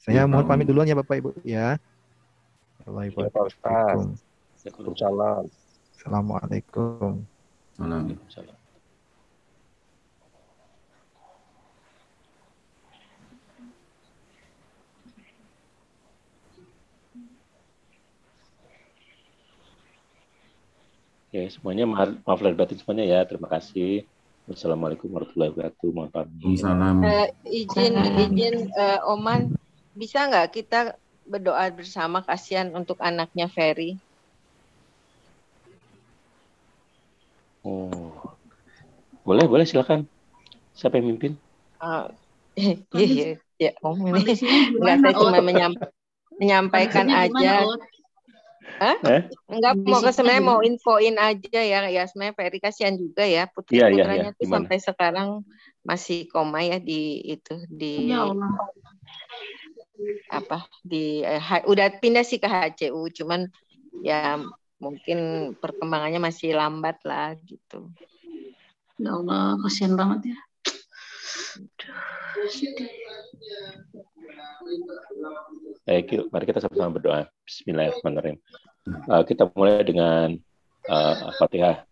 Saya 0.00 0.24
mohon 0.24 0.48
pamit 0.48 0.64
duluan 0.64 0.88
ya 0.88 0.96
Bapak 0.96 1.20
Ibu 1.20 1.30
ya. 1.44 1.76
Waalaikumsalam. 2.88 4.16
Assalamualaikum. 5.92 7.24
Waalaikumsalam. 7.76 8.56
Ya, 21.30 21.46
semuanya 21.46 21.86
maaf 21.86 22.42
lahir 22.42 22.58
batin 22.58 22.74
semuanya 22.74 23.06
ya. 23.06 23.22
Terima 23.22 23.46
kasih. 23.46 24.02
Wassalamualaikum 24.50 25.06
warahmatullahi 25.14 25.54
wabarakatuh. 25.54 25.88
Mohon 25.94 26.10
pamit. 26.10 26.58
Uh, 27.06 27.30
izin 27.46 27.94
izin 28.18 28.66
uh, 28.74 29.14
Oman, 29.14 29.54
bisa 29.94 30.26
nggak 30.26 30.50
kita 30.50 30.98
berdoa 31.30 31.70
bersama 31.70 32.26
kasihan 32.26 32.66
untuk 32.74 32.98
anaknya 32.98 33.46
Ferry? 33.46 33.94
Oh, 37.62 38.34
boleh 39.22 39.46
boleh 39.46 39.62
silakan. 39.62 40.10
Siapa 40.74 40.98
yang 40.98 41.14
mimpin? 41.14 41.38
Uh, 41.78 42.10
iya, 42.58 42.74
iya, 42.96 43.30
ya, 43.60 43.70
Om 43.84 44.10
ini 44.10 44.34
nggak 44.80 44.96
saya 45.04 45.14
cuma 45.14 45.38
menyampaikan 46.40 47.06
aja. 47.06 47.68
Hah? 48.80 48.96
Eh? 49.04 49.22
Enggak 49.44 49.72
mau 49.76 50.00
ke 50.00 50.08
sebenarnya 50.08 50.44
mau 50.44 50.60
infoin 50.64 51.16
aja 51.20 51.60
ya 51.60 51.84
ya 51.92 52.02
sebenarnya 52.08 52.32
Ferry 52.32 52.58
kasihan 52.64 52.96
juga 52.96 53.28
ya 53.28 53.44
putri 53.44 53.76
ya, 53.76 53.92
putranya 53.92 54.32
ya, 54.32 54.32
ya. 54.32 54.38
tuh 54.40 54.48
sampai 54.48 54.76
sekarang 54.80 55.28
masih 55.84 56.28
koma 56.32 56.64
ya 56.64 56.80
di 56.80 57.20
itu 57.28 57.60
di 57.68 58.08
ya 58.08 58.24
Allah. 58.24 58.48
Apa 60.30 60.66
di 60.84 61.20
eh, 61.24 61.42
udah 61.66 62.00
pindah 62.00 62.24
sih 62.24 62.40
ke 62.40 62.48
HCU 62.48 63.10
cuman 63.12 63.50
ya 64.00 64.40
mungkin 64.80 65.52
perkembangannya 65.60 66.20
masih 66.22 66.56
lambat 66.56 66.96
lah 67.04 67.36
gitu. 67.44 67.92
Ya 69.00 69.16
Allah 69.16 69.56
kasihan 69.64 69.96
banget 69.96 70.32
ya. 70.32 70.38
Baik, 75.84 76.30
mari 76.30 76.44
kita 76.46 76.60
sama-sama 76.62 76.96
berdoa. 76.96 77.20
Bismillahirrahmanirrahim. 77.44 78.38
Uh, 79.10 79.22
kita 79.26 79.50
mulai 79.52 79.82
dengan 79.84 80.38
uh, 80.88 81.14
Al-Fatihah. 81.32 81.89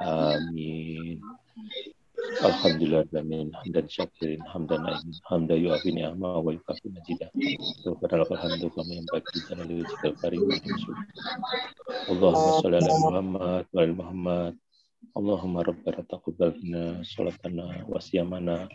Amin. 0.00 1.20
Alhamdulillah 2.40 3.04
amin 3.20 3.52
hamdan 3.52 3.84
syakirin 3.84 4.40
hamdan 4.48 4.80
aimin 4.88 5.18
hamdan 5.28 5.58
yu'afi 5.60 5.92
ni'ama 5.92 6.40
wa 6.40 6.50
yukafi 6.56 6.88
majidah 6.88 7.28
Tuhan 7.84 8.20
alhamdu 8.24 8.72
kami 8.72 8.96
yang 8.96 9.06
bagi 9.12 9.38
dan 9.44 9.58
alaihi 9.60 9.84
jikal 9.84 10.14
karim. 10.22 10.40
Allahumma 12.08 12.62
salli 12.64 12.76
ala 12.80 12.94
Muhammad 13.02 13.64
wa 13.68 13.78
ala 13.82 13.92
Muhammad 13.92 14.52
Allahumma 15.14 15.60
rabbana 15.68 16.02
taqabbal 16.08 16.50
minna 16.58 17.04
salatana 17.04 17.84
wa 17.86 17.98
siyamana 18.00 18.66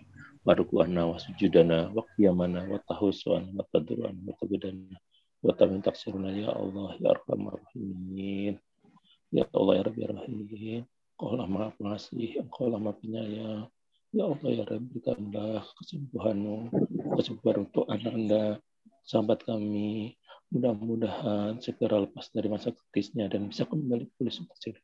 wa 0.50 0.58
ruku'ana 0.58 1.06
wa 1.06 1.22
sujudana 1.22 1.94
wa 1.94 2.02
qiyamana 2.18 2.66
wa 2.66 2.82
tahusana 2.90 3.54
wa 3.54 3.62
tadruana 3.70 4.18
wa 4.18 4.34
tabudana 4.34 4.98
wa 5.46 5.54
tamin 5.54 5.86
taksiruna 5.86 6.34
ya 6.34 6.50
Allah 6.58 6.98
ya 6.98 7.14
arhamar 7.14 7.62
rahimin 7.62 8.58
ya 9.30 9.46
Allah 9.54 9.74
ya 9.78 9.84
Rabbi 9.86 10.02
Rahim 10.10 10.42
Engkau 11.20 11.36
lah 11.36 11.76
pengasih, 11.76 12.40
Engkau 12.40 12.72
lah 12.72 12.80
penyayang. 12.96 13.68
Ya 14.16 14.24
Allah 14.24 14.50
ya 14.56 14.64
Rabbi, 14.64 14.88
berikanlah 14.88 15.68
kesembuhanmu, 15.76 16.72
kesembuhan 17.20 17.68
untuk 17.68 17.92
anak 17.92 18.16
Anda, 18.16 18.44
sahabat 19.04 19.44
kami. 19.44 20.16
Mudah-mudahan 20.48 21.60
segera 21.60 22.08
lepas 22.08 22.32
dari 22.32 22.48
masa 22.48 22.72
kritisnya 22.72 23.28
dan 23.28 23.52
bisa 23.52 23.68
kembali 23.68 24.08
pulih 24.16 24.32
seperti 24.32 24.80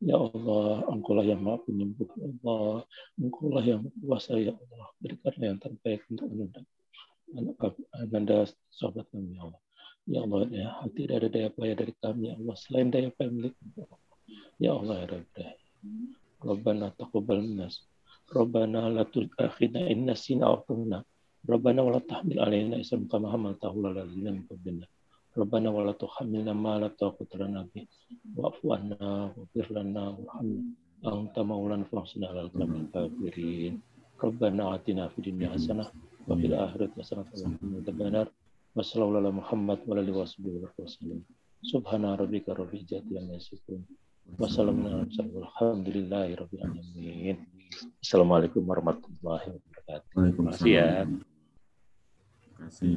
Ya 0.00 0.16
Allah, 0.20 0.84
Engkau 0.92 1.16
lah 1.16 1.24
yang 1.24 1.40
maha 1.40 1.58
penyembuh. 1.64 2.08
Ya 2.20 2.28
Allah, 2.28 2.84
Engkau 3.16 3.48
lah 3.48 3.64
yang 3.64 3.82
kuasa. 4.04 4.36
Ya 4.36 4.52
Allah, 4.52 4.88
berikanlah 5.00 5.46
yang 5.52 5.60
terbaik 5.60 6.00
untuk 6.12 6.28
Anda. 6.28 6.60
Anak 7.32 7.62
Anda, 8.12 8.36
sahabat 8.70 9.08
kami, 9.08 9.36
ya 9.36 9.42
Allah. 9.48 9.60
Ya 10.06 10.20
Allah, 10.22 10.40
ya, 10.52 10.68
tidak 10.94 11.14
ada 11.18 11.28
daya 11.32 11.48
upaya 11.50 11.74
dari 11.74 11.92
kami, 11.98 12.30
ya 12.30 12.34
Allah, 12.38 12.54
selain 12.54 12.88
daya 12.92 13.08
upaya 13.10 13.28
milik 13.32 13.54
Ya 14.62 14.72
Allah, 14.72 14.94
ya 15.02 15.06
Rabbi. 15.18 15.44
Rabbana 16.46 16.86
taqabbal 16.94 17.40
minnas. 17.42 17.82
Rabbana 18.30 18.90
la 18.90 19.04
tu'akhidna 19.06 19.90
in 19.90 20.06
nasina 20.06 20.50
aw 20.50 20.62
akhtana. 20.62 21.02
Rabbana 21.46 21.80
wa 21.82 21.94
la 21.94 22.02
tahmil 22.02 22.38
alaina 22.42 22.76
isran 22.82 23.06
kama 23.06 23.30
hamaltahu 23.30 23.82
ladzina 23.82 24.34
min 24.34 24.44
qablina. 24.46 24.86
Rabbana 25.36 25.68
wa 25.68 25.84
la 25.84 25.92
tuhammilna 25.92 26.56
ma 26.56 26.80
la 26.80 26.88
taqata 26.88 27.36
lana 27.36 27.68
bih. 27.68 27.84
Wa'fu 28.34 28.72
anna 28.72 29.28
waghfir 29.36 29.68
lana. 29.76 30.16
Anta 31.04 31.44
maulana 31.44 31.84
fansina 31.92 32.32
ala 32.32 32.48
al-qawmil 32.48 32.88
kafirin. 32.88 33.76
Rabbana 34.16 34.72
atina 34.74 35.12
fid 35.12 35.28
dunya 35.28 35.52
hasanah 35.52 35.92
wa 36.24 36.34
fil 36.40 36.56
akhirati 36.56 36.96
hasanah 36.96 37.28
wa 37.28 37.36
qina 37.36 37.76
adzabannar. 37.84 38.32
Wa 38.72 38.80
sallallahu 38.80 39.44
Muhammad 39.44 39.84
wa 39.84 40.00
alihi 40.00 40.16
wa 40.16 40.24
sallam. 40.26 41.20
Subhana 41.60 42.16
rabbika 42.16 42.56
rabbil 42.56 42.80
izzati 42.80 43.12
yasifun. 43.14 43.84
Wassalamualaikum 44.40 45.44
Assalamualaikum 48.02 48.62
warahmatullahi 48.62 49.58
wabarakatuh. 49.58 50.14
Terima 50.14 50.50
kasih 50.54 50.70
ya. 50.70 51.04
Terima 51.04 51.22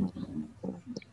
kasih. 0.09 1.05